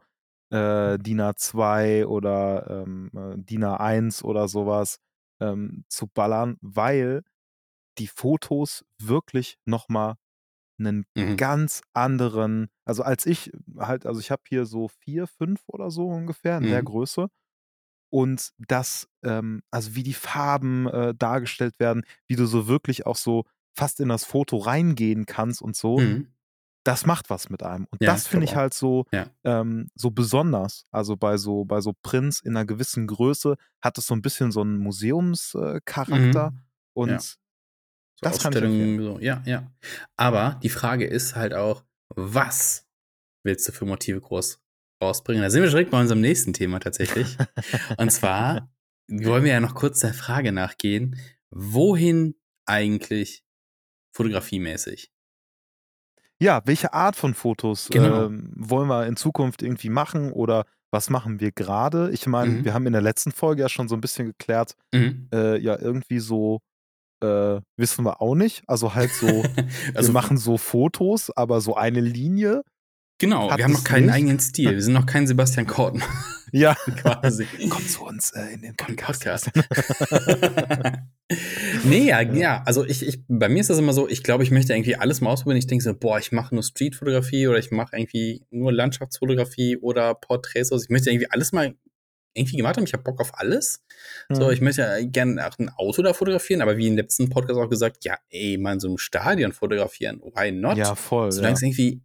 äh, 0.53 0.99
DIN 0.99 1.21
A2 1.21 2.05
oder 2.07 2.83
ähm, 2.85 3.11
äh, 3.15 3.35
DIN 3.37 3.63
A1 3.65 4.23
oder 4.23 4.47
sowas 4.47 4.99
ähm, 5.41 5.85
zu 5.89 6.07
ballern, 6.07 6.57
weil 6.61 7.23
die 7.97 8.07
Fotos 8.07 8.85
wirklich 8.99 9.57
noch 9.65 9.89
mal 9.89 10.15
einen 10.79 11.05
Mhm. 11.15 11.37
ganz 11.37 11.81
anderen 11.93 12.69
also 12.85 13.03
als 13.03 13.25
ich 13.25 13.51
halt 13.79 14.05
also 14.05 14.19
ich 14.21 14.31
habe 14.31 14.43
hier 14.47 14.65
so 14.65 14.89
4, 14.89 15.27
5 15.27 15.61
oder 15.67 15.91
so 15.91 16.07
ungefähr 16.09 16.57
in 16.57 16.69
der 16.69 16.83
Mhm. 16.83 16.83
Größe 16.83 17.29
und 18.11 18.51
das 18.59 19.07
ähm, 19.23 19.61
also 19.71 19.95
wie 19.95 20.03
die 20.03 20.13
Farben 20.13 20.87
äh, 20.87 21.15
dargestellt 21.15 21.79
werden, 21.79 22.03
wie 22.27 22.35
du 22.35 22.45
so 22.45 22.67
wirklich 22.67 23.05
auch 23.07 23.15
so 23.17 23.45
fast 23.75 23.99
in 23.99 24.09
das 24.09 24.25
Foto 24.25 24.57
reingehen 24.57 25.25
kannst 25.25 25.61
und 25.61 25.75
so, 25.75 26.01
Mhm. 26.01 26.32
Das 26.83 27.05
macht 27.05 27.29
was 27.29 27.49
mit 27.49 27.63
einem. 27.63 27.85
Und 27.91 28.01
Ja, 28.01 28.11
das 28.11 28.27
finde 28.27 28.45
ich 28.45 28.55
halt 28.55 28.73
so 28.73 29.05
Ja. 29.11 29.27
ähm, 29.43 29.89
so 29.95 30.11
besonders. 30.11 30.85
Also 30.91 31.15
bei 31.15 31.37
so 31.37 31.63
bei 31.65 31.79
so 31.81 31.93
Prints 32.03 32.39
in 32.41 32.55
einer 32.57 32.65
gewissen 32.65 33.07
Größe 33.07 33.55
hat 33.81 33.97
es 33.97 34.07
so 34.07 34.13
ein 34.15 34.21
bisschen 34.21 34.51
so 34.51 34.61
einen 34.61 34.77
Museumscharakter 34.79 35.81
Charakter 35.85 36.51
Mhm. 36.51 36.59
und 36.93 37.09
Ja. 37.09 37.19
So 37.19 37.35
Das 38.21 38.39
kann 38.39 38.53
ich 38.53 38.99
so, 39.01 39.19
ja, 39.19 39.41
ja. 39.45 39.71
Aber 40.17 40.59
die 40.63 40.69
Frage 40.69 41.05
ist 41.05 41.35
halt 41.35 41.53
auch, 41.53 41.83
was 42.15 42.85
willst 43.43 43.67
du 43.67 43.71
für 43.71 43.85
Motive 43.85 44.21
groß 44.21 44.59
rausbringen? 45.01 45.41
Da 45.41 45.49
sind 45.49 45.61
wir 45.63 45.69
direkt 45.69 45.91
bei 45.91 45.99
unserem 45.99 46.21
nächsten 46.21 46.53
Thema 46.53 46.79
tatsächlich. 46.79 47.37
Und 47.97 48.11
zwar 48.11 48.69
wollen 49.09 49.43
wir 49.43 49.51
ja 49.51 49.59
noch 49.59 49.75
kurz 49.75 49.99
der 49.99 50.13
Frage 50.13 50.51
nachgehen, 50.51 51.17
wohin 51.49 52.35
eigentlich 52.65 53.43
fotografiemäßig? 54.15 55.11
Ja, 56.43 56.61
welche 56.65 56.93
Art 56.93 57.15
von 57.15 57.33
Fotos 57.33 57.89
Genau. 57.89 58.25
ähm, 58.25 58.51
wollen 58.55 58.89
wir 58.89 59.07
in 59.07 59.15
Zukunft 59.15 59.61
irgendwie 59.61 59.89
machen 59.89 60.31
oder 60.33 60.65
was 60.91 61.09
machen 61.09 61.39
wir 61.39 61.51
gerade? 61.51 62.11
Ich 62.11 62.27
meine, 62.27 62.51
Mhm. 62.51 62.65
wir 62.65 62.73
haben 62.73 62.85
in 62.85 62.91
der 62.93 63.01
letzten 63.01 63.31
Folge 63.31 63.61
ja 63.61 63.69
schon 63.69 63.87
so 63.87 63.95
ein 63.95 64.01
bisschen 64.01 64.27
geklärt, 64.27 64.75
Mhm. 64.93 65.29
äh, 65.33 65.57
ja, 65.57 65.79
irgendwie 65.79 66.19
so 66.19 66.59
äh, 67.23 67.61
wissen 67.77 68.03
wir 68.03 68.21
auch 68.21 68.35
nicht. 68.35 68.63
Also 68.67 68.93
halt 68.95 69.11
so, 69.13 69.25
also, 69.95 70.09
wir 70.09 70.13
machen 70.13 70.37
so 70.37 70.57
Fotos, 70.57 71.31
aber 71.31 71.61
so 71.61 71.75
eine 71.77 72.01
Linie. 72.01 72.63
Genau, 73.23 73.49
hat 73.51 73.57
wir 73.57 73.65
haben 73.65 73.73
noch 73.73 73.83
keinen 73.83 74.05
nicht. 74.05 74.15
eigenen 74.15 74.39
Stil. 74.39 74.71
Wir 74.71 74.81
sind 74.81 74.93
noch 74.93 75.05
kein 75.05 75.27
Sebastian 75.27 75.67
Korten 75.67 76.01
Ja, 76.51 76.75
quasi. 76.97 77.45
kommt 77.69 77.89
zu 77.89 78.03
uns 78.05 78.31
äh, 78.31 78.53
in 78.53 78.61
den 78.61 78.75
Podcast. 78.75 79.49
Nee, 81.83 82.09
ja, 82.09 82.21
ja, 82.21 82.61
also 82.65 82.85
ich, 82.85 83.05
ich, 83.07 83.23
bei 83.27 83.49
mir 83.49 83.61
ist 83.61 83.69
das 83.69 83.79
immer 83.79 83.93
so, 83.93 84.07
ich 84.07 84.21
glaube, 84.23 84.43
ich 84.43 84.51
möchte 84.51 84.73
irgendwie 84.73 84.95
alles 84.97 85.19
mal 85.21 85.31
ausprobieren. 85.31 85.57
Ich 85.57 85.65
denke 85.67 85.83
so, 85.83 85.93
boah, 85.95 86.19
ich 86.19 86.31
mache 86.31 86.53
nur 86.53 86.63
Streetfotografie 86.63 87.47
oder 87.47 87.57
ich 87.57 87.71
mache 87.71 87.95
irgendwie 87.97 88.45
nur 88.51 88.71
Landschaftsfotografie 88.71 89.77
oder 89.77 90.13
Porträts. 90.13 90.71
Also 90.71 90.83
ich 90.83 90.89
möchte 90.89 91.09
irgendwie 91.09 91.31
alles 91.31 91.51
mal 91.51 91.73
irgendwie 92.35 92.57
gemacht 92.57 92.77
haben. 92.77 92.83
Ich 92.83 92.93
habe 92.93 93.03
Bock 93.03 93.19
auf 93.19 93.31
alles. 93.39 93.83
So, 94.29 94.45
Mhm. 94.47 94.51
ich 94.51 94.61
möchte 94.61 94.81
ja 94.81 95.03
gerne 95.03 95.47
auch 95.47 95.57
ein 95.57 95.69
Auto 95.69 96.03
da 96.03 96.13
fotografieren, 96.13 96.61
aber 96.61 96.77
wie 96.77 96.87
im 96.87 96.97
letzten 96.97 97.29
Podcast 97.29 97.59
auch 97.59 97.69
gesagt, 97.69 98.03
ja, 98.05 98.17
ey, 98.29 98.57
mal 98.59 98.73
in 98.73 98.79
so 98.79 98.87
einem 98.89 98.97
Stadion 98.99 99.53
fotografieren, 99.53 100.21
why 100.35 100.51
not? 100.51 100.77
Ja, 100.77 100.93
voll. 100.93 101.31
Solange 101.31 101.53
Ja. 101.53 101.55
es 101.57 101.61
irgendwie, 101.63 102.01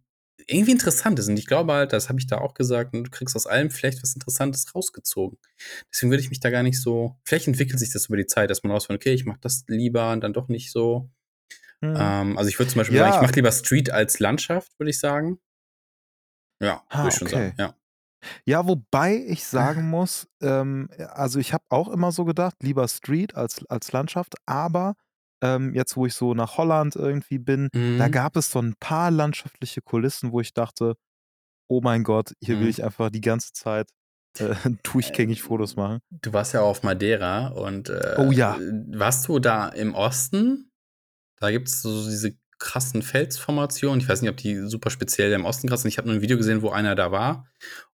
irgendwie 0.47 0.71
interessant 0.71 1.19
ist. 1.19 1.27
Und 1.27 1.37
ich 1.37 1.45
glaube 1.45 1.73
halt, 1.73 1.93
das 1.93 2.09
habe 2.09 2.19
ich 2.19 2.27
da 2.27 2.39
auch 2.39 2.53
gesagt, 2.53 2.93
du 2.93 3.03
kriegst 3.03 3.35
aus 3.35 3.47
allem 3.47 3.69
vielleicht 3.71 4.01
was 4.01 4.13
Interessantes 4.15 4.73
rausgezogen. 4.73 5.37
Deswegen 5.91 6.11
würde 6.11 6.21
ich 6.21 6.29
mich 6.29 6.39
da 6.39 6.49
gar 6.49 6.63
nicht 6.63 6.81
so. 6.81 7.17
Vielleicht 7.25 7.47
entwickelt 7.47 7.79
sich 7.79 7.91
das 7.91 8.07
über 8.07 8.17
die 8.17 8.25
Zeit, 8.27 8.49
dass 8.49 8.63
man 8.63 8.71
rausfindet, 8.71 9.01
okay, 9.01 9.13
ich 9.13 9.25
mache 9.25 9.39
das 9.41 9.63
lieber 9.67 10.11
und 10.11 10.21
dann 10.21 10.33
doch 10.33 10.47
nicht 10.47 10.71
so. 10.71 11.09
Mhm. 11.81 11.95
Ähm, 11.97 12.37
also 12.37 12.49
ich 12.49 12.59
würde 12.59 12.71
zum 12.71 12.79
Beispiel 12.79 12.97
Ja. 12.97 13.03
sagen, 13.03 13.15
ich 13.15 13.21
mache 13.21 13.35
lieber 13.35 13.51
Street 13.51 13.89
als 13.91 14.19
Landschaft, 14.19 14.71
würde 14.79 14.89
ich 14.91 14.99
sagen. 14.99 15.39
Ja, 16.61 16.83
Ah, 16.89 16.97
würde 17.03 17.09
ich 17.09 17.15
schon 17.15 17.27
okay. 17.27 17.35
sagen. 17.35 17.55
Ja. 17.57 17.75
Ja, 18.45 18.67
wobei 18.67 19.15
ich 19.15 19.45
sagen 19.45 19.89
muss, 19.89 20.27
ähm, 20.41 20.89
also 21.13 21.39
ich 21.39 21.53
habe 21.53 21.63
auch 21.69 21.87
immer 21.87 22.11
so 22.11 22.25
gedacht, 22.25 22.55
lieber 22.61 22.85
Street 22.89 23.33
als, 23.35 23.65
als 23.69 23.93
Landschaft, 23.93 24.35
aber 24.45 24.95
ähm, 25.41 25.73
jetzt, 25.75 25.97
wo 25.97 26.05
ich 26.05 26.13
so 26.13 26.33
nach 26.33 26.57
Holland 26.57 26.95
irgendwie 26.95 27.39
bin, 27.39 27.69
da 27.97 28.07
Mhm. 28.07 28.11
gab 28.11 28.35
es 28.37 28.51
so 28.51 28.59
ein 28.61 28.75
paar 28.79 29.11
landschaftliche 29.11 29.81
Kulissen, 29.81 30.31
wo 30.31 30.41
ich 30.41 30.53
dachte, 30.53 30.95
oh 31.69 31.81
mein 31.81 32.03
Gott, 32.03 32.33
hier 32.41 32.59
will 32.59 32.65
Mhm. 32.65 32.69
ich 32.69 32.83
einfach 32.83 33.09
die 33.09 33.21
ganze 33.21 33.53
Zeit 33.53 33.89
äh, 34.39 34.55
durchgängig 34.83 35.41
Fotos 35.43 35.75
machen. 35.75 35.99
Du 36.11 36.33
warst 36.33 36.53
ja 36.53 36.61
auf 36.61 36.83
Madeira 36.83 37.49
und 37.49 37.89
äh, 37.89 38.15
Oh 38.17 38.31
ja. 38.31 38.57
warst 38.93 39.27
du 39.27 39.39
da 39.39 39.69
im 39.69 39.93
Osten? 39.95 40.71
Da 41.39 41.51
gibt 41.51 41.69
es 41.69 41.81
so 41.81 42.05
diese 42.09 42.37
krassen 42.59 43.01
Felsformationen. 43.01 43.99
Ich 44.01 44.09
weiß 44.09 44.21
nicht, 44.21 44.29
ob 44.29 44.37
die 44.37 44.55
super 44.67 44.89
speziell 44.89 45.31
im 45.31 45.45
Osten 45.45 45.67
krass 45.69 45.81
sind. 45.81 45.89
Ich 45.89 45.97
habe 45.97 46.07
nur 46.07 46.17
ein 46.17 46.21
Video 46.21 46.37
gesehen, 46.37 46.61
wo 46.61 46.69
einer 46.69 46.93
da 46.93 47.11
war 47.11 47.47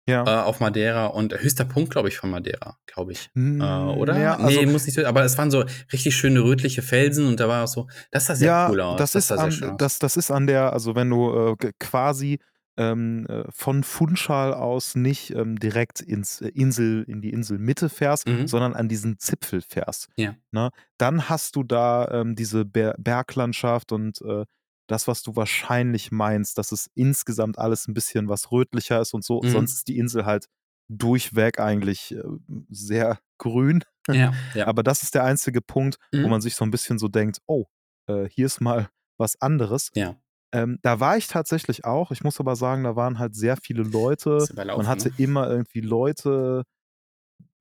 Ja. 0.08 0.24
äh, 0.24 0.44
auf 0.44 0.60
Madeira 0.60 1.06
und 1.08 1.34
höchster 1.40 1.66
Punkt, 1.66 1.92
glaube 1.92 2.08
ich, 2.10 2.18
von 2.18 2.30
Madeira, 2.32 2.78
glaube 2.88 3.12
ich. 3.12 3.30
Äh, 3.36 3.40
oder? 3.40 4.18
Ja, 4.20 4.38
nee, 4.38 4.58
also, 4.58 4.72
muss 4.72 4.86
nicht 4.86 4.96
so, 4.96 5.06
aber 5.06 5.24
es 5.24 5.38
waren 5.38 5.52
so 5.52 5.64
richtig 5.94 6.16
schöne 6.16 6.42
rötliche 6.44 6.82
Felsen 6.82 7.28
und 7.28 7.40
da 7.40 7.48
war 7.48 7.64
auch 7.64 7.68
so, 7.68 7.88
das 8.12 8.26
sah 8.26 8.36
sehr 8.36 8.48
ja, 8.48 8.70
cool 8.70 8.82
aus. 8.82 8.98
das 8.98 9.16
ist, 9.16 9.28
sah 9.28 9.38
sehr 9.38 9.52
schön 9.52 9.70
an, 9.72 9.78
das, 9.78 10.00
das 10.00 10.18
ist 10.18 10.32
an 10.32 10.48
der, 10.48 10.74
also 10.74 10.96
wenn 10.96 11.10
du 11.10 11.56
äh, 11.62 11.72
quasi 11.80 12.40
ähm, 12.78 13.26
äh, 13.28 13.44
von 13.52 13.84
Funchal 13.84 14.54
aus 14.54 14.96
nicht 14.96 15.32
ähm, 15.32 15.58
direkt 15.60 16.02
ins 16.02 16.42
äh, 16.42 16.50
Insel, 16.50 17.04
in 17.08 17.22
die 17.22 17.30
Inselmitte 17.32 17.90
fährst, 17.90 18.28
Mhm. 18.28 18.48
sondern 18.48 18.74
an 18.74 18.90
diesen 18.90 19.18
Zipfel 19.20 19.62
fährst. 19.62 20.08
Ja. 20.18 20.36
Ne? 20.52 20.72
Dann 20.98 21.30
hast 21.30 21.56
du 21.56 21.64
da 21.64 22.08
ähm, 22.12 22.36
diese 22.36 22.66
Ber 22.66 22.96
Berglandschaft 22.98 23.92
und 23.92 24.22
äh, 24.22 24.46
das, 24.88 25.08
was 25.08 25.24
du 25.24 25.36
wahrscheinlich 25.36 26.12
meinst, 26.12 26.58
dass 26.58 26.72
es 26.72 26.90
insgesamt 26.96 27.58
alles 27.58 27.88
ein 27.88 27.94
bisschen 27.94 28.28
was 28.30 28.52
rötlicher 28.52 29.00
ist 29.02 29.14
und 29.14 29.24
so. 29.24 29.42
Mhm. 29.42 29.50
Sonst 29.50 29.74
ist 29.76 29.88
die 29.88 29.98
Insel 29.98 30.26
halt 30.26 30.46
durchweg 30.90 31.60
eigentlich 31.60 32.14
äh, 32.16 32.22
sehr 32.70 33.20
grün. 33.40 33.84
Ja, 34.08 34.34
ja. 34.54 34.68
Aber 34.68 34.84
das 34.84 35.02
ist 35.02 35.16
der 35.16 35.24
einzige 35.24 35.62
Punkt, 35.62 35.98
wo 36.14 36.20
Mhm. 36.20 36.30
man 36.30 36.42
sich 36.42 36.56
so 36.56 36.64
ein 36.64 36.72
bisschen 36.72 37.00
so 37.00 37.08
denkt, 37.08 37.40
oh, 37.48 37.66
äh, 38.08 38.28
hier 38.30 38.46
ist 38.46 38.62
mal 38.62 38.90
was 39.18 39.42
anderes. 39.42 39.90
ja. 39.96 40.16
Ähm, 40.54 40.80
da 40.82 41.00
war 41.00 41.18
ich 41.18 41.28
tatsächlich 41.28 41.86
auch. 41.86 42.12
Ich 42.12 42.24
muss 42.24 42.40
aber 42.40 42.56
sagen, 42.56 42.84
da 42.84 42.96
waren 42.96 43.20
halt 43.20 43.36
sehr 43.36 43.58
viele 43.58 43.84
Leute. 43.84 44.48
Man 44.56 44.88
hatte 44.88 45.10
ne? 45.10 45.16
immer 45.18 45.50
irgendwie 45.50 45.82
Leute 45.82 46.64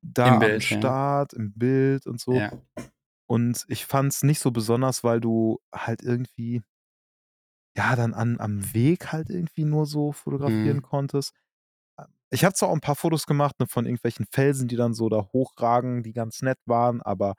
da 0.03 0.29
Im 0.29 0.35
am 0.35 0.41
Bild, 0.41 0.71
ja. 0.71 0.79
Start, 0.79 1.33
im 1.33 1.53
Bild 1.55 2.07
und 2.07 2.21
so. 2.21 2.33
Ja. 2.33 2.53
Und 3.27 3.65
ich 3.69 3.87
fand 3.87 4.13
es 4.13 4.23
nicht 4.23 4.41
so 4.41 4.51
besonders, 4.51 5.05
weil 5.05 5.21
du 5.21 5.59
halt 5.75 6.03
irgendwie, 6.03 6.63
ja, 7.77 7.97
dann 7.97 8.15
an, 8.15 8.39
am 8.41 8.73
Weg 8.75 9.13
halt 9.13 9.31
irgendwie 9.31 9.65
nur 9.65 9.87
so 9.87 10.13
fotografieren 10.13 10.79
Mhm. 10.79 10.83
konntest. 10.83 11.35
Ich 12.31 12.45
habe 12.45 12.55
zwar 12.55 12.69
auch 12.71 12.75
ein 12.75 12.81
paar 12.81 12.97
Fotos 12.97 13.27
gemacht 13.27 13.59
ne, 13.61 13.67
von 13.69 13.87
irgendwelchen 13.87 14.27
Felsen, 14.31 14.69
die 14.69 14.77
dann 14.77 14.95
so 14.95 15.09
da 15.09 15.29
hochragen, 15.33 16.03
die 16.03 16.13
ganz 16.13 16.43
nett 16.43 16.59
waren, 16.67 17.01
aber 17.03 17.35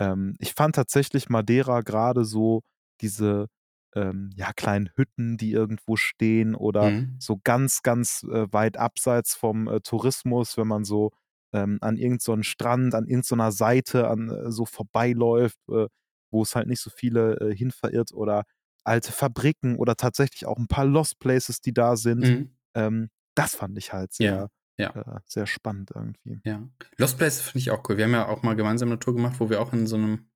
ähm, 0.00 0.36
ich 0.40 0.54
fand 0.54 0.76
tatsächlich 0.76 1.28
Madeira 1.30 1.82
gerade 1.82 2.24
so 2.24 2.62
diese 3.02 3.48
ähm, 3.94 4.30
ja, 4.36 4.52
kleinen 4.54 4.90
Hütten, 4.96 5.36
die 5.36 5.52
irgendwo 5.52 5.96
stehen 5.96 6.54
oder 6.54 6.90
Mhm. 6.90 7.16
so 7.18 7.38
ganz, 7.42 7.82
ganz 7.82 8.22
äh, 8.24 8.46
weit 8.52 8.76
abseits 8.78 9.34
vom 9.34 9.68
äh, 9.68 9.80
Tourismus, 9.80 10.56
wenn 10.56 10.68
man 10.68 10.84
so 10.84 11.10
ähm, 11.52 11.78
an 11.82 11.96
irgendeinen 11.98 12.44
Strand, 12.44 12.94
an 12.94 13.06
irgendeiner 13.06 13.52
Seite 13.52 14.08
an, 14.08 14.30
äh, 14.30 14.50
so 14.50 14.64
vorbeiläuft, 14.64 15.58
äh, 15.70 15.86
wo 16.30 16.42
es 16.42 16.54
halt 16.56 16.66
nicht 16.68 16.80
so 16.80 16.90
viele 16.90 17.36
äh, 17.40 17.54
hin 17.54 17.70
verirrt 17.70 18.12
oder 18.12 18.44
alte 18.84 19.12
Fabriken 19.12 19.76
oder 19.76 19.94
tatsächlich 19.96 20.46
auch 20.46 20.56
ein 20.58 20.66
paar 20.68 20.86
Lost 20.86 21.18
Places, 21.20 21.60
die 21.60 21.74
da 21.74 21.96
sind. 21.96 22.20
Mhm. 22.20 22.56
Ähm, 22.74 23.10
das 23.36 23.54
fand 23.54 23.76
ich 23.78 23.92
halt 23.92 24.12
sehr, 24.14 24.48
ja. 24.78 24.90
äh, 24.90 25.20
sehr 25.26 25.46
spannend 25.46 25.90
irgendwie. 25.94 26.40
Ja. 26.44 26.66
Lost 26.98 27.18
Place 27.18 27.40
finde 27.42 27.58
ich 27.60 27.70
auch 27.70 27.82
cool. 27.88 27.98
Wir 27.98 28.06
haben 28.06 28.12
ja 28.12 28.26
auch 28.28 28.42
mal 28.42 28.56
gemeinsam 28.56 28.88
eine 28.88 28.98
Tour 28.98 29.14
gemacht, 29.14 29.36
wo 29.38 29.50
wir 29.50 29.60
auch 29.60 29.72
in 29.74 29.86
so 29.86 29.96
einem 29.96 30.30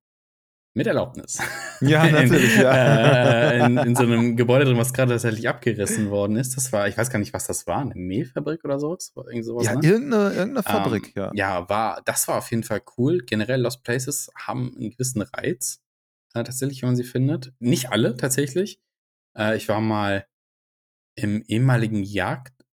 mit 0.77 0.87
Erlaubnis. 0.87 1.39
Ja, 1.79 2.09
natürlich, 2.09 2.55
in, 2.55 2.61
ja. 2.61 3.51
Äh, 3.51 3.65
in, 3.65 3.77
in 3.77 3.95
so 3.95 4.01
einem 4.01 4.35
Gebäude 4.35 4.65
drin, 4.65 4.77
was 4.77 4.93
gerade 4.93 5.11
tatsächlich 5.11 5.47
abgerissen 5.47 6.09
worden 6.09 6.35
ist. 6.35 6.57
Das 6.57 6.73
war, 6.73 6.87
ich 6.87 6.97
weiß 6.97 7.11
gar 7.11 7.19
nicht, 7.19 7.33
was 7.33 7.45
das 7.45 7.67
war, 7.67 7.81
eine 7.81 7.93
Mehlfabrik 7.93 8.65
oder 8.65 8.79
sowas. 8.79 9.13
Irgend 9.15 9.45
sowas 9.45 9.65
Ja, 9.67 9.75
ne? 9.75 9.87
irgendeine, 9.87 10.33
irgendeine 10.33 10.63
Fabrik, 10.63 11.15
ähm, 11.15 11.21
ja. 11.21 11.31
Ja, 11.35 11.69
war, 11.69 12.01
das 12.05 12.27
war 12.27 12.39
auf 12.39 12.49
jeden 12.49 12.63
Fall 12.63 12.81
cool. 12.97 13.19
Generell 13.23 13.61
Lost 13.61 13.83
Places 13.83 14.31
haben 14.35 14.73
einen 14.75 14.89
gewissen 14.89 15.21
Reiz. 15.21 15.81
äh, 16.33 16.43
tatsächlich, 16.43 16.81
wenn 16.81 16.89
man 16.89 16.95
sie 16.95 17.03
findet. 17.03 17.53
Nicht 17.59 17.91
alle 17.91 18.15
tatsächlich. 18.17 18.79
Äh, 19.37 19.55
ich 19.57 19.69
war 19.69 19.79
mal 19.81 20.25
im 21.15 21.43
ehemaligen 21.47 22.03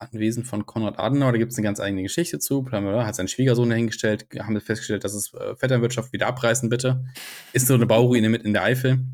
Jagdanwesen 0.01 0.45
von 0.45 0.67
Konrad 0.67 0.99
Adenauer, 0.99 1.33
da 1.33 1.39
gibt 1.39 1.53
es 1.53 1.59
eine 1.59 1.65
ganz 1.65 1.81
eigene 1.81 2.03
Geschichte 2.03 2.39
zu. 2.39 2.67
Hat 2.71 3.15
seinen 3.15 3.29
Schwiegersohn 3.29 3.69
dahingestellt, 3.69 4.27
haben 4.39 4.55
wir 4.55 4.61
festgestellt, 4.61 5.05
dass 5.05 5.15
es 5.15 5.35
äh, 5.35 5.55
Vetternwirtschaft 5.57 6.13
wieder 6.13 6.27
abreißen, 6.27 6.69
bitte. 6.69 7.05
Ist 7.53 7.67
so 7.67 7.75
eine 7.75 7.87
Bauruine 7.87 8.29
mit 8.29 8.43
in 8.43 8.53
der 8.53 8.63
Eifel. 8.63 9.07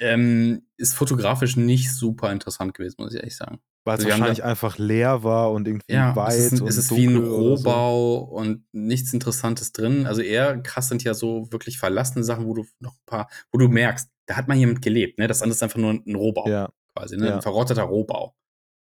Ähm, 0.00 0.62
ist 0.76 0.94
fotografisch 0.94 1.56
nicht 1.56 1.92
super 1.92 2.30
interessant 2.30 2.74
gewesen, 2.74 2.96
muss 2.98 3.12
ich 3.12 3.18
ehrlich 3.18 3.36
sagen. 3.36 3.58
Weil 3.84 3.98
es 3.98 4.04
also 4.04 4.18
wahrscheinlich 4.18 4.44
einfach 4.44 4.78
leer 4.78 5.24
war 5.24 5.50
und 5.52 5.66
irgendwie 5.66 5.92
ja, 5.92 6.14
weit. 6.14 6.34
Es 6.34 6.52
ist, 6.52 6.60
und 6.60 6.68
es 6.68 6.76
ist 6.76 6.94
wie 6.94 7.06
ein 7.06 7.16
Rohbau 7.16 8.26
so. 8.28 8.36
und 8.36 8.64
nichts 8.72 9.12
Interessantes 9.12 9.72
drin. 9.72 10.06
Also 10.06 10.20
eher 10.20 10.58
krass 10.58 10.88
sind 10.88 11.04
ja 11.04 11.14
so 11.14 11.50
wirklich 11.50 11.78
verlassene 11.78 12.22
Sachen, 12.22 12.46
wo 12.46 12.54
du 12.54 12.66
noch 12.80 12.92
ein 12.92 13.06
paar, 13.06 13.28
wo 13.50 13.58
du 13.58 13.68
merkst, 13.68 14.08
da 14.26 14.36
hat 14.36 14.46
mal 14.46 14.56
jemand 14.56 14.82
gelebt, 14.82 15.18
ne? 15.18 15.26
Das 15.26 15.42
andere 15.42 15.54
ist 15.54 15.62
einfach 15.62 15.78
nur 15.78 15.92
ein 15.92 16.14
Rohbau. 16.14 16.48
Ja. 16.48 16.70
Quasi, 16.94 17.16
ne? 17.16 17.28
Ja. 17.28 17.34
Ein 17.36 17.42
verrotteter 17.42 17.84
Rohbau. 17.84 18.37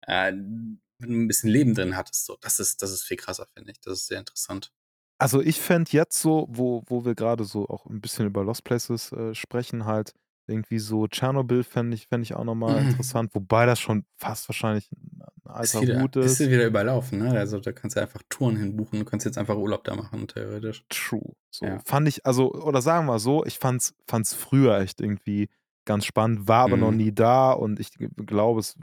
Äh, 0.06 0.32
ein 0.32 1.28
bisschen 1.28 1.50
Leben 1.50 1.74
drin 1.74 1.96
hattest, 1.96 2.26
so. 2.26 2.36
Das 2.40 2.60
ist, 2.60 2.82
das 2.82 2.92
ist 2.92 3.02
viel 3.02 3.16
krasser, 3.16 3.46
finde 3.54 3.72
ich. 3.72 3.80
Das 3.80 3.94
ist 3.94 4.06
sehr 4.06 4.18
interessant. 4.20 4.72
Also 5.18 5.40
ich 5.40 5.60
fände 5.60 5.90
jetzt 5.92 6.20
so, 6.20 6.46
wo, 6.50 6.82
wo 6.86 7.04
wir 7.04 7.14
gerade 7.14 7.44
so 7.44 7.68
auch 7.68 7.86
ein 7.86 8.00
bisschen 8.00 8.26
über 8.26 8.44
Lost 8.44 8.64
Places 8.64 9.12
äh, 9.12 9.34
sprechen, 9.34 9.84
halt, 9.84 10.14
irgendwie 10.46 10.78
so 10.78 11.06
Tschernobyl 11.06 11.62
fände 11.62 11.94
ich, 11.94 12.08
fänd 12.08 12.24
ich 12.24 12.34
auch 12.34 12.44
nochmal 12.44 12.80
mhm. 12.80 12.88
interessant, 12.90 13.34
wobei 13.34 13.66
das 13.66 13.80
schon 13.80 14.04
fast 14.16 14.48
wahrscheinlich 14.48 14.90
ein 14.92 15.22
alter 15.44 15.62
ist 15.62 15.80
wieder, 15.80 16.00
Hut 16.00 16.16
ist. 16.16 16.40
Ist 16.40 16.50
wieder 16.50 16.66
überlaufen, 16.66 17.18
ne? 17.18 17.30
Also 17.38 17.60
da 17.60 17.72
kannst 17.72 17.96
du 17.96 18.00
einfach 18.00 18.22
Touren 18.28 18.56
hinbuchen, 18.56 18.98
du 18.98 19.04
kannst 19.04 19.24
jetzt 19.26 19.38
einfach 19.38 19.56
Urlaub 19.56 19.84
da 19.84 19.94
machen, 19.94 20.26
theoretisch. 20.26 20.84
True. 20.88 21.34
So 21.50 21.66
ja. 21.66 21.78
fand 21.84 22.08
ich, 22.08 22.26
also, 22.26 22.52
oder 22.52 22.82
sagen 22.82 23.06
wir 23.06 23.12
mal 23.12 23.18
so, 23.18 23.44
ich 23.44 23.58
fand's, 23.58 23.94
fand's 24.06 24.34
früher 24.34 24.78
echt 24.78 25.00
irgendwie 25.00 25.48
ganz 25.84 26.04
spannend, 26.04 26.48
war 26.48 26.64
aber 26.64 26.76
mhm. 26.76 26.82
noch 26.82 26.92
nie 26.92 27.12
da 27.12 27.52
und 27.52 27.80
ich 27.80 27.90
glaube, 28.16 28.60
es, 28.60 28.76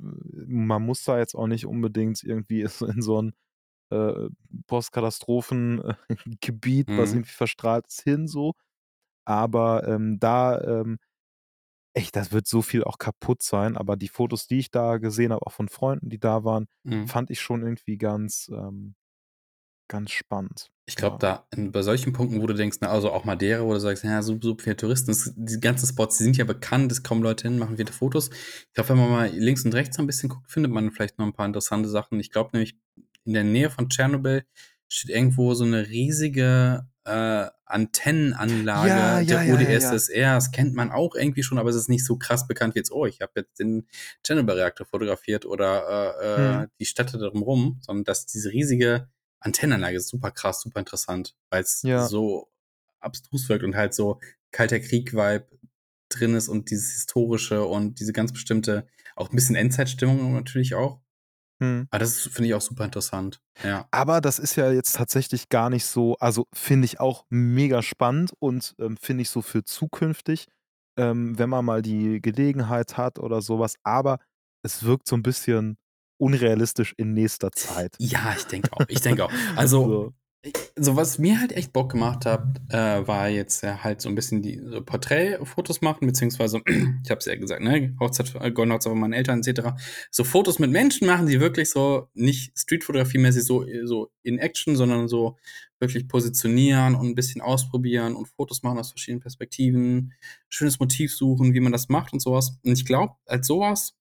man 0.48 0.86
muss 0.86 1.04
da 1.04 1.18
jetzt 1.18 1.36
auch 1.36 1.48
nicht 1.48 1.66
unbedingt 1.66 2.24
irgendwie 2.24 2.62
in 2.62 3.02
so 3.02 3.22
ein 3.22 3.34
äh, 3.92 4.30
Postkatastrophengebiet, 4.68 6.90
mhm. 6.90 6.98
was 6.98 7.14
irgendwie 7.14 7.32
verstrahlt 7.32 7.88
ist, 7.88 8.02
hin 8.02 8.28
so. 8.28 8.54
Aber 9.26 9.88
ähm, 9.88 10.20
da 10.20 10.60
ähm, 10.62 10.98
echt, 11.94 12.16
das 12.16 12.32
wird 12.32 12.48
so 12.48 12.62
viel 12.62 12.84
auch 12.84 12.98
kaputt 12.98 13.44
sein, 13.44 13.78
aber 13.78 13.96
die 13.96 14.08
Fotos, 14.08 14.48
die 14.48 14.60
ich 14.60 14.72
da 14.72 14.98
gesehen 14.98 15.32
habe, 15.32 15.46
auch 15.46 15.52
von 15.52 15.70
Freunden, 15.70 16.10
die 16.10 16.20
da 16.20 16.44
waren, 16.44 16.68
mhm. 16.84 17.08
fand 17.08 17.30
ich 17.30 17.42
schon 17.42 17.62
irgendwie 17.62 17.98
ganz, 17.98 18.50
ähm, 18.54 18.96
ganz 19.88 20.12
spannend. 20.12 20.72
Ich 20.90 20.96
glaube, 20.96 21.20
ja. 21.22 21.46
da 21.52 21.58
bei 21.70 21.84
solchen 21.84 22.14
Punkten, 22.14 22.42
wo 22.42 22.48
du 22.48 22.56
denkst, 22.56 22.80
na, 22.82 22.90
also 22.90 23.12
auch 23.12 23.24
Madeira, 23.24 23.64
wo 23.64 23.74
du 23.74 23.80
sagst, 23.80 24.04
ja, 24.04 24.24
super, 24.24 24.48
super 24.48 24.64
viele 24.64 24.76
Touristen, 24.76 25.12
das, 25.12 25.32
die 25.36 25.60
ganzen 25.60 25.88
Spots, 25.88 26.18
die 26.18 26.24
sind 26.24 26.36
ja 26.36 26.46
bekannt, 26.46 26.92
es 26.92 27.04
kommen 27.04 27.22
Leute 27.22 27.48
hin, 27.48 27.60
machen 27.60 27.78
viele 27.78 27.92
Fotos. 27.92 28.32
Ich 28.32 28.74
glaube, 28.74 28.90
wenn 28.90 28.98
man 28.98 29.12
mal 29.12 29.30
links 29.30 29.64
und 29.64 29.76
rechts 29.76 30.00
ein 30.00 30.08
bisschen 30.08 30.30
guckt, 30.30 30.50
findet 30.52 30.72
man 30.72 30.90
vielleicht 30.90 31.20
noch 31.20 31.28
ein 31.28 31.34
paar 31.34 31.46
interessante 31.46 31.90
Sachen. 31.90 32.20
Ich 32.20 32.32
glaube 32.32 32.50
nämlich, 32.54 32.76
in 33.24 33.34
der 33.34 33.44
Nähe 33.44 33.70
von 33.70 33.88
Tschernobyl 33.88 34.44
steht 34.88 35.16
irgendwo 35.16 35.54
so 35.54 35.64
eine 35.64 35.88
riesige 35.88 36.88
äh, 37.06 37.46
Antennenanlage 37.66 38.90
ja, 38.90 39.24
der 39.24 39.44
ja, 39.44 39.54
UdSSR. 39.54 40.20
Ja, 40.20 40.36
das 40.36 40.52
kennt 40.52 40.74
man 40.74 40.90
auch 40.90 41.14
irgendwie 41.14 41.44
schon, 41.44 41.60
aber 41.60 41.70
es 41.70 41.76
ist 41.76 41.88
nicht 41.88 42.04
so 42.04 42.18
krass 42.18 42.48
bekannt 42.48 42.74
wie 42.74 42.80
jetzt, 42.80 42.92
oh, 42.92 43.06
ich 43.06 43.22
habe 43.22 43.34
jetzt 43.36 43.60
den 43.60 43.86
Chernobyl-Reaktor 44.26 44.88
fotografiert 44.88 45.46
oder 45.46 46.16
äh, 46.20 46.62
hm. 46.64 46.72
die 46.80 46.86
Städte 46.86 47.20
drumherum, 47.20 47.78
sondern 47.82 48.06
dass 48.06 48.26
diese 48.26 48.50
riesige 48.50 49.08
Antennenanlage 49.40 49.98
ist 49.98 50.10
super 50.10 50.32
krass, 50.32 50.62
super 50.62 50.80
interessant, 50.80 51.36
weil 51.50 51.64
es 51.64 51.82
so 51.82 52.52
abstrus 53.00 53.48
wirkt 53.50 53.64
und 53.64 53.76
halt 53.76 53.94
so 53.94 54.20
kalter 54.52 54.80
Krieg-Vibe 54.80 55.48
drin 56.10 56.36
ist 56.36 56.50
und 56.50 56.72
dieses 56.72 56.92
historische 56.94 57.64
und 57.64 58.00
diese 58.00 58.14
ganz 58.14 58.34
bestimmte, 58.34 58.88
auch 59.16 59.30
ein 59.30 59.36
bisschen 59.36 59.56
Endzeitstimmung 59.56 60.34
natürlich 60.34 60.76
auch. 60.76 61.00
Mhm. 61.60 61.88
Aber 61.92 62.00
das 62.00 62.22
finde 62.22 62.48
ich 62.48 62.54
auch 62.54 62.62
super 62.62 62.86
interessant. 62.86 63.42
Ja. 63.64 63.88
Aber 63.92 64.22
das 64.22 64.40
ist 64.40 64.56
ja 64.56 64.72
jetzt 64.72 64.96
tatsächlich 64.96 65.50
gar 65.50 65.70
nicht 65.70 65.86
so, 65.86 66.16
also 66.20 66.48
finde 66.54 66.86
ich 66.86 67.00
auch 67.00 67.26
mega 67.30 67.82
spannend 67.82 68.34
und 68.40 68.76
ähm, 68.80 68.98
finde 68.98 69.22
ich 69.22 69.30
so 69.30 69.42
für 69.42 69.64
zukünftig, 69.64 70.48
ähm, 70.98 71.38
wenn 71.38 71.50
man 71.50 71.66
mal 71.66 71.82
die 71.82 72.22
Gelegenheit 72.22 72.98
hat 72.98 73.20
oder 73.20 73.42
sowas. 73.42 73.76
Aber 73.84 74.20
es 74.64 74.84
wirkt 74.84 75.08
so 75.08 75.16
ein 75.16 75.24
bisschen 75.24 75.78
unrealistisch 76.20 76.94
in 76.98 77.14
nächster 77.14 77.52
Zeit. 77.52 77.96
Ja, 78.00 78.36
ich 78.38 78.46
denke 78.46 78.72
auch. 78.74 78.86
Ich 78.88 79.02
denke 79.02 79.26
auch. 79.26 79.32
Also, 79.56 79.84
so 79.88 80.14
so 80.78 80.96
was 80.96 81.20
mir 81.20 81.40
halt 81.40 81.52
echt 81.52 81.74
Bock 81.74 81.92
gemacht 81.92 82.26
hat, 82.26 82.62
äh, 82.70 83.06
war 83.06 83.28
jetzt 83.28 83.62
ja 83.62 83.84
halt 83.84 84.00
so 84.00 84.08
ein 84.08 84.16
bisschen 84.16 84.42
die 84.42 84.62
so 84.64 84.82
Porträtfotos 84.82 85.82
machen, 85.82 86.08
beziehungsweise, 86.08 86.62
ich 87.04 87.10
habe 87.10 87.20
es 87.20 87.26
ja 87.26 87.36
gesagt, 87.36 87.62
ne, 87.62 87.96
Hochzeit, 88.00 88.34
äh, 88.40 88.52
Golden 88.52 88.72
Hochzeit 88.72 88.92
von 88.92 89.00
meinen 89.00 89.14
Eltern 89.14 89.42
etc. 89.44 89.72
So 90.12 90.24
Fotos 90.24 90.58
mit 90.60 90.72
Menschen 90.72 91.08
machen, 91.08 91.28
die 91.28 91.42
wirklich 91.42 91.70
so 91.70 92.08
nicht 92.14 92.58
Streetfotografie-mäßig 92.58 93.44
so, 93.44 93.66
so 93.84 94.12
in 94.24 94.40
Action, 94.40 94.78
sondern 94.78 95.10
so 95.10 95.38
wirklich 95.80 96.08
positionieren 96.08 96.96
und 96.96 97.08
ein 97.08 97.16
bisschen 97.16 97.42
ausprobieren 97.42 98.16
und 98.16 98.28
Fotos 98.28 98.64
machen 98.64 98.80
aus 98.80 98.92
verschiedenen 98.92 99.22
Perspektiven, 99.22 100.14
schönes 100.48 100.80
Motiv 100.80 101.14
suchen, 101.14 101.54
wie 101.54 101.62
man 101.62 101.72
das 101.72 101.90
macht 101.90 102.14
und 102.14 102.22
sowas. 102.22 102.58
Und 102.64 102.72
ich 102.72 102.86
glaube, 102.86 103.16
als 103.26 103.48
sowas 103.48 103.99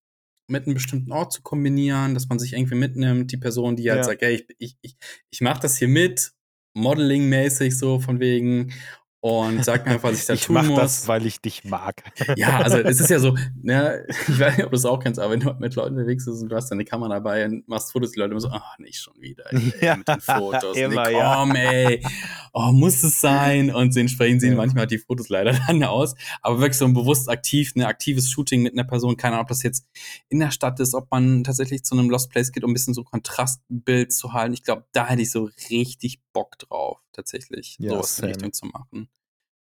mit 0.49 0.67
einem 0.67 0.75
bestimmten 0.75 1.13
Ort 1.13 1.33
zu 1.33 1.43
kombinieren, 1.43 2.15
dass 2.15 2.29
man 2.29 2.39
sich 2.39 2.55
irgendwie 2.55 2.75
mitnimmt, 2.75 3.31
die 3.31 3.37
Person, 3.37 3.77
die 3.77 3.91
halt 3.91 3.99
ja. 3.99 4.05
sagt, 4.05 4.23
ey, 4.23 4.35
ich, 4.35 4.47
ich, 4.59 4.77
ich, 4.81 4.97
ich 5.31 5.41
mache 5.41 5.61
das 5.61 5.79
hier 5.79 5.89
mit, 5.89 6.33
Modeling-mäßig 6.75 7.77
so 7.77 7.99
von 7.99 8.21
wegen 8.21 8.73
und 9.21 9.65
sag 9.65 9.85
mir 9.85 9.93
einfach, 9.93 10.11
was 10.11 10.21
ich 10.21 10.27
da 10.27 10.35
ich 10.35 10.45
tun 10.45 10.55
muss. 10.55 10.65
Ich 10.65 10.71
mach 10.71 10.79
das, 10.79 11.09
weil 11.09 11.27
ich 11.27 11.41
dich 11.41 11.65
mag. 11.65 12.05
ja, 12.37 12.61
also 12.61 12.79
es 12.79 13.01
ist 13.01 13.11
ja 13.11 13.19
so, 13.19 13.37
ne, 13.63 14.07
ich 14.09 14.39
weiß 14.39 14.57
nicht, 14.57 14.65
ob 14.65 14.71
du 14.71 14.77
es 14.77 14.85
auch 14.85 15.01
kennst, 15.01 15.19
aber 15.19 15.33
wenn 15.33 15.41
du 15.41 15.53
mit 15.59 15.75
Leuten 15.75 15.97
unterwegs 15.97 16.25
bist 16.25 16.43
und 16.43 16.49
du 16.49 16.57
hast 16.57 16.71
deine 16.71 16.85
Kamera 16.85 17.15
dabei 17.15 17.45
und 17.45 17.67
machst 17.67 17.91
Fotos, 17.91 18.13
die 18.13 18.21
Leute 18.21 18.31
immer 18.31 18.41
so, 18.41 18.51
ach, 18.51 18.63
oh, 18.63 18.83
nicht 18.83 19.01
schon 19.01 19.21
wieder, 19.21 19.53
ey, 19.53 19.73
ja, 19.81 19.97
mit 19.97 20.07
den 20.07 20.21
Fotos. 20.21 20.77
Immer, 20.77 21.09
nee, 21.09 21.15
komm, 21.15 21.57
ja. 21.57 21.63
ey, 21.63 22.07
oh, 22.53 22.73
muss 22.73 23.03
es 23.03 23.21
sein? 23.21 23.71
Und 23.75 23.97
entsprechend 23.97 24.41
sehen 24.41 24.53
ja. 24.53 24.57
manchmal 24.57 24.87
die 24.87 24.99
Fotos 24.99 25.29
leider 25.29 25.53
dann 25.67 25.83
aus. 25.85 26.15
Aber 26.43 26.61
wirklich 26.61 26.79
so 26.79 26.85
ein 26.85 26.95
bewusst 26.95 27.29
aktiv, 27.29 27.73
ein 27.77 27.83
aktives 27.83 28.31
Shooting 28.31 28.63
mit 28.63 28.73
einer 28.73 28.85
Person, 28.85 29.17
keine 29.17 29.35
Ahnung, 29.35 29.45
ob 29.45 29.49
das 29.49 29.63
jetzt 29.63 29.87
in 30.29 30.41
der 30.41 30.51
Stadt 30.51 30.81
ist, 30.81 30.95
ob 30.95 31.11
man 31.11 31.45
tatsächlich 31.45 31.85
zu 31.85 31.97
einem 31.97 32.11
Lost 32.11 32.31
Place 32.31 32.53
geht, 32.53 32.65
um 32.65 32.71
ein 32.71 32.75
bisschen 32.75 32.95
so 32.95 33.05
Kontrastbild 33.05 34.13
zu 34.13 34.33
halten. 34.33 34.55
Ich 34.55 34.63
glaube, 34.63 34.85
da 34.93 35.07
hätte 35.07 35.23
ich 35.23 35.31
so 35.31 35.51
richtig 35.71 36.21
Bock 36.33 36.59
drauf, 36.59 36.99
tatsächlich, 37.13 37.77
ja, 37.79 37.91
sowas 37.91 38.19
in 38.19 38.25
Richtung 38.27 38.53
zu 38.53 38.67
machen. 38.67 39.09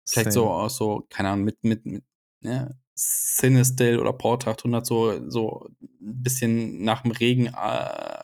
Vielleicht 0.05 0.33
Same. 0.33 0.47
so 0.47 0.51
aus 0.51 0.77
so, 0.77 1.07
keine 1.11 1.31
Ahnung, 1.31 1.45
mit, 1.45 1.65
mit, 1.65 1.85
mit 1.85 2.05
ne, 2.41 2.79
Cinestill 2.97 3.99
oder 3.99 4.13
Portra 4.13 4.53
800 4.53 4.87
so, 4.87 5.31
so 5.31 5.69
ein 5.81 6.23
bisschen 6.23 6.83
nach 6.83 7.03
dem 7.03 7.11
Regen, 7.11 7.47
äh, 7.47 8.23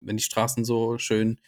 wenn 0.00 0.16
die 0.16 0.22
Straßen 0.22 0.64
so 0.64 0.98
schön 0.98 1.40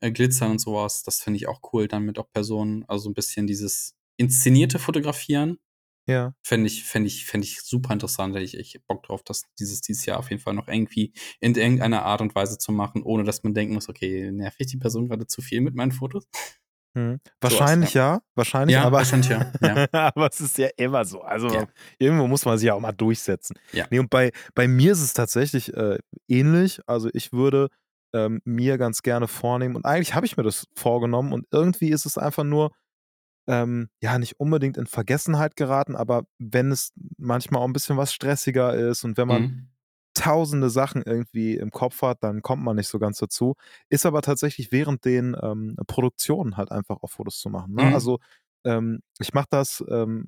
äh, 0.00 0.10
glitzern 0.10 0.52
und 0.52 0.60
sowas, 0.60 1.02
das 1.02 1.20
finde 1.20 1.38
ich 1.38 1.48
auch 1.48 1.60
cool, 1.72 1.88
dann 1.88 2.04
mit 2.04 2.18
auch 2.18 2.30
Personen, 2.32 2.84
also 2.88 3.04
so 3.04 3.10
ein 3.10 3.14
bisschen 3.14 3.46
dieses 3.46 3.94
inszenierte 4.16 4.78
Fotografieren. 4.78 5.58
Ja. 6.06 6.32
Fände 6.42 6.66
ich, 6.66 6.84
fände 6.84 7.06
ich, 7.06 7.26
fände 7.26 7.46
ich 7.46 7.60
super 7.60 7.92
interessant. 7.92 8.34
Hätte 8.34 8.44
ich, 8.44 8.56
ich 8.56 8.80
Bock 8.86 9.02
drauf, 9.02 9.22
das 9.22 9.42
dieses, 9.58 9.82
dieses 9.82 10.06
Jahr 10.06 10.18
auf 10.18 10.30
jeden 10.30 10.40
Fall 10.40 10.54
noch 10.54 10.66
irgendwie 10.66 11.12
in 11.40 11.54
irgendeiner 11.54 12.02
Art 12.04 12.22
und 12.22 12.34
Weise 12.34 12.56
zu 12.56 12.72
machen, 12.72 13.02
ohne 13.02 13.24
dass 13.24 13.42
man 13.42 13.52
denken 13.52 13.74
muss, 13.74 13.90
okay, 13.90 14.30
nerv 14.32 14.54
ich 14.58 14.68
die 14.68 14.78
Person 14.78 15.08
gerade 15.08 15.26
zu 15.26 15.42
viel 15.42 15.60
mit 15.60 15.74
meinen 15.74 15.92
Fotos? 15.92 16.26
Mhm. 16.94 17.20
Wahrscheinlich 17.40 17.94
ja. 17.94 18.14
ja. 18.14 18.22
wahrscheinlich, 18.34 18.74
ja, 18.74 18.84
aber, 18.84 18.98
wahrscheinlich 18.98 19.28
ja. 19.28 19.52
ja. 19.60 19.88
aber 19.92 20.28
es 20.30 20.40
ist 20.40 20.56
ja 20.56 20.68
immer 20.76 21.04
so. 21.04 21.20
Also 21.20 21.48
ja. 21.48 21.68
irgendwo 21.98 22.26
muss 22.26 22.44
man 22.44 22.56
sich 22.58 22.66
ja 22.66 22.74
auch 22.74 22.80
mal 22.80 22.92
durchsetzen. 22.92 23.56
Ja. 23.72 23.86
Nee, 23.90 23.98
und 23.98 24.08
bei, 24.10 24.32
bei 24.54 24.66
mir 24.66 24.92
ist 24.92 25.02
es 25.02 25.12
tatsächlich 25.12 25.74
äh, 25.74 25.98
ähnlich. 26.26 26.80
Also 26.86 27.10
ich 27.12 27.32
würde 27.32 27.68
ähm, 28.12 28.40
mir 28.44 28.78
ganz 28.78 29.02
gerne 29.02 29.28
vornehmen, 29.28 29.76
und 29.76 29.84
eigentlich 29.84 30.14
habe 30.14 30.26
ich 30.26 30.36
mir 30.36 30.42
das 30.42 30.66
vorgenommen 30.74 31.32
und 31.32 31.46
irgendwie 31.50 31.90
ist 31.90 32.06
es 32.06 32.18
einfach 32.18 32.44
nur, 32.44 32.72
ähm, 33.48 33.88
ja, 34.02 34.18
nicht 34.18 34.40
unbedingt 34.40 34.76
in 34.76 34.86
Vergessenheit 34.86 35.56
geraten, 35.56 35.96
aber 35.96 36.24
wenn 36.38 36.70
es 36.70 36.92
manchmal 37.16 37.62
auch 37.62 37.66
ein 37.66 37.72
bisschen 37.72 37.96
was 37.96 38.12
stressiger 38.12 38.74
ist 38.74 39.04
und 39.04 39.16
wenn 39.16 39.28
man 39.28 39.42
mhm 39.42 39.68
tausende 40.18 40.68
Sachen 40.68 41.02
irgendwie 41.02 41.56
im 41.56 41.70
Kopf 41.70 42.02
hat, 42.02 42.22
dann 42.24 42.42
kommt 42.42 42.62
man 42.62 42.76
nicht 42.76 42.88
so 42.88 42.98
ganz 42.98 43.18
dazu. 43.18 43.54
Ist 43.88 44.04
aber 44.04 44.22
tatsächlich 44.22 44.72
während 44.72 45.04
den 45.04 45.36
ähm, 45.40 45.76
Produktionen 45.86 46.56
halt 46.56 46.72
einfach 46.72 47.02
auch 47.02 47.10
Fotos 47.10 47.38
zu 47.38 47.50
machen. 47.50 47.74
Ne? 47.74 47.84
Mhm. 47.84 47.94
Also 47.94 48.18
ähm, 48.64 49.00
ich 49.20 49.32
mache 49.32 49.46
das 49.50 49.84
ähm, 49.88 50.26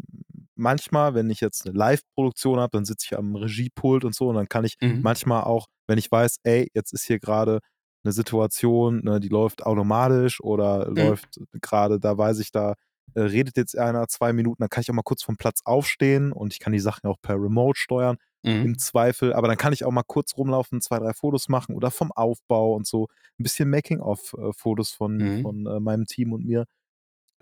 manchmal, 0.61 1.15
wenn 1.15 1.31
ich 1.31 1.41
jetzt 1.41 1.67
eine 1.67 1.77
Live-Produktion 1.77 2.61
habe, 2.61 2.71
dann 2.73 2.85
sitze 2.85 3.07
ich 3.11 3.19
am 3.19 3.35
Regiepult 3.35 4.05
und 4.05 4.15
so 4.15 4.29
und 4.29 4.37
dann 4.37 4.49
kann 4.49 4.65
ich 4.65 4.77
mhm. 4.81 5.01
manchmal 5.03 5.45
auch, 5.45 5.67
wenn 5.89 5.99
ich 5.99 6.11
weiß, 6.11 6.39
ey, 6.45 6.71
jetzt 6.75 6.93
ist 6.93 7.05
hier 7.05 7.19
gerade 7.19 7.61
eine 8.05 8.13
Situation, 8.13 9.03
ne, 9.03 9.21
die 9.21 9.29
läuft 9.29 9.65
automatisch 9.65 10.41
oder 10.41 10.89
mhm. 10.89 10.97
läuft 10.97 11.41
gerade, 11.61 11.99
da 11.99 12.17
weiß 12.17 12.39
ich, 12.39 12.53
da 12.53 12.75
äh, 13.15 13.23
redet 13.23 13.57
jetzt 13.57 13.77
einer 13.77 14.07
zwei 14.09 14.33
Minuten, 14.33 14.63
dann 14.63 14.71
kann 14.71 14.83
ich 14.83 14.91
auch 14.91 14.95
mal 14.95 15.03
kurz 15.03 15.23
vom 15.23 15.37
Platz 15.37 15.61
aufstehen 15.65 16.33
und 16.33 16.53
ich 16.53 16.61
kann 16.61 16.73
die 16.73 16.81
Sachen 16.81 17.09
auch 17.09 17.17
per 17.21 17.35
Remote 17.35 17.79
steuern 17.79 18.17
mhm. 18.43 18.65
im 18.67 18.79
Zweifel. 18.79 19.33
Aber 19.33 19.49
dann 19.49 19.57
kann 19.57 19.73
ich 19.73 19.85
auch 19.85 19.91
mal 19.91 20.05
kurz 20.07 20.37
rumlaufen, 20.37 20.81
zwei, 20.81 20.99
drei 20.99 21.13
Fotos 21.13 21.49
machen 21.49 21.75
oder 21.75 21.91
vom 21.91 22.13
Aufbau 22.13 22.75
und 22.75 22.87
so. 22.87 23.09
Ein 23.39 23.43
bisschen 23.43 23.69
Making-of-Fotos 23.71 24.93
von, 24.93 25.17
mhm. 25.17 25.43
von 25.43 25.67
äh, 25.67 25.81
meinem 25.81 26.07
Team 26.07 26.33
und 26.33 26.45
mir. 26.45 26.67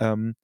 Ähm, 0.01 0.35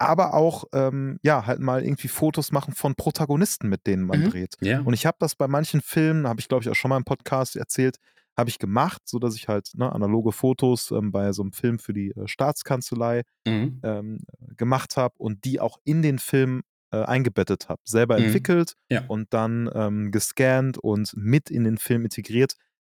aber 0.00 0.34
auch, 0.34 0.64
ähm, 0.72 1.18
ja, 1.22 1.46
halt 1.46 1.60
mal 1.60 1.82
irgendwie 1.84 2.08
Fotos 2.08 2.52
machen 2.52 2.74
von 2.74 2.94
Protagonisten, 2.96 3.68
mit 3.68 3.86
denen 3.86 4.04
man 4.04 4.22
Mhm. 4.22 4.24
dreht. 4.24 4.56
Ja. 4.60 4.80
Und 4.84 4.94
ich 4.94 5.06
habe 5.06 5.16
das 5.20 5.34
bei 5.36 5.48
manchen 5.48 5.80
Filmen, 5.82 6.26
habe 6.28 6.40
ich 6.40 6.48
glaube 6.48 6.62
ich 6.64 6.70
auch 6.70 6.74
schon 6.74 6.88
mal 6.90 6.96
im 6.98 7.04
Podcast 7.04 7.56
erzählt, 7.56 7.98
habe 8.38 8.50
ich 8.50 8.58
gemacht, 8.58 9.02
sodass 9.06 9.36
ich 9.36 9.48
halt, 9.48 9.70
ne, 9.74 9.92
analoge 9.92 10.32
Fotos, 10.32 10.90
ähm, 10.92 11.12
bei 11.12 11.32
so 11.32 11.42
'nem 11.44 11.52
Film 11.52 11.78
für 11.78 11.92
die, 11.92 12.10
äh, 12.12 12.26
Staatskanzlei, 12.28 13.22
Mhm. 13.46 13.82
ähm, 13.84 14.20
gemacht 14.56 14.96
habe 14.98 15.14
und 15.18 15.44
die 15.46 15.60
auch 15.60 15.78
in 15.84 16.02
den 16.02 16.18
Film, 16.20 16.62
äh, 16.92 16.98
eingebettet 17.04 17.68
habe. 17.70 17.80
Selber 17.86 18.16
Mhm. 18.16 18.18
entwickelt 18.18 18.74
Ja. 18.90 19.10
und 19.10 19.34
dann, 19.34 19.70
ähm, 19.74 20.10
gescannt 20.12 20.78
und 20.78 21.14
mit 21.16 21.50
in 21.50 21.64
den 21.64 21.78
Film 21.78 22.04
integriert. 22.04 22.54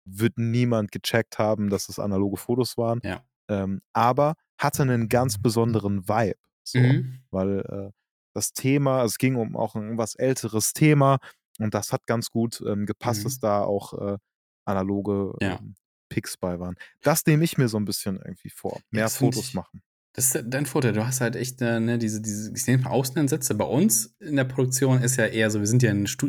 Wird 0.07 0.39
niemand 0.39 0.93
gecheckt 0.93 1.39
haben, 1.39 1.71
dass 1.71 1.89
es 1.91 1.99
analoge 2.01 2.37
Fotos 2.39 2.79
waren. 2.79 3.03
Ja. 3.05 3.25
Ähm, 3.51 3.81
aber 3.95 4.35
hatte 4.59 4.85
'nen 4.87 5.09
ganz 5.11 5.39
besonderen 5.39 6.09
Vibe, 6.09 6.37
so, 6.65 6.97
Mhm. 6.97 7.23
weil, 7.31 7.61
äh, 7.61 7.93
das 8.35 8.53
Thema 8.55 9.05
es 9.05 9.19
ging 9.19 9.37
um 9.37 9.57
auch 9.57 9.77
'n 9.77 9.99
was 9.99 10.15
älteres 10.17 10.73
Thema 10.75 11.19
und 11.61 11.75
das 11.75 11.93
hat 11.93 12.07
ganz 12.07 12.31
gut, 12.31 12.63
ähm, 12.67 12.87
gepasst, 12.87 13.25
dass 13.27 13.39
Mhm. 13.39 13.41
da 13.41 13.63
auch, 13.65 13.93
äh, 13.95 14.19
analoge, 14.67 15.35
Ja. 15.41 15.63
ähm, 15.63 15.77
Pics 16.11 16.37
bei 16.39 16.61
waren. 16.61 16.77
Das 17.03 17.27
nehme 17.27 17.45
ich 17.45 17.59
mir 17.59 17.69
so 17.69 17.79
'n 17.79 17.85
bisschen 17.87 18.17
irgendwie 18.19 18.51
vor, 18.51 18.83
mehr 18.91 19.11
das 19.11 19.19
Fotos 19.19 19.53
ich 19.53 19.55
machen. 19.55 19.83
das 20.15 20.35
ist 20.35 20.45
dein 20.47 20.67
Vorteil. 20.67 20.93
Du 20.93 21.07
hast 21.07 21.21
halt 21.23 21.37
echt, 21.37 21.63
äh, 21.63 21.81
ne, 21.81 21.99
diese 21.99 22.21
diese 22.21 22.53
ich 22.55 22.67
nenne 22.67 22.83
mal 22.83 22.91
Außenansätze. 22.91 23.55
Bei 23.55 23.65
uns 23.65 24.15
in 24.21 24.37
der 24.37 24.45
Produktion 24.45 25.03
ist 25.03 25.17
ja 25.17 25.27
eher 25.27 25.51
so 25.51 25.61
wir 25.61 25.67
sind 25.67 25.83
ja 25.83 25.91
'n 25.91 26.07
Stu 26.07 26.29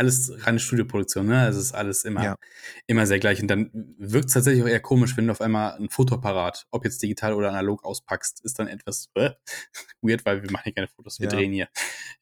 alles 0.00 0.32
reine 0.46 0.58
Studioproduktion, 0.58 1.26
ne? 1.26 1.40
Also, 1.42 1.60
es 1.60 1.66
ist 1.66 1.74
alles 1.74 2.04
immer 2.04 2.22
Ja. 2.24 2.36
immer 2.88 3.06
sehr 3.06 3.20
gleich. 3.20 3.40
Und 3.42 3.48
dann 3.48 3.70
wirkt's 3.98 4.32
tatsächlich 4.34 4.64
auch 4.64 4.68
eher 4.68 4.80
komisch, 4.80 5.16
wenn 5.16 5.26
du 5.26 5.32
auf 5.32 5.40
einmal 5.42 5.78
'n 5.80 5.88
Fotoapparat, 5.90 6.66
ob 6.72 6.84
jetzt 6.84 7.02
digital 7.02 7.34
oder 7.34 7.50
analog, 7.50 7.84
auspackst. 7.84 8.44
Ist 8.44 8.58
dann 8.58 8.68
etwas, 8.68 9.10
äh, 9.14 9.30
weird, 10.02 10.24
weil 10.26 10.42
wir 10.42 10.50
machen 10.50 10.64
hier 10.64 10.74
keine 10.74 10.88
Fotos, 10.88 11.20
wir 11.20 11.28
Ja. 11.28 11.32
drehen 11.36 11.52
hier. 11.52 11.68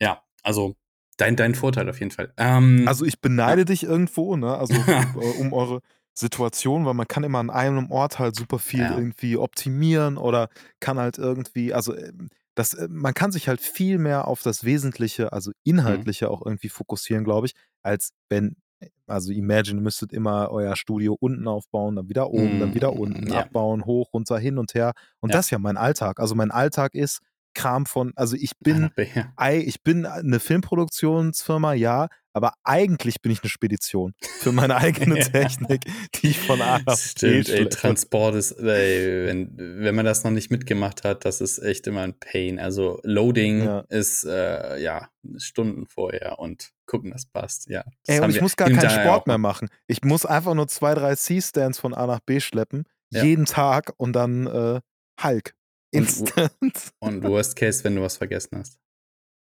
Ja, 0.00 0.22
also 0.42 0.76
dein 1.18 1.36
dein 1.36 1.54
Vorteil 1.54 1.88
auf 1.90 2.00
jeden 2.00 2.12
Fall. 2.12 2.32
Ähm, 2.38 2.86
Also, 2.88 3.04
ich 3.04 3.14
ja. 3.14 3.20
beneide 3.20 3.64
dich 3.64 3.84
irgendwo, 3.84 4.36
ne, 4.36 4.56
also, 4.58 4.74
äh, 5.14 5.18
um 5.18 5.52
eure 5.52 5.80
Situation, 6.14 6.84
weil 6.86 6.94
man 6.94 7.06
kann 7.08 7.24
immer 7.24 7.38
an 7.38 7.50
einem 7.50 7.90
Ort 7.92 8.18
halt 8.18 8.34
super 8.36 8.58
viel 8.58 8.88
Ja. 8.88 8.96
irgendwie 8.96 9.36
optimieren 9.36 10.16
oder 10.18 10.48
kann 10.80 10.98
halt 10.98 11.18
irgendwie 11.18 11.72
also, 11.74 11.96
ähm, 11.96 12.28
das 12.58 12.74
äh, 12.74 12.88
man 12.90 13.14
kann 13.14 13.32
sich 13.32 13.48
halt 13.48 13.60
viel 13.60 13.98
mehr 13.98 14.28
auf 14.28 14.42
das 14.42 14.64
Wesentliche, 14.64 15.32
also, 15.32 15.52
Mhm. 15.52 15.54
Inhaltliche 15.64 16.30
auch 16.30 16.44
irgendwie 16.44 16.68
fokussieren, 16.70 17.24
glaube 17.24 17.46
ich, 17.48 17.54
als 17.82 18.12
wenn 18.28 18.56
äh, 18.80 18.88
also, 19.06 19.32
imagine, 19.32 19.80
ihr 19.80 19.82
müsstet 19.84 20.12
immer 20.12 20.50
euer 20.50 20.76
Studio 20.76 21.16
unten 21.20 21.48
aufbauen, 21.48 21.96
dann 21.96 22.08
wieder 22.10 22.30
oben, 22.30 22.58
dann 22.60 22.74
wieder 22.74 22.94
unten, 22.96 23.26
Mhm, 23.26 23.32
ja. 23.32 23.40
abbauen, 23.40 23.84
hoch, 23.86 24.12
runter, 24.14 24.38
hin 24.38 24.58
und 24.58 24.74
her. 24.74 24.92
Und 25.20 25.30
Ja. 25.30 25.36
das 25.36 25.46
ist 25.46 25.50
ja 25.52 25.58
mein 25.58 25.76
Alltag. 25.78 26.20
Also, 26.20 26.34
mein 26.34 26.50
Alltag 26.52 26.94
ist 26.94 27.20
Kram 27.54 27.86
von 27.86 28.12
also, 28.16 28.36
ich 28.36 28.52
bin 28.62 28.90
ich 29.40 29.82
bin, 29.84 30.04
äh, 30.04 30.22
'ne 30.22 30.40
Filmproduktionsfirma, 30.40 31.72
ja, 31.74 32.08
aber 32.32 32.54
eigentlich 32.64 33.22
bin 33.22 33.32
ich 33.32 33.42
'ne 33.42 33.48
Spedition 33.50 34.14
für 34.36 34.52
meine 34.52 34.76
eigene 34.76 35.18
Technik, 35.18 35.82
die 36.16 36.30
ich 36.30 36.40
von 36.40 36.60
A 36.62 36.80
nach 36.86 36.98
B 37.22 37.42
Stimmt, 37.42 37.48
ey. 37.48 37.68
Transport 37.68 38.34
ist 38.34 38.52
ey, 38.58 39.26
wenn 39.26 39.56
wenn 39.56 39.94
man 39.94 40.04
das 40.04 40.24
noch 40.24 40.30
nicht 40.30 40.50
mitgemacht 40.50 41.04
hat, 41.04 41.24
das 41.24 41.40
ist 41.40 41.58
echt 41.58 41.86
immer 41.86 42.02
'n 42.02 42.18
Pain. 42.18 42.58
Also, 42.58 43.00
Loading 43.04 43.70
Ja. 43.70 43.88
ist, 43.88 44.24
äh, 44.24 44.78
ja, 44.82 45.10
Stunden 45.36 45.86
vorher 45.86 46.38
und 46.38 46.70
gucken, 46.86 47.10
dass 47.10 47.26
passt, 47.26 47.68
ja. 47.68 47.84
Das 48.06 48.10
Ey, 48.10 48.20
und 48.20 48.30
ich 48.30 48.40
wir 48.40 48.40
muss 48.40 48.56
gar 48.56 48.70
keinen 48.70 48.88
Sport 48.88 49.26
mehr 49.26 49.36
machen. 49.36 49.68
Ich 49.86 50.02
muss 50.02 50.24
einfach 50.24 50.54
nur 50.54 50.66
2, 50.68 50.94
3 50.94 51.14
C-Stands 51.14 51.78
von 51.78 51.92
A 51.92 52.06
nach 52.06 52.20
B 52.20 52.40
schleppen, 52.40 52.84
Ja. 53.12 53.28
jeden 53.28 53.44
Tag 53.44 53.92
und 53.98 54.14
dann, 54.14 54.46
äh, 54.46 54.80
Hulk. 55.22 55.54
Und 55.94 56.00
Instant. 56.02 56.52
und 57.00 57.22
Worst 57.24 57.56
Case, 57.56 57.82
wenn 57.84 57.96
du 57.96 58.02
was 58.02 58.16
vergessen 58.16 58.58
hast. 58.58 58.78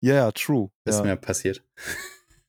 Ja, 0.00 0.14
ja, 0.14 0.32
true, 0.32 0.70
Ist 0.84 0.98
ja. 0.98 1.04
mir 1.04 1.16
passiert. 1.16 1.64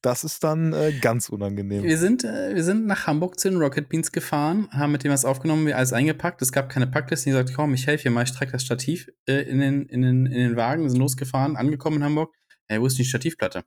Das 0.01 0.23
ist 0.23 0.43
dann, 0.43 0.71
äh, 0.73 0.93
ganz 1.01 1.29
unangenehm. 1.29 1.83
Wir 1.83 1.97
sind 1.97 2.23
äh, 2.23 2.53
wir 2.53 2.63
sind 2.63 2.85
nach 2.85 3.07
Hamburg 3.07 3.39
zu 3.39 3.49
den 3.49 3.59
Rocket 3.59 3.89
Beans 3.89 4.11
gefahren, 4.11 4.69
haben 4.71 4.91
mit 4.91 5.03
denen 5.03 5.13
was 5.13 5.25
aufgenommen, 5.25 5.65
wir 5.65 5.77
alles 5.77 5.93
eingepackt. 5.93 6.41
Es 6.43 6.51
gab 6.51 6.69
keine 6.69 6.85
Packliste. 6.85 7.25
Die 7.25 7.31
gesagt: 7.31 7.53
„Komm, 7.55 7.73
ich 7.73 7.87
helfe 7.87 8.03
dir 8.03 8.11
mal, 8.11 8.23
ich 8.23 8.31
trage 8.31 8.51
das 8.51 8.63
Stativ, 8.63 9.09
äh, 9.27 9.41
in 9.49 9.59
den 9.59 9.87
in 9.87 10.01
den 10.03 10.25
in 10.27 10.33
den 10.33 10.55
Wagen.“ 10.57 10.83
Wir 10.83 10.89
sind 10.91 10.99
losgefahren, 10.99 11.55
angekommen 11.55 11.97
in 11.97 12.03
Hamburg. 12.03 12.35
„Ey, 12.67 12.79
wo 12.81 12.85
ist 12.85 12.97
die 12.99 13.05
Stativplatte?“ 13.05 13.63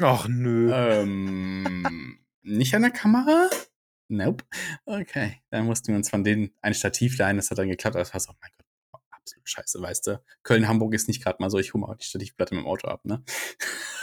Ach 0.00 0.26
nö. 0.28 0.72
Ähm, 0.72 2.18
nicht 2.42 2.74
an 2.74 2.82
der 2.82 2.90
Kamera? 2.90 3.48
Nope. 4.08 4.44
Okay, 4.84 5.42
dann 5.50 5.66
mussten 5.66 5.88
wir 5.88 5.96
uns 5.96 6.10
von 6.10 6.24
denen 6.24 6.50
ein 6.62 6.74
Stativ 6.74 7.18
leihen. 7.18 7.36
Das 7.36 7.50
hat 7.50 7.58
dann 7.58 7.68
geklappt. 7.68 7.94
Das 7.94 8.12
war 8.14 8.20
so: 8.20 8.32
„Oh 8.32 8.36
mein 8.40 8.50
Gott, 8.57 8.57
scheiße“, 9.44 9.80
weißt 9.80 10.06
du? 10.08 10.22
Köln, 10.42 10.68
Hamburg 10.68 10.94
ist 10.94 11.08
nicht 11.08 11.22
grad 11.22 11.40
mal 11.40 11.50
so: 11.50 11.58
„Ich 11.58 11.74
hole 11.74 11.82
mal 11.86 11.94
die 11.96 12.04
Stativplatte 12.04 12.54
mit'm 12.54 12.64
Auto 12.66 12.88
ab“, 12.88 13.04
ne? 13.04 13.22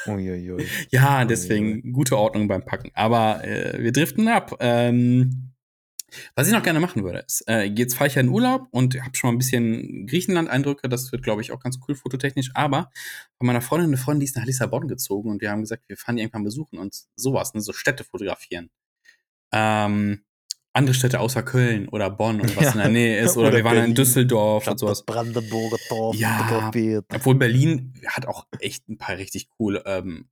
Ui, 0.07 0.29
ui, 0.31 0.51
ui. 0.51 0.67
Ja, 0.91 1.25
deswegen 1.25 1.91
gute 1.93 2.17
Ordnung 2.17 2.47
beim 2.47 2.63
Packen. 2.65 2.91
Aber, 2.93 3.43
äh, 3.43 3.81
wir 3.81 3.91
driften 3.91 4.27
ab. 4.27 4.55
Ähm, 4.59 5.51
was 6.35 6.47
ich 6.47 6.53
noch 6.53 6.63
gerne 6.63 6.79
machen 6.79 7.03
würde, 7.03 7.19
ist, 7.27 7.43
äh, 7.49 7.63
jetzt 7.63 7.95
fahre 7.95 8.07
ich 8.09 8.15
ja 8.15 8.21
in 8.21 8.29
Urlaub 8.29 8.67
und 8.71 8.95
habe 9.03 9.15
schon 9.17 9.29
mal 9.29 9.35
'n 9.35 9.39
bisschen 9.39 10.07
Griechenland-Eindrücke. 10.07 10.89
Das 10.89 11.11
wird, 11.11 11.23
glaube 11.23 11.41
ich, 11.41 11.51
auch 11.51 11.59
ganz 11.61 11.79
cool 11.87 11.95
fototechnisch. 11.95 12.51
Aber 12.55 12.91
von 13.37 13.47
meiner 13.47 13.61
Freundin 13.61 13.91
'ne 13.91 13.97
Freundin, 13.97 14.21
die 14.21 14.25
ist 14.27 14.35
nach 14.37 14.45
Lissabon 14.45 14.87
gezogen 14.87 15.29
und 15.31 15.41
wir 15.41 15.51
haben 15.51 15.61
gesagt, 15.61 15.83
wir 15.89 15.97
fahren 15.97 16.17
die 16.17 16.23
irgendwann 16.23 16.43
besuchen 16.45 16.79
und 16.79 17.05
so 17.17 17.33
was, 17.33 17.53
ne, 17.53 17.61
so 17.61 17.73
Städte 17.73 18.03
fotografieren. 18.05 18.69
Ähm, 19.53 20.24
andere 20.75 20.93
Städte 20.93 21.19
außer 21.19 21.41
Köln 21.43 21.87
oder 21.89 22.09
Bonn 22.09 22.41
und 22.41 22.55
was 22.57 22.65
Ja. 22.65 22.71
in 22.73 22.77
der 22.79 22.89
Nähe 22.89 23.19
ist. 23.19 23.37
Oder, 23.37 23.47
Oder 23.49 23.57
wir 23.57 23.63
waren 23.63 23.85
in. 23.85 23.95
Düsseldorf 23.95 24.63
und 24.65 24.69
habe 24.71 24.79
so 24.79 24.87
das 24.87 24.99
was. 24.99 25.05
Brandenburger 25.05 25.77
Tor 25.87 26.13
Ja, 26.15 26.71
obwohl 27.13 27.35
Berlin 27.35 27.93
hat 28.07 28.25
auch 28.27 28.45
echt 28.59 28.87
'n 28.89 28.97
paar 28.97 29.17
richtig 29.17 29.49
coole, 29.57 29.83
ähm 29.85 30.27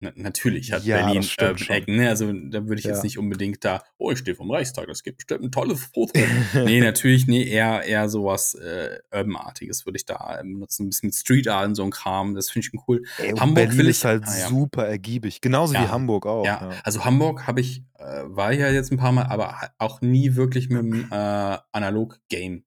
na 0.00 0.12
natürlich 0.16 0.72
hat 0.72 0.90
Ja, 0.90 0.92
Berlin, 0.92 1.30
ähm, 1.38 1.56
schon. 1.58 1.68
Ecken, 1.68 1.96
ne? 1.96 2.08
Also, 2.08 2.32
da 2.32 2.66
würde 2.68 2.80
ich 2.80 2.86
jetzt 2.86 3.02
Ja. 3.02 3.04
nicht 3.04 3.18
unbedingt 3.18 3.64
da: 3.64 3.82
„Oh, 3.98 4.10
ich 4.10 4.18
stehe 4.18 4.34
vorm 4.36 4.50
Reichstag, 4.50 4.86
das 4.88 5.02
gibt 5.02 5.18
bestimmt 5.18 5.44
'n 5.44 5.52
tolles 5.52 5.84
Foto.“ 5.84 6.32
Ne, 6.64 6.80
natürlich, 6.82 7.26
ne, 7.26 7.44
eher 7.44 7.82
eher 7.84 8.08
so 8.08 8.24
was, 8.26 8.54
äh, 8.54 8.98
Urban-artiges 9.12 9.86
würde 9.86 9.96
ich 9.96 10.04
da, 10.06 10.40
ähm, 10.40 10.54
benutzen. 10.54 10.84
'N 10.86 10.90
bisschen 10.90 11.06
mit 11.08 11.14
Street 11.16 11.48
Art 11.48 11.68
und 11.68 11.74
so 11.76 11.84
'n 11.84 11.90
Kram. 11.90 12.34
Das 12.34 12.50
finde 12.50 12.68
ich 12.72 12.80
cool. 12.88 13.02
Ey, 13.18 13.32
Hamburg 13.38 13.54
Berlin 13.54 13.78
will 13.78 13.88
ist 13.88 14.04
ich 14.04 14.04
halt 14.04 14.26
ah, 14.26 14.36
ja. 14.38 14.50
super 14.50 14.86
ergiebig. 14.86 15.40
Genauso 15.40 15.76
wie 15.78 15.88
Hamburg 15.88 16.26
auch, 16.26 16.60
ja. 16.60 16.80
Also, 16.84 17.04
Hamburg 17.04 17.46
habe 17.46 17.60
ich 17.60 17.84
äh, 17.98 18.22
war 18.26 18.52
ich 18.52 18.58
ja 18.60 18.70
jetzt 18.70 18.92
'n 18.92 18.98
paarmal, 18.98 19.26
aber 19.26 19.60
ha 19.60 19.70
auch 19.78 20.00
nie 20.00 20.34
wirklich 20.36 20.68
mit'm, 20.68 21.10
äh, 21.12 21.58
Analog-Game. 21.72 22.64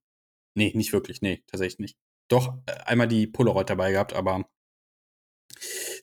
Ne, 0.56 0.72
nicht 0.76 0.94
wirklich, 0.94 1.22
ne, 1.22 1.42
tatsächlich 1.48 1.80
nicht. 1.80 1.98
Doch, 2.30 2.60
äh, 2.68 2.74
einmal 2.86 3.08
die 3.10 3.28
Polaroid 3.28 3.70
dabei 3.70 3.92
gehabt, 3.94 4.14
aber 4.16 4.46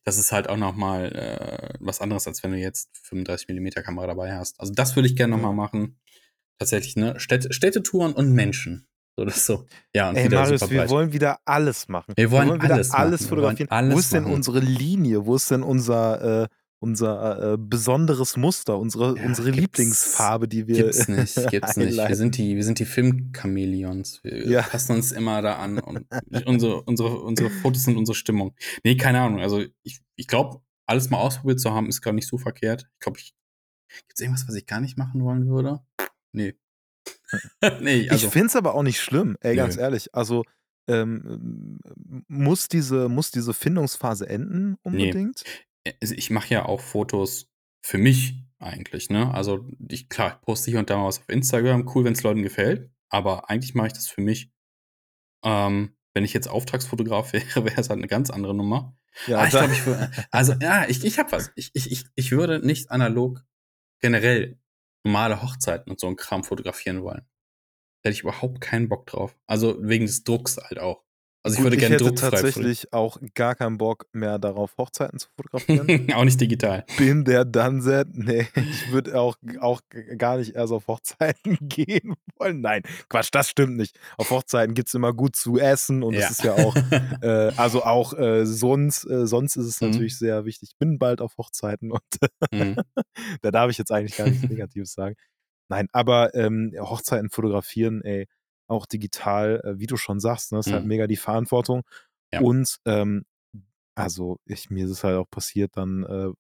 das 0.05 0.19
ist 0.19 0.33
halt 0.33 0.49
auch 0.49 0.57
noch 0.57 0.75
mal, 0.77 1.07
äh, 1.13 1.75
was 1.81 2.01
anderes, 2.01 2.27
als 2.27 2.43
wenn 2.43 2.53
du 2.53 2.59
jetzt 2.59 2.91
35-mm-Kamera 3.11 4.07
dabei 4.07 4.35
hast. 4.37 4.61
Also, 4.61 4.73
das 4.73 4.95
würde 4.97 5.09
ich 5.09 5.17
gern 5.17 5.31
noch 5.31 5.39
mal 5.41 5.49
Ja. 5.49 5.55
machen. 5.55 5.99
Tatsächlich, 6.59 6.97
ne? 6.97 7.19
Städt 7.19 7.53
Städtetouren 7.53 8.13
und 8.13 8.33
Menschen. 8.33 8.87
So, 9.17 9.25
das 9.25 9.47
so. 9.47 9.67
Ja, 9.95 10.09
und 10.11 10.17
Ey, 10.17 10.29
Marius, 10.29 10.69
wir 10.71 10.89
wollen 10.89 11.13
wieder 11.13 11.39
alles 11.45 11.89
machen. 11.89 12.15
Wir 12.17 12.31
wollen 12.31 12.61
wieder 12.61 12.75
alles 12.75 12.91
alles 12.91 13.21
machen. 13.23 13.31
Wir 13.37 13.43
wollen 13.43 13.57
fotografieren. 13.57 13.69
Wo 13.71 13.75
alles 13.75 13.99
ist 14.01 14.13
denn 14.13 14.23
machen. 14.25 14.35
unsere 14.35 14.61
Linie? 14.61 15.27
Wo 15.27 15.37
ist 15.37 15.51
denn 15.51 15.63
unser, 15.63 16.43
äh 16.45 16.49
unser, 16.85 17.55
äh, 17.55 17.57
besonderes 17.59 18.37
Muster, 18.37 18.79
unsere 18.79 19.17
Ja, 19.19 19.25
unsere 19.25 19.49
gibt's 19.51 19.61
Lieblingsfarbe, 19.61 20.47
die 20.47 20.67
wir 20.69 20.85
gibt's 20.85 21.09
nicht, 21.09 21.35
gibt's 21.51 21.77
nicht. 21.77 21.97
Wir 21.97 22.15
sind 22.17 22.37
die 22.37 22.55
wir 22.55 22.63
sind 22.63 22.79
die 22.79 22.85
Film-Chamäleons. 22.85 24.23
Wir 24.23 24.47
Ja. 24.49 24.63
passen 24.63 24.93
uns 24.93 25.11
immer 25.13 25.43
da 25.43 25.57
an 25.57 25.79
und 25.81 26.07
unsere 26.47 26.83
unsere 26.83 27.21
unsere 27.21 27.51
Fotos 27.51 27.83
sind 27.85 27.97
unsere 27.97 28.15
Stimmung. 28.15 28.55
Ne, 28.85 28.97
keine 28.97 29.21
Ahnung. 29.21 29.41
Also, 29.41 29.65
ich 29.83 30.01
ich 30.17 30.27
glaube, 30.29 30.61
alles 30.87 31.11
mal 31.11 31.19
ausprobiert 31.19 31.59
zu 31.61 31.73
haben, 31.73 31.89
ist 31.89 32.03
gar 32.03 32.13
nicht 32.13 32.29
so 32.29 32.39
verkehrt. 32.39 32.87
Ich 32.95 33.01
glaube, 33.01 33.19
ich 33.19 33.35
gibt's 34.07 34.21
irgendwas, 34.21 34.47
was 34.47 34.55
ich 34.55 34.67
gar 34.67 34.81
nicht 34.81 34.97
machen 34.99 35.25
wollen 35.25 35.49
würde? 35.49 35.81
Ne. 36.33 36.55
Ne, 37.81 37.95
Ich 37.97 38.11
also 38.13 38.31
finde 38.31 38.47
es 38.47 38.57
aber 38.57 38.75
auch 38.75 38.83
nicht 38.83 39.01
schlimm, 39.01 39.37
ey, 39.41 39.57
ganz 39.57 39.77
ehrlich. 39.77 40.15
Also, 40.15 40.45
ähm, 40.89 41.79
muss 42.29 42.69
diese 42.69 43.09
muss 43.09 43.31
diese 43.31 43.55
Findungsphase 43.55 44.29
enden 44.29 44.77
unbedingt? 44.83 45.43
Also, 46.01 46.15
ich 46.15 46.31
mache 46.31 46.49
ja 46.55 46.65
auch 46.65 46.81
Fotos 46.81 47.51
für 47.83 47.99
mich 47.99 48.35
eigentlich, 48.59 49.11
ne? 49.11 49.33
Also, 49.35 49.69
ich 49.89 50.09
klar, 50.09 50.41
poste 50.43 50.71
hier 50.71 50.81
und 50.81 50.89
da 50.91 50.97
mal 50.97 51.07
was 51.07 51.19
auf 51.19 51.29
Instagram. 51.29 51.89
Cool, 51.95 52.05
wenn's 52.05 52.23
Leuten 52.23 52.43
gefällt, 52.43 52.91
aber 53.11 53.51
eigentlich 53.51 53.75
mache 53.75 53.89
ich 53.89 53.93
das 53.93 54.09
für 54.09 54.23
mich. 54.23 54.51
Ähm, 55.45 55.97
wenn 56.15 56.25
ich 56.25 56.35
jetzt 56.35 56.49
Auftragsfotograf 56.49 57.33
wäre, 57.35 57.65
wäre 57.67 57.81
es 57.81 57.91
halt 57.91 58.01
'ne 58.01 58.09
ganz 58.09 58.31
andere 58.31 58.55
Nummer. 58.55 58.97
Ja, 59.27 59.45
Ah, 59.45 59.47
ich 59.47 59.53
da 59.53 59.59
glaube, 59.59 59.73
ich 59.73 59.87
wür 59.87 60.11
also, 60.31 60.55
ja, 60.61 60.87
ich 60.89 61.05
ich 61.05 61.19
habe 61.19 61.33
was. 61.33 61.53
Ich 61.57 61.71
ich 61.75 61.91
ich 61.93 62.05
ich 62.15 62.33
würde 62.33 62.65
nicht 62.67 62.91
analog 62.91 63.45
generell 64.01 64.59
normale 65.05 65.43
Hochzeiten 65.43 65.91
und 65.93 66.01
so 66.01 66.09
'n 66.09 66.17
Kram 66.17 66.45
fotografieren 66.45 67.03
wollen. 67.03 67.23
Hätte 68.05 68.15
ich 68.15 68.23
überhaupt 68.23 68.61
keinen 68.63 68.89
Bock 68.89 69.07
drauf. 69.07 69.37
Also, 69.47 69.77
wegen 69.83 70.07
des 70.07 70.25
Drucks 70.25 70.59
halt 70.59 70.79
auch. 70.81 71.05
Also 71.47 71.57
ich 71.57 71.59
Gut, 71.59 71.65
würde 71.67 71.77
ich 71.77 71.81
gerne 71.81 71.95
hätte 71.97 72.05
druckfrei 72.05 72.31
tatsächlich 72.31 72.91
auch 72.95 73.19
gar 73.35 73.55
keinen 73.55 73.77
Bock 73.77 74.07
mehr 74.15 74.39
darauf, 74.39 74.79
Hochzeiten 74.79 75.19
zu 75.19 75.29
fotografieren. 75.37 75.87
auch 76.15 76.25
nicht 76.25 76.41
digital. 76.41 76.87
Bin 76.97 77.23
der 77.27 77.45
Dunset. 77.45 78.09
Nee, 78.17 78.49
ich 78.57 78.91
würde 78.91 79.21
auch, 79.21 79.37
auch 79.61 79.83
gar 80.17 80.39
nicht 80.39 80.55
erst 80.55 80.73
auf 80.73 80.87
Hochzeiten 80.89 81.59
gehen 81.69 82.15
wollen. 82.39 82.63
Nein, 82.63 82.83
Quatsch, 83.11 83.29
das 83.31 83.51
stimmt 83.51 83.77
nicht. 83.77 83.99
Auf 84.17 84.31
Hochzeiten 84.31 84.75
gibt 84.75 84.89
es 84.89 84.95
immer 84.95 85.13
gut 85.13 85.37
zu 85.37 85.59
essen 85.59 86.03
und 86.03 86.15
Ja. 86.15 86.21
es 86.21 86.31
ist 86.31 86.45
ja 86.45 86.55
auch, 86.55 86.75
äh, 87.23 87.53
also 87.59 87.85
auch 87.85 88.15
äh, 88.15 88.47
sonst, 88.47 89.05
äh, 89.05 89.27
sonst 89.27 89.57
ist 89.57 89.67
es 89.67 89.81
Mhm. 89.83 89.89
natürlich 89.91 90.17
sehr 90.19 90.47
wichtig. 90.47 90.71
Ich 90.73 90.79
bin 90.79 90.99
bald 90.99 91.21
auf 91.21 91.37
Hochzeiten 91.37 91.93
und 91.93 92.01
Mhm. 92.53 92.77
da 93.43 93.51
darf 93.51 93.71
ich 93.71 93.77
jetzt 93.77 93.93
eigentlich 93.93 94.17
gar 94.17 94.29
nichts 94.29 94.49
Negatives 94.49 94.95
sagen. 94.95 95.15
Nein, 95.69 95.89
aber 95.93 96.35
ähm, 96.35 96.73
Hochzeiten 96.79 97.29
fotografieren, 97.29 98.01
ey, 98.03 98.29
auch 98.69 98.87
digital, 98.87 99.61
äh, 99.65 99.79
wie 99.79 99.87
du 99.87 99.97
schon 99.97 100.21
sagst, 100.21 100.53
ne, 100.53 100.59
ist 100.61 100.73
halt 100.73 100.83
Mhm. 100.83 100.89
mega 100.89 101.07
die 101.07 101.17
Verantwortung. 101.17 101.83
Ja. 102.33 102.41
Und 102.41 102.79
ähm, 102.87 103.25
also 103.97 104.39
ich, 104.47 104.71
mir 104.71 104.85
ist 104.87 104.91
es 104.93 105.05
halt 105.05 105.17
auch 105.17 105.31
passiert, 105.31 105.73
dann 105.77 106.05
äh, 106.05 106.31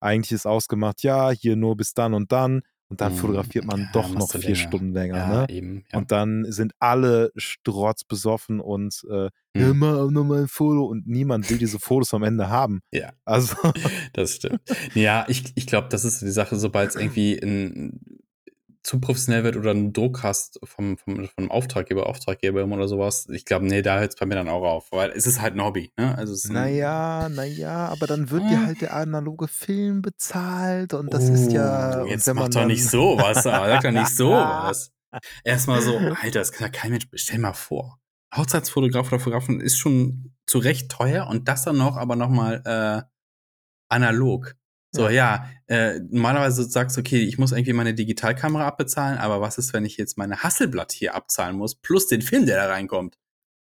eigentlich 0.00 0.32
ist 0.32 0.46
ausgemacht, 0.46 1.02
ja, 1.02 1.30
hier 1.30 1.56
nur 1.56 1.76
bis 1.76 1.94
dann 1.94 2.14
und 2.14 2.32
dann. 2.32 2.62
Und 2.88 3.00
dann 3.02 3.12
Mhm. 3.12 3.16
fotografiert 3.18 3.64
man 3.66 3.82
Ja, 3.82 3.88
doch 3.92 4.16
noch 4.16 4.30
vier 4.32 4.40
länger. 4.40 4.56
Stunden 4.56 4.92
länger, 4.94 5.16
Ja, 5.18 5.28
ne? 5.42 5.46
eben. 5.50 5.84
Ja. 5.92 5.98
Und 5.98 6.10
dann 6.10 6.44
sind 6.50 6.72
alle 6.80 7.30
strotzbesoffen 7.36 8.60
und 8.60 9.04
äh, 9.10 9.28
Mhm. 9.54 9.60
hör 9.60 9.74
mal 9.74 10.10
noch 10.10 10.24
mal 10.24 10.40
ein 10.42 10.48
Foto 10.48 10.86
und 10.86 11.06
niemand 11.06 11.50
will 11.50 11.58
diese 11.58 11.78
Fotos 11.78 12.14
am 12.14 12.22
Ende 12.24 12.48
haben. 12.48 12.80
Ja. 12.92 13.12
Also, 13.24 13.54
Das 14.12 14.36
stimmt. 14.36 14.60
ja, 14.94 15.24
ich, 15.28 15.52
ich 15.54 15.66
glaube, 15.66 15.88
das 15.88 16.04
ist 16.04 16.22
die 16.22 16.30
Sache, 16.30 16.56
sobald 16.56 16.90
es 16.90 16.96
irgendwie 17.00 17.34
in, 17.34 18.00
zu 18.82 18.98
professionell 19.00 19.44
wird 19.44 19.56
oder 19.56 19.72
einen 19.72 19.92
Druck 19.92 20.22
hast 20.22 20.58
vom, 20.64 20.96
vom, 20.96 21.28
vom 21.28 21.50
Auftraggeber, 21.50 22.06
Auftraggeberin 22.06 22.72
oder 22.72 22.88
sowas, 22.88 23.28
ich 23.28 23.44
glaube, 23.44 23.66
nee, 23.66 23.82
da 23.82 23.98
hört 23.98 24.10
es 24.12 24.16
bei 24.16 24.24
mir 24.26 24.36
dann 24.36 24.48
auch 24.48 24.62
auf, 24.62 24.90
weil 24.90 25.10
es 25.10 25.26
ist 25.26 25.40
halt 25.40 25.54
ein 25.54 25.62
Hobby. 25.62 25.92
Ne? 25.98 26.16
Also 26.16 26.32
es 26.32 26.48
naja, 26.48 27.28
naja, 27.28 27.88
aber 27.88 28.06
dann 28.06 28.30
wird 28.30 28.42
Ah. 28.44 28.48
dir 28.48 28.66
halt 28.66 28.80
der 28.80 28.94
analoge 28.96 29.48
Film 29.48 30.00
bezahlt 30.00 30.94
und 30.94 31.12
das 31.12 31.28
ist 31.28 31.52
ja. 31.52 32.02
Oh, 32.02 32.06
Jetzt 32.06 32.32
mach 32.32 32.48
doch 32.48 32.64
nicht 32.64 32.88
sowas, 32.88 33.42
sag 33.42 33.82
doch 33.82 33.90
nicht 33.90 34.16
sowas. 34.16 34.92
Erstmal 35.44 35.82
so, 35.82 35.96
Alter, 35.98 36.38
das 36.38 36.52
kann 36.52 36.66
ja 36.72 36.72
kein 36.72 36.92
Mensch, 36.92 37.06
stell 37.14 37.38
mal 37.38 37.52
vor. 37.52 37.98
Hochzeitsfotograf 38.34 39.08
oder 39.08 39.18
Fotografin 39.18 39.60
ist 39.60 39.76
schon 39.76 40.32
zu 40.46 40.58
Recht 40.58 40.90
teuer 40.90 41.26
und 41.26 41.48
das 41.48 41.64
dann 41.64 41.76
noch, 41.76 41.96
aber 41.96 42.16
nochmal 42.16 42.62
äh, 42.64 43.02
analog. 43.88 44.54
So, 44.92 45.08
ja, 45.08 45.48
äh, 45.68 46.00
normalerweise 46.10 46.64
sagst 46.64 46.96
du, 46.96 47.00
okay, 47.00 47.20
ich 47.20 47.38
muss 47.38 47.52
irgendwie 47.52 47.72
meine 47.72 47.94
Digitalkamera 47.94 48.66
abbezahlen, 48.66 49.18
aber 49.18 49.40
was 49.40 49.56
ist, 49.56 49.72
wenn 49.72 49.84
ich 49.84 49.96
jetzt 49.96 50.18
meine 50.18 50.42
Hasselblatt 50.42 50.90
hier 50.92 51.14
abzahlen 51.14 51.56
muss, 51.56 51.76
plus 51.76 52.08
den 52.08 52.22
Film, 52.22 52.44
der 52.46 52.56
da 52.56 52.66
reinkommt? 52.72 53.16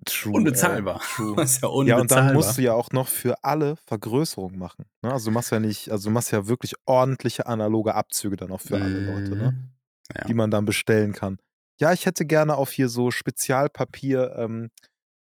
True, 0.06 0.34
Unbezahlbar. 0.34 0.96
Ey, 1.02 1.16
true. 1.16 1.36
Das 1.38 1.52
ist 1.56 1.62
ja 1.62 1.68
Ja, 1.70 1.74
unbezahlbar. 1.74 2.02
und 2.02 2.12
dann 2.12 2.34
musst 2.36 2.58
du 2.58 2.62
ja 2.64 2.74
auch 2.74 2.90
noch 2.92 3.08
für 3.08 3.44
alle 3.44 3.76
Vergrößerung 3.86 4.58
machen. 4.58 4.86
Ne? 5.04 5.12
Also 5.14 5.26
du 5.26 5.32
machst 5.32 5.52
ja 5.52 5.60
nicht, 5.60 5.90
also 5.92 6.10
du 6.10 6.14
machst 6.14 6.32
ja 6.32 6.48
wirklich 6.48 6.74
ordentliche 6.86 7.46
analoge 7.46 7.94
Abzüge 7.96 8.36
dann 8.36 8.52
auch 8.52 8.62
für 8.62 8.82
alle 8.82 9.00
Leute, 9.06 9.36
ne? 9.36 9.52
Mhm. 9.52 9.70
Ja. 10.18 10.26
die 10.26 10.34
man 10.34 10.52
dann 10.52 10.66
bestellen 10.66 11.14
kann. 11.14 11.38
Ja, 11.80 11.94
ich 11.94 12.06
hätte 12.06 12.26
gerne 12.26 12.56
auf 12.56 12.72
hier 12.72 12.90
so 12.90 13.10
Spezialpapier 13.12 14.36
ähm, 14.38 14.70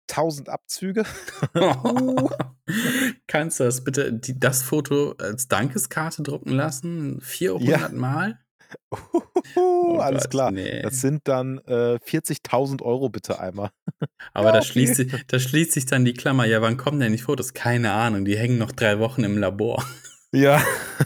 1000 0.09 0.49
Abzüge. 0.49 1.03
Uh. 1.55 2.29
Kannst 3.27 3.59
du 3.59 3.63
das 3.63 3.83
bitte, 3.83 4.13
die, 4.13 4.39
das 4.39 4.61
Foto 4.63 5.13
als 5.17 5.47
Dankeskarte 5.47 6.23
drucken 6.23 6.51
lassen? 6.51 7.19
400 7.21 7.93
Mal? 7.93 8.39
Oh 9.55 9.97
Alles 9.99 10.23
Gott, 10.23 10.31
klar. 10.31 10.51
nee. 10.51 10.81
Das 10.81 10.99
sind 11.01 11.27
dann 11.27 11.59
äh, 11.67 11.99
40.000 12.03 12.81
Euro 12.81 13.09
bitte 13.09 13.39
einmal. 13.39 13.69
Aber 14.33 14.47
Ja, 14.47 14.51
da, 14.53 14.57
okay. 14.59 14.67
schließt 14.67 14.95
sich, 14.95 15.13
da 15.27 15.39
schließt 15.39 15.71
sich 15.73 15.85
dann 15.85 16.05
die 16.05 16.13
Klammer. 16.13 16.45
Ja, 16.45 16.61
wann 16.61 16.77
kommen 16.77 16.99
denn 16.99 17.11
die 17.11 17.17
Fotos? 17.19 17.53
Keine 17.53 17.91
Ahnung. 17.91 18.25
Die 18.25 18.37
hängen 18.37 18.57
noch 18.57 18.71
drei 18.71 18.99
Wochen 18.99 19.23
im 19.23 19.37
Labor. 19.37 19.85
Ja. 20.31 20.63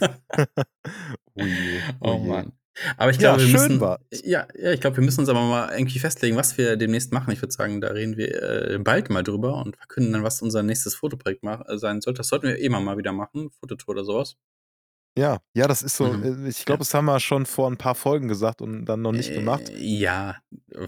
oh 1.34 1.44
je, 1.44 1.80
Oh, 2.00 2.18
je. 2.22 2.28
Mann. 2.28 2.52
Aber 2.96 3.10
ich 3.10 3.18
Ja, 3.18 3.36
glaube, 3.36 3.40
wir 3.42 3.48
schön 3.48 3.52
müssen, 3.52 3.80
war- 3.80 3.98
ja, 4.12 4.46
ja, 4.56 4.72
ich 4.72 4.80
glaube, 4.80 4.96
wir 4.96 5.04
müssen 5.04 5.20
uns 5.20 5.28
aber 5.28 5.40
mal 5.42 5.72
irgendwie 5.72 5.98
festlegen, 5.98 6.36
was 6.36 6.56
wir 6.58 6.76
demnächst 6.76 7.12
machen. 7.12 7.32
Ich 7.32 7.42
würde 7.42 7.52
sagen, 7.52 7.80
da 7.80 7.88
reden 7.88 8.16
wir 8.16 8.42
äh, 8.74 8.78
bald 8.78 9.10
mal 9.10 9.22
drüber 9.22 9.56
und 9.64 9.76
verkünden 9.76 10.12
dann, 10.12 10.22
was 10.24 10.42
unser 10.42 10.62
nächstes 10.62 10.94
Fotoprojekt 10.94 11.42
mach, 11.42 11.66
äh, 11.68 11.78
sein 11.78 12.00
sollte. 12.00 12.18
Das 12.18 12.28
sollten 12.28 12.46
wir 12.48 12.58
immer 12.58 12.80
mal 12.80 12.96
wieder 12.98 13.12
machen, 13.12 13.50
Fototour 13.50 13.94
oder 13.94 14.04
sowas. 14.04 14.36
Ja, 15.16 15.38
ja, 15.52 15.66
das 15.66 15.82
ist 15.82 15.96
so, 15.96 16.04
Mhm. 16.12 16.46
äh, 16.46 16.48
ich 16.48 16.64
glaube, 16.64 16.78
das 16.78 16.94
haben 16.94 17.06
wir 17.06 17.18
schon 17.18 17.44
vor 17.44 17.68
ein 17.68 17.76
paar 17.76 17.96
Folgen 17.96 18.28
gesagt 18.28 18.62
und 18.62 18.84
dann 18.84 19.02
noch 19.02 19.10
nicht 19.12 19.32
gemacht. 19.34 19.68
Äh, 19.68 19.76
ja, 19.76 20.36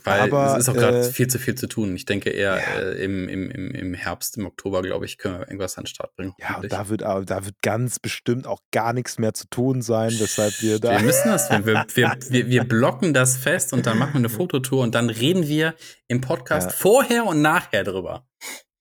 weil 0.04 0.20
Aber, 0.20 0.52
es 0.54 0.58
ist 0.60 0.68
auch 0.68 0.74
gerade 0.74 1.00
äh, 1.00 1.10
viel 1.10 1.26
zu 1.26 1.40
viel 1.40 1.56
zu 1.56 1.66
tun. 1.66 1.96
Ich 1.96 2.04
denke 2.04 2.30
eher 2.30 2.56
Ja. 2.56 2.78
äh, 2.80 3.04
im, 3.04 3.28
im, 3.28 3.50
im, 3.50 3.70
im 3.72 3.94
Herbst, 3.94 4.36
im 4.36 4.46
Oktober, 4.46 4.82
glaube 4.82 5.04
ich, 5.04 5.18
können 5.18 5.40
wir 5.40 5.48
irgendwas 5.48 5.76
an 5.78 5.82
den 5.82 5.88
Start 5.88 6.14
bringen. 6.14 6.32
Ja, 6.38 6.58
und 6.58 6.70
da 6.72 6.88
wird, 6.88 7.00
da 7.00 7.44
wird 7.44 7.56
ganz 7.62 7.98
bestimmt 7.98 8.46
auch 8.46 8.60
gar 8.70 8.92
nichts 8.92 9.18
mehr 9.18 9.34
zu 9.34 9.48
tun 9.48 9.82
sein, 9.82 10.10
weshalb 10.20 10.60
wir 10.62 10.78
da. 10.78 10.92
Wir 10.92 11.02
müssen 11.02 11.28
das, 11.28 11.50
wir, 11.50 11.66
wir, 11.66 11.84
wir, 12.28 12.46
wir 12.48 12.64
blocken 12.64 13.12
das 13.12 13.36
fest 13.36 13.72
und 13.72 13.86
dann 13.86 13.98
machen 13.98 14.12
wir 14.12 14.18
eine 14.18 14.28
Fototour 14.28 14.82
und 14.84 14.94
dann 14.94 15.10
reden 15.10 15.48
wir 15.48 15.74
im 16.06 16.20
Podcast 16.20 16.70
Ja. 16.70 16.76
vorher 16.76 17.26
und 17.26 17.42
nachher 17.42 17.82
drüber. 17.82 18.28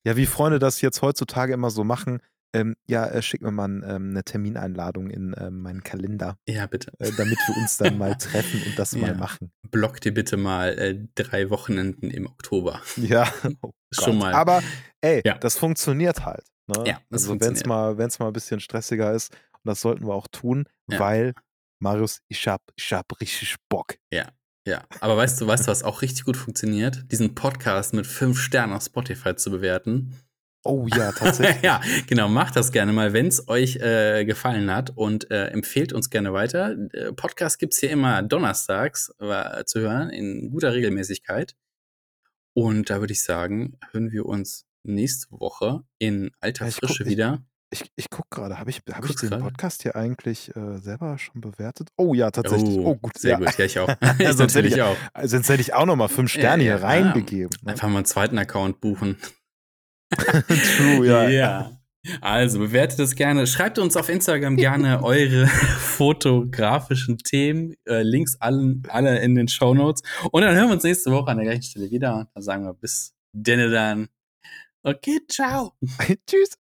Ja, 0.06 0.16
wie 0.16 0.28
Freunde 0.28 0.60
das 0.60 0.80
jetzt 0.82 1.02
heutzutage 1.02 1.54
immer 1.54 1.72
so 1.72 1.84
machen, 1.84 2.22
ähm, 2.54 2.76
ja, 2.88 3.06
äh, 3.08 3.22
schick 3.22 3.42
mir 3.42 3.52
mal 3.52 3.66
ähm, 3.70 4.10
eine 4.12 4.24
Termineinladung 4.24 5.10
in 5.10 5.36
ähm, 5.38 5.62
meinen 5.62 5.84
Kalender, 5.84 6.38
Ja, 6.48 6.66
bitte. 6.66 6.92
äh, 7.00 7.12
damit 7.18 7.38
wir 7.48 7.58
uns 7.58 7.78
dann 7.78 7.98
mal 7.98 8.16
treffen 8.18 8.62
und 8.66 8.78
das 8.80 8.92
Ja. 8.94 9.02
mal 9.02 9.16
machen. 9.16 9.52
Block 9.70 10.02
dir 10.02 10.14
bitte 10.14 10.38
mal 10.38 10.70
äh, 10.80 11.00
drei 11.16 11.50
Wochenenden 11.50 12.10
im 12.12 12.26
Oktober. 12.28 12.82
Ja, 12.98 13.32
oh 13.62 13.72
Schon 13.92 14.18
mal. 14.18 14.34
Aber 14.34 14.62
ey, 15.02 15.22
Ja. 15.26 15.38
das 15.38 15.58
funktioniert 15.58 16.26
halt. 16.26 16.46
Ne? 16.68 16.84
Ja, 16.88 17.02
das 17.10 17.24
also 17.24 17.40
wenn 17.40 17.54
es 17.54 17.66
mal, 17.66 17.98
wenn's 17.98 18.20
mal 18.20 18.28
ein 18.28 18.34
bisschen 18.34 18.60
stressiger 18.60 19.14
ist, 19.14 19.32
und 19.54 19.68
das 19.70 19.82
sollten 19.82 20.06
wir 20.08 20.14
auch 20.14 20.28
tun, 20.28 20.66
Ja. 20.90 21.00
weil, 21.00 21.34
Marius, 21.82 22.20
ich 22.30 22.48
hab, 22.48 22.62
ich 22.76 22.92
hab 22.94 23.20
richtig 23.22 23.56
Bock. 23.70 23.96
Ja, 24.68 24.84
aber 25.00 25.18
weißt 25.18 25.42
du, 25.42 25.48
weißt 25.48 25.66
du, 25.66 25.72
was 25.72 25.82
auch 25.84 26.04
richtig 26.04 26.26
gut 26.26 26.38
funktioniert? 26.38 27.12
Diesen 27.12 27.34
Podcast 27.34 27.94
mit 27.96 28.06
fünf 28.06 28.40
Sternen 28.40 28.74
auf 28.74 28.84
Spotify 28.84 29.36
zu 29.36 29.50
bewerten. 29.50 30.14
Oh 30.64 30.88
ja, 30.96 31.12
tatsächlich. 31.18 31.64
ja, 31.64 31.82
genau, 32.08 32.28
macht 32.28 32.56
das 32.56 32.72
gerne 32.72 32.92
mal, 32.92 33.14
wenn 33.14 33.28
es 33.28 33.48
euch 33.48 33.78
äh, 33.78 34.26
gefallen 34.26 34.70
hat 34.74 34.92
und 34.96 35.32
äh, 35.32 35.48
empfehlt 35.48 35.94
uns 35.94 36.10
gerne 36.10 36.34
weiter. 36.34 36.76
Äh, 36.94 37.14
Podcast 37.14 37.60
gibt 37.60 37.74
es 37.74 37.80
hier 37.80 37.92
immer 37.92 38.22
donnerstags 38.24 39.12
zu 39.66 39.80
hören, 39.80 40.10
in 40.10 40.52
guter 40.52 40.74
Regelmäßigkeit. 40.74 41.56
Und 42.54 42.90
da 42.90 43.00
würde 43.00 43.14
ich 43.14 43.24
sagen, 43.24 43.78
hören 43.92 44.12
wir 44.12 44.26
uns 44.26 44.66
nächste 44.84 45.28
Woche 45.32 45.84
in 45.98 46.32
alter 46.42 46.66
Ja, 46.66 46.70
ich 46.70 46.76
guck- 46.82 46.90
Frische 46.90 47.04
ich- 47.04 47.10
wieder. 47.10 47.44
Ich, 47.72 47.84
ich 47.96 48.10
guck 48.10 48.28
gerade, 48.32 48.58
habe 48.58 48.72
ich, 48.72 48.82
hab 48.92 49.06
ich 49.08 49.16
den 49.16 49.30
grade? 49.30 49.44
Podcast 49.44 49.84
hier 49.84 49.96
eigentlich 49.96 50.50
äh, 50.56 50.80
selber 50.80 51.20
schon 51.20 51.40
bewertet? 51.40 51.90
Oh 51.98 52.16
ja, 52.16 52.32
tatsächlich. 52.32 52.80
Oh, 52.80 52.96
gut. 52.96 53.16
Sehr 53.16 53.34
ja. 53.34 53.38
gut, 53.38 53.56
ja, 53.60 53.66
ich 53.66 53.78
auch. 53.78 53.88
ich 54.20 54.28
Sonst 54.34 54.56
hätte 54.56 54.68
ich- 54.68 54.82
auch. 54.82 54.98
Sonst 55.24 55.50
hätte 55.50 55.62
ich 55.62 55.74
auch 55.76 55.86
noch 55.86 55.96
mal 55.96 56.08
fünf 56.08 56.32
Sterne 56.32 56.64
Ja, 56.64 56.78
hier 56.78 56.84
reingegeben. 56.84 57.56
Ne? 57.62 57.72
Einfach 57.74 57.88
mal 57.88 57.98
einen 57.98 58.06
zweiten 58.06 58.40
Account 58.40 58.82
buchen. 58.82 59.18
True, 60.78 61.08
ja. 61.08 61.30
ja. 61.30 61.72
Also 62.22 62.60
bewertet 62.60 63.00
es 63.00 63.16
gerne. 63.16 63.46
Schreibt 63.46 63.78
uns 63.78 63.98
auf 63.98 64.10
Instagram 64.10 64.56
gerne 64.56 65.04
eure 65.04 65.48
fotografischen 65.48 67.18
Themen. 67.18 67.76
Äh, 67.86 68.04
Links 68.04 68.38
allen, 68.40 68.84
alle 68.90 69.20
in 69.20 69.36
den 69.36 69.48
Show 69.48 69.74
Notes. 69.74 70.02
Und 70.32 70.42
dann 70.42 70.56
hören 70.56 70.68
wir 70.68 70.74
uns 70.74 70.84
nächste 70.84 71.12
Woche 71.12 71.32
an 71.32 71.38
der 71.38 71.46
gleichen 71.46 71.64
Stelle 71.64 71.92
wieder. 71.92 72.30
Dann 72.34 72.44
sagen 72.44 72.64
wir 72.64 72.74
bis 72.74 73.14
denne 73.34 73.70
dann. 73.70 74.08
Okay, 74.84 75.20
ciao. 75.28 75.74
Tschüss. 76.28 76.58